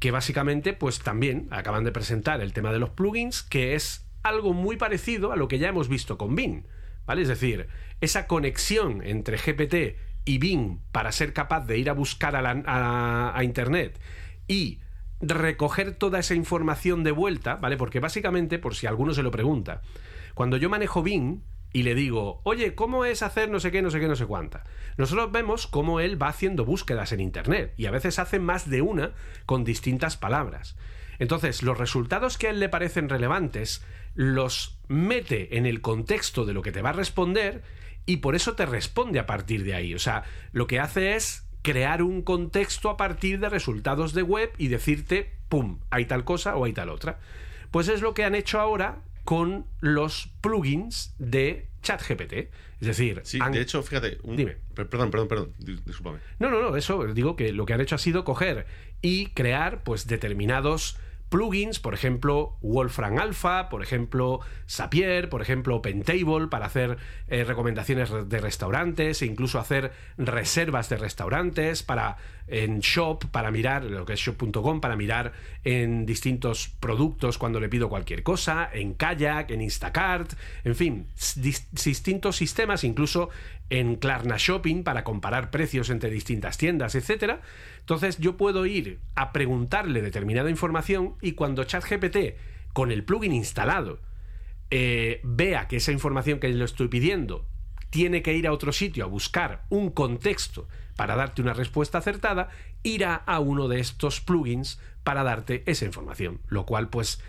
[0.00, 4.52] que básicamente, pues también acaban de presentar el tema de los plugins, que es algo
[4.54, 6.64] muy parecido a lo que ya hemos visto con Bing,
[7.06, 7.22] ¿vale?
[7.22, 7.68] Es decir,
[8.00, 13.44] esa conexión entre GPT y Bing para ser capaz de ir a buscar a- a
[13.44, 14.00] Internet
[14.48, 14.80] y
[15.28, 17.76] recoger toda esa información de vuelta, ¿vale?
[17.76, 19.82] Porque básicamente, por si alguno se lo pregunta,
[20.34, 23.90] cuando yo manejo Bing y le digo, oye, ¿cómo es hacer no sé qué, no
[23.90, 24.64] sé qué, no sé cuánta?
[24.96, 28.80] Nosotros vemos cómo él va haciendo búsquedas en Internet y a veces hace más de
[28.80, 29.12] una
[29.44, 30.76] con distintas palabras.
[31.18, 36.54] Entonces, los resultados que a él le parecen relevantes los mete en el contexto de
[36.54, 37.62] lo que te va a responder
[38.06, 39.94] y por eso te responde a partir de ahí.
[39.94, 44.52] O sea, lo que hace es crear un contexto a partir de resultados de web
[44.58, 47.18] y decirte, ¡pum!, hay tal cosa o hay tal otra.
[47.72, 52.32] Pues es lo que han hecho ahora con los plugins de ChatGPT.
[52.80, 54.18] Es decir, Sí, han- de hecho, fíjate.
[54.22, 54.58] un- Dime.
[54.74, 55.52] per- Perdón, perdón, perdón.
[55.58, 56.18] dis- Discúlpame.
[56.38, 58.66] no, no, no, eso digo que lo que han hecho ha sido coger
[59.00, 60.98] y crear pues determinados
[61.34, 64.38] plugins, por ejemplo, Wolfram Alpha, por ejemplo,
[64.70, 66.96] Zapier, por ejemplo, Pentable para hacer
[67.26, 73.50] eh, recomendaciones re- de restaurantes e incluso hacer reservas de restaurantes para en Shop para
[73.50, 75.32] mirar lo que es shop.com para mirar
[75.64, 81.06] en distintos productos cuando le pido cualquier cosa, en Kayak, en Instacart, en fin,
[81.72, 83.28] distintos sistemas, incluso
[83.70, 87.40] en Klarna Shopping para comparar precios entre distintas tiendas, etcétera.
[87.80, 92.36] Entonces yo puedo ir a preguntarle determinada información y cuando ChatGPT
[92.72, 94.00] con el plugin instalado
[94.70, 97.46] eh, vea que esa información que le estoy pidiendo
[97.90, 102.48] tiene que ir a otro sitio a buscar un contexto para darte una respuesta acertada,
[102.82, 106.40] irá a uno de estos plugins para darte esa información.
[106.48, 107.20] Lo cual, pues,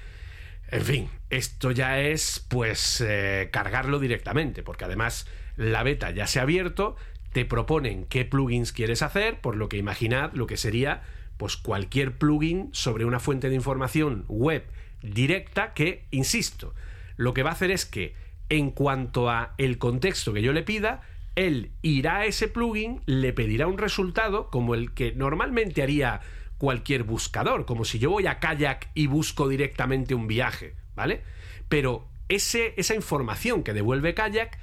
[0.70, 6.40] en fin, esto ya es, pues, eh, cargarlo directamente, porque además la beta ya se
[6.40, 6.96] ha abierto,
[7.32, 11.04] te proponen qué plugins quieres hacer, por lo que imaginad lo que sería,
[11.38, 14.66] pues, cualquier plugin sobre una fuente de información web
[15.02, 16.74] directa que, insisto,
[17.18, 18.16] lo que va a hacer es que
[18.50, 21.02] en cuanto a el contexto que yo le pida,
[21.36, 26.22] él irá a ese plugin, le pedirá un resultado como el que normalmente haría
[26.58, 31.22] cualquier buscador, como si yo voy a Kayak y busco directamente un viaje, ¿vale?
[31.68, 34.58] Pero ese, esa información que devuelve Kayak,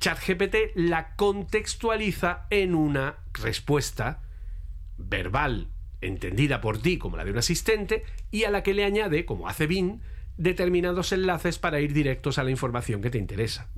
[0.00, 4.22] ChatGPT la contextualiza en una respuesta
[4.96, 5.68] verbal
[6.00, 9.48] entendida por ti como la de un asistente y a la que le añade, como
[9.48, 10.00] hace Bing,
[10.38, 13.68] determinados enlaces para ir directos a la información que te interesa.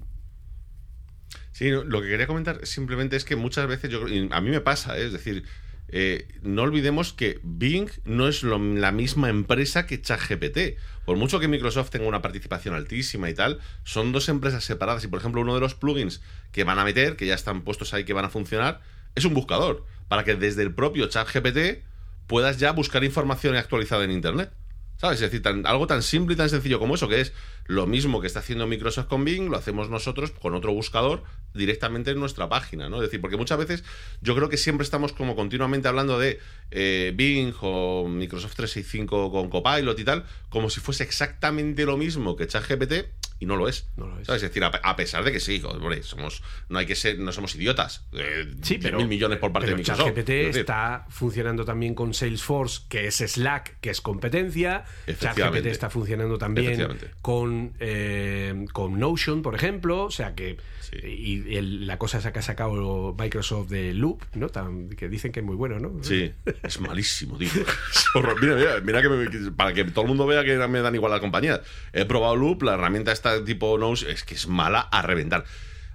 [1.51, 4.97] Sí, lo que quería comentar simplemente es que muchas veces yo a mí me pasa,
[4.99, 5.07] ¿eh?
[5.07, 5.45] es decir,
[5.95, 10.79] eh, no olvidemos que Bing no es la misma empresa que ChatGPT.
[11.05, 15.05] Por mucho que Microsoft tenga una participación altísima y tal, son dos empresas separadas.
[15.05, 17.93] Y por ejemplo, uno de los plugins que van a meter, que ya están puestos
[17.93, 18.81] ahí, que van a funcionar,
[19.15, 19.85] es un buscador.
[20.09, 21.85] Para que desde el propio ChatGPT
[22.27, 24.51] puedas ya buscar información actualizada en Internet.
[25.03, 25.21] ¿Sabes?
[25.21, 27.33] Es decir, algo tan simple y tan sencillo como eso, que es
[27.67, 31.25] lo mismo que está haciendo Microsoft con Bing, lo hacemos nosotros con otro buscador
[31.55, 32.99] directamente en nuestra página, ¿no?
[32.99, 33.83] Es decir, porque muchas veces
[34.21, 36.39] yo creo que siempre estamos como continuamente hablando de
[36.71, 42.37] eh, Bing o Microsoft 365 con Copilot y tal, como si fuese exactamente lo mismo
[42.37, 42.93] que ChatGPT
[43.43, 43.89] y no lo es.
[43.97, 44.27] No lo es.
[44.29, 44.41] ¿Sabes?
[44.45, 47.33] Es decir, a, a pesar de que sí, hombre, somos, no hay que ser, no
[47.33, 48.07] somos idiotas.
[48.13, 50.07] Eh, Sí, pero mil millones por parte pero de Microsoft.
[50.15, 54.85] ChatGPT está funcionando también con Salesforce, que es Slack, que es competencia.
[55.19, 56.87] ChatGPT está funcionando también
[57.21, 60.05] con, eh, con Notion, por ejemplo.
[60.05, 60.59] O sea que
[60.93, 61.07] Sí.
[61.07, 64.49] y el- la cosa esa que ha sacado Microsoft de Loop, ¿no?
[64.51, 66.03] Tan- que dicen que es muy bueno, ¿no?
[66.05, 67.49] Sí, es malísimo, tío.
[68.41, 71.11] Mira, mira, mira que me- para que todo el mundo vea que me dan igual
[71.13, 71.61] las compañías.
[71.93, 75.45] He probado Loop, la herramienta esta tipo Notion, es que es mala a reventar.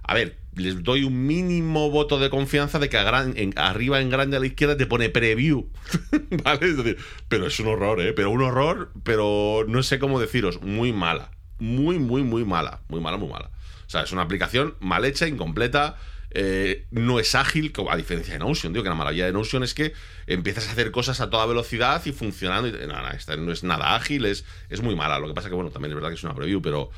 [0.02, 4.40] A ver, les doy un mínimo voto de confianza de que arriba en grande a
[4.40, 5.68] la izquierda te pone preview.
[6.44, 6.66] ¿Vale?
[6.70, 6.96] Es decir,
[7.28, 8.12] pero es un horror, ¿eh?
[8.14, 11.30] Pero un horror, pero no sé cómo deciros, muy mala.
[11.60, 12.80] Muy, muy, muy mala.
[12.88, 13.50] Muy mala, muy mala.
[13.88, 15.96] O sea, es una aplicación mal hecha, incompleta.
[16.30, 18.74] Eh, no es ágil, a diferencia de Notion.
[18.74, 19.94] Digo que la maravilla de Notion es que
[20.26, 22.68] empiezas a hacer cosas a toda velocidad y funcionando.
[22.68, 25.18] Y, nada, esta no es nada ágil, es, es muy mala.
[25.18, 26.90] Lo que pasa que, bueno, también es verdad que es una preview, pero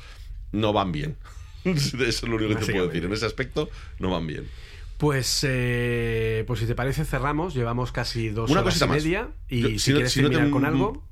[0.51, 1.15] no van bien.
[1.63, 3.05] Eso es lo único que te puedo decir.
[3.05, 4.49] En ese aspecto no van bien.
[4.97, 7.53] Pues, eh, pues si te parece, cerramos.
[7.53, 9.29] Llevamos casi dos horas y media.
[9.47, 11.07] Y si, quieres terminar con algo.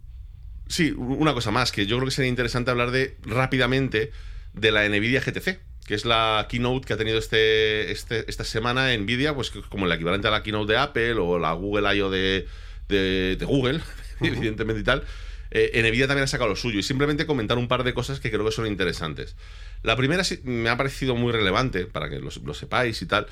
[0.67, 4.11] Sí, una cosa más, que yo creo que sería interesante hablar de rápidamente
[4.53, 5.59] de la Nvidia GTC,
[5.89, 9.91] que es la keynote que ha tenido este, este esta semana Nvidia, pues como el
[9.91, 12.11] equivalente a la keynote de Apple o la Google I.O.
[12.11, 12.47] De,
[12.87, 13.81] de, Google,
[14.21, 15.03] evidentemente y tal.
[15.49, 18.29] Eh, Nvidia también ha sacado lo suyo y simplemente comentar un par de cosas que
[18.29, 19.35] creo que son interesantes.
[19.81, 23.25] La primera me ha parecido muy relevante, para que lo, sepáis y tal.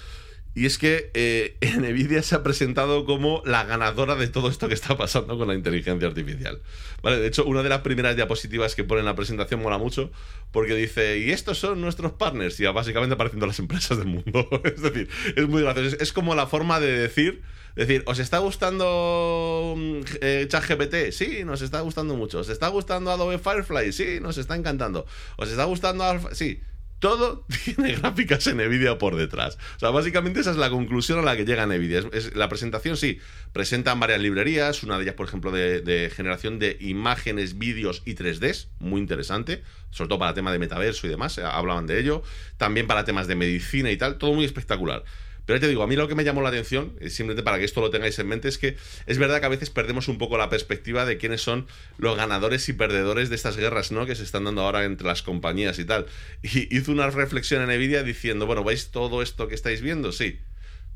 [0.58, 4.74] Y es que eh, Nvidia se ha presentado como la ganadora de todo esto que
[4.74, 6.64] está pasando con la inteligencia artificial.
[7.03, 10.10] Vale, de hecho, una de las primeras diapositivas que pone en la presentación mola mucho
[10.52, 14.50] porque dice, y estos son nuestros partners, y básicamente apareciendo las empresas del mundo.
[14.64, 15.95] es decir, es muy gracioso.
[16.00, 17.44] Es, como la forma de decir,
[17.76, 21.11] decir, ¿os está gustando mm, eh, ChatGPT?
[21.11, 22.40] Sí, nos está gustando mucho.
[22.40, 23.94] ¿Os está gustando Adobe Firefly?
[23.94, 25.06] Sí, nos está encantando.
[25.36, 26.34] ¿Os está gustando Alpha?
[26.34, 26.61] Sí
[27.00, 29.58] todo tiene gráficas en Nvidia por detrás.
[29.76, 32.03] O sea, básicamente esa es la conclusión a la que llega Nvidia.
[32.11, 33.19] Es, la presentación, sí,
[33.53, 38.67] presentan varias librerías, una de ellas, por ejemplo, de, generación de imágenes, vídeos y 3Ds,
[38.80, 42.24] muy interesante, sobre todo para tema de metaverso y demás, eh, hablaban de ello.
[42.58, 45.03] También para temas de medicina y tal, todo muy espectacular.
[45.48, 47.80] Pero te digo, a mí lo que me llamó la atención, simplemente para que esto
[47.80, 50.50] lo tengáis en mente, es que es verdad que a veces perdemos un poco la
[50.50, 51.67] perspectiva de quiénes son
[51.98, 54.06] los ganadores y perdedores de estas guerras, ¿no?
[54.06, 56.06] Que se están dando ahora entre las compañías y tal.
[56.43, 60.11] Y hizo una reflexión en Nvidia diciendo, bueno, ¿veis todo esto que estáis viendo?
[60.11, 60.42] Sí.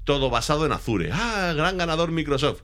[0.03, 1.11] Todo basado en Azure.
[1.13, 2.63] Ah, gran ganador Microsoft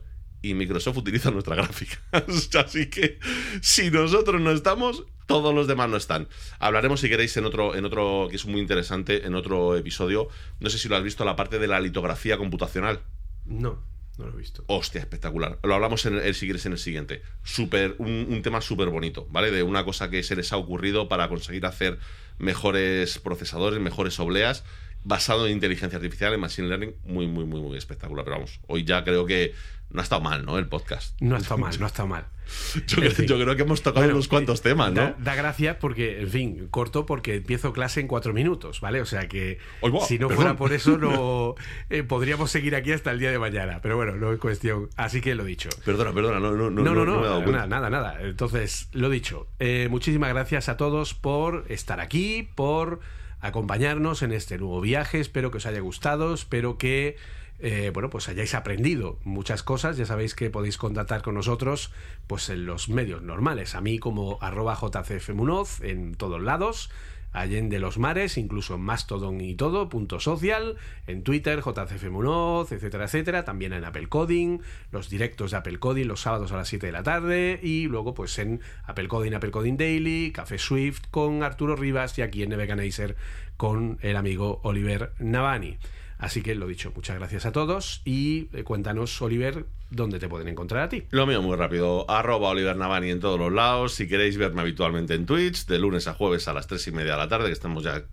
[0.49, 1.99] y Microsoft utiliza nuestra gráfica.
[2.11, 3.19] Así que
[3.61, 6.27] si nosotros no estamos, todos los demás no están.
[6.59, 10.29] Hablaremos si queréis en otro, en otro, que es muy interesante, en otro episodio.
[10.59, 13.01] No sé si lo has visto, la parte de la litografía computacional.
[13.45, 13.83] No.
[14.17, 14.63] No lo he visto.
[14.65, 15.59] Hostia, espectacular.
[15.61, 17.21] Lo hablamos en el, si quieres en el siguiente.
[17.43, 19.51] Super, un, un tema súper bonito, ¿vale?
[19.51, 21.99] De una cosa que se les ha ocurrido para conseguir hacer
[22.39, 24.63] mejores procesadores, mejores obleas
[25.07, 28.25] basado en inteligencia artificial, en machine learning, muy, muy, muy, muy espectacular.
[28.25, 29.53] Pero vamos, hoy ya creo que
[29.89, 30.57] no ha estado mal, ¿no?
[30.57, 31.19] El podcast.
[31.21, 32.25] No ha estado mal, no ha estado mal.
[32.87, 32.97] yo,
[33.37, 35.15] creo, que hemos tocado unos cuantos temas, ¿no?
[35.17, 39.01] Da, gracia porque, en fin, corto porque empiezo clase en cuatro minutos, ¿vale?
[39.01, 39.59] O sea que
[40.07, 41.55] si no fuera por eso, no
[41.89, 43.79] eh, podríamos seguir aquí hasta el día de mañana.
[43.81, 44.89] Pero bueno, no es cuestión.
[44.95, 45.69] Así que lo dicho.
[45.85, 48.21] Perdona, perdona, no, no, no, no, no, no, nada, nada, nada.
[48.21, 49.47] Entonces, lo dicho.
[49.59, 52.99] Eh, muchísimas gracias a todos por estar aquí, por
[53.39, 55.19] acompañarnos en este nuevo viaje.
[55.19, 57.17] Espero que os haya gustado, espero que
[57.59, 59.97] eh, bueno, pues hayáis aprendido muchas cosas.
[59.97, 61.91] Ya sabéis que podéis contactar con nosotros
[62.27, 63.75] pues en los medios normales.
[63.75, 66.89] A mí como arroba jcfmunoz en todos lados.
[67.33, 73.43] Allende los mares, incluso en Mastodon y todo, punto social, en Twitter, JCFMunoz, etcétera, etcétera,
[73.43, 74.59] también en Apple Coding,
[74.91, 78.13] los directos de Apple Coding los sábados a las 7 de la tarde y luego
[78.13, 82.49] pues en Apple Coding, Apple Coding Daily, Café Swift con Arturo Rivas y aquí en
[82.49, 83.17] Neveganizer
[83.57, 85.77] con el amigo Oliver Navani.
[86.17, 90.47] Así que lo dicho, muchas gracias a todos y eh, cuéntanos, Oliver, dónde te pueden
[90.47, 91.03] encontrar a ti.
[91.11, 93.93] Lo mío muy rápido, arroba Oliver Navani en todos los lados.
[93.93, 97.11] Si queréis verme habitualmente en Twitch, de lunes a jueves a las 3 y media
[97.11, 98.03] de la tarde, que estamos ya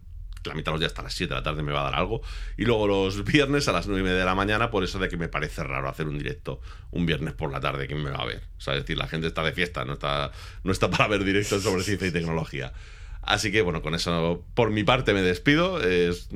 [0.48, 1.94] la mitad de los días hasta las 7 de la tarde me va a dar
[1.94, 2.20] algo.
[2.56, 5.08] Y luego los viernes a las 9 y media de la mañana, por eso de
[5.08, 6.60] que me parece raro hacer un directo
[6.90, 8.42] un viernes por la tarde, ¿quién me va a ver?
[8.58, 10.30] O sea, es decir, la gente está de fiesta, no está,
[10.62, 12.72] no está para ver directos sobre ciencia y tecnología.
[13.22, 15.80] Así que bueno, con eso por mi parte me despido.
[15.80, 16.28] Es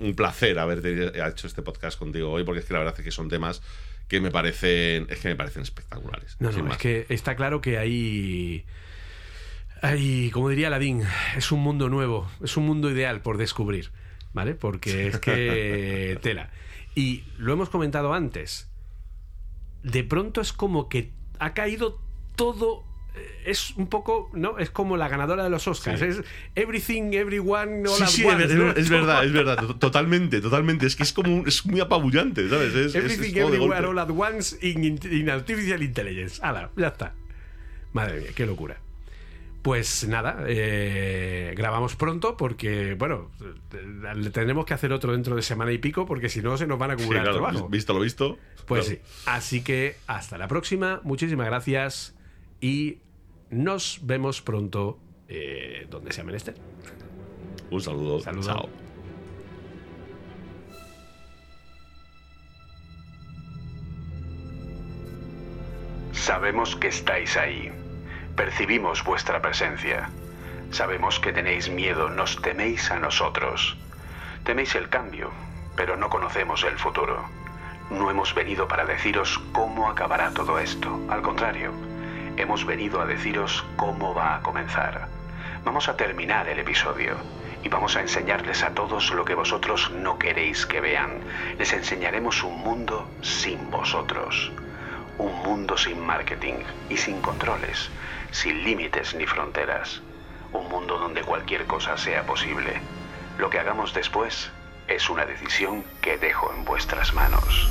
[0.00, 3.10] un placer haber hecho este podcast contigo hoy, porque es que la verdad es que
[3.10, 3.62] son temas
[4.08, 6.36] que me parecen, es que me parecen espectaculares.
[6.40, 8.64] No, no, es que está claro que hay,
[9.82, 11.02] hay, como diría Ladín,
[11.36, 13.90] es un mundo nuevo, es un mundo ideal por descubrir,
[14.32, 14.54] ¿vale?
[14.54, 16.50] Porque es que tela.
[16.94, 18.68] Y lo hemos comentado antes.
[19.82, 22.00] De pronto es como que ha caído
[22.34, 22.87] todo
[23.44, 24.58] es un poco, ¿no?
[24.58, 26.02] Es como la ganadora de los Oscars.
[26.02, 26.22] Es
[26.54, 29.56] everything, everyone, all sí, at Es, es, verdad, es verdad.
[29.78, 30.86] Totalmente, totalmente.
[30.86, 32.74] Es que es como es muy apabullante, ¿sabes?
[32.74, 36.40] Es, everything, everywhere, all at once in, artificial intelligence.
[36.42, 37.14] Hala, ya está.
[37.92, 38.78] Madre mía, qué locura.
[39.62, 43.30] Pues nada, eh, grabamos pronto porque, bueno,
[44.32, 46.92] tenemos que hacer otro dentro de semana y pico porque si no se nos van
[46.92, 47.68] a acumular sí, trabajo.
[47.68, 48.38] Visto lo visto.
[48.66, 48.98] Pues sí.
[49.26, 51.00] Así que hasta la próxima.
[51.02, 52.14] Muchísimas gracias
[52.60, 52.98] y
[53.50, 56.54] nos vemos pronto eh, donde sea menester.
[57.70, 58.20] Un saludo.
[58.20, 58.46] Saludo.
[58.46, 58.68] Chao.
[66.12, 67.72] Sabemos que estáis ahí.
[68.36, 70.10] Percibimos vuestra presencia.
[70.70, 73.76] Sabemos que tenéis miedo, nos teméis a nosotros.
[74.44, 75.30] Teméis el cambio,
[75.76, 77.24] pero no conocemos el futuro.
[77.90, 81.00] No hemos venido para deciros cómo acabará todo esto.
[81.08, 81.72] Al contrario,
[82.38, 85.08] hemos venido a deciros cómo va a comenzar.
[85.64, 87.16] Vamos a terminar el episodio
[87.64, 91.20] y vamos a enseñarles a todos lo que vosotros no queréis que vean.
[91.58, 94.52] Les enseñaremos un mundo sin vosotros.
[95.18, 97.90] Un mundo sin marketing y sin controles,
[98.30, 100.00] sin límites ni fronteras.
[100.52, 102.80] Un mundo donde cualquier cosa sea posible.
[103.36, 104.52] Lo que hagamos después
[104.86, 107.70] es una decisión que dejo en vuestras manos.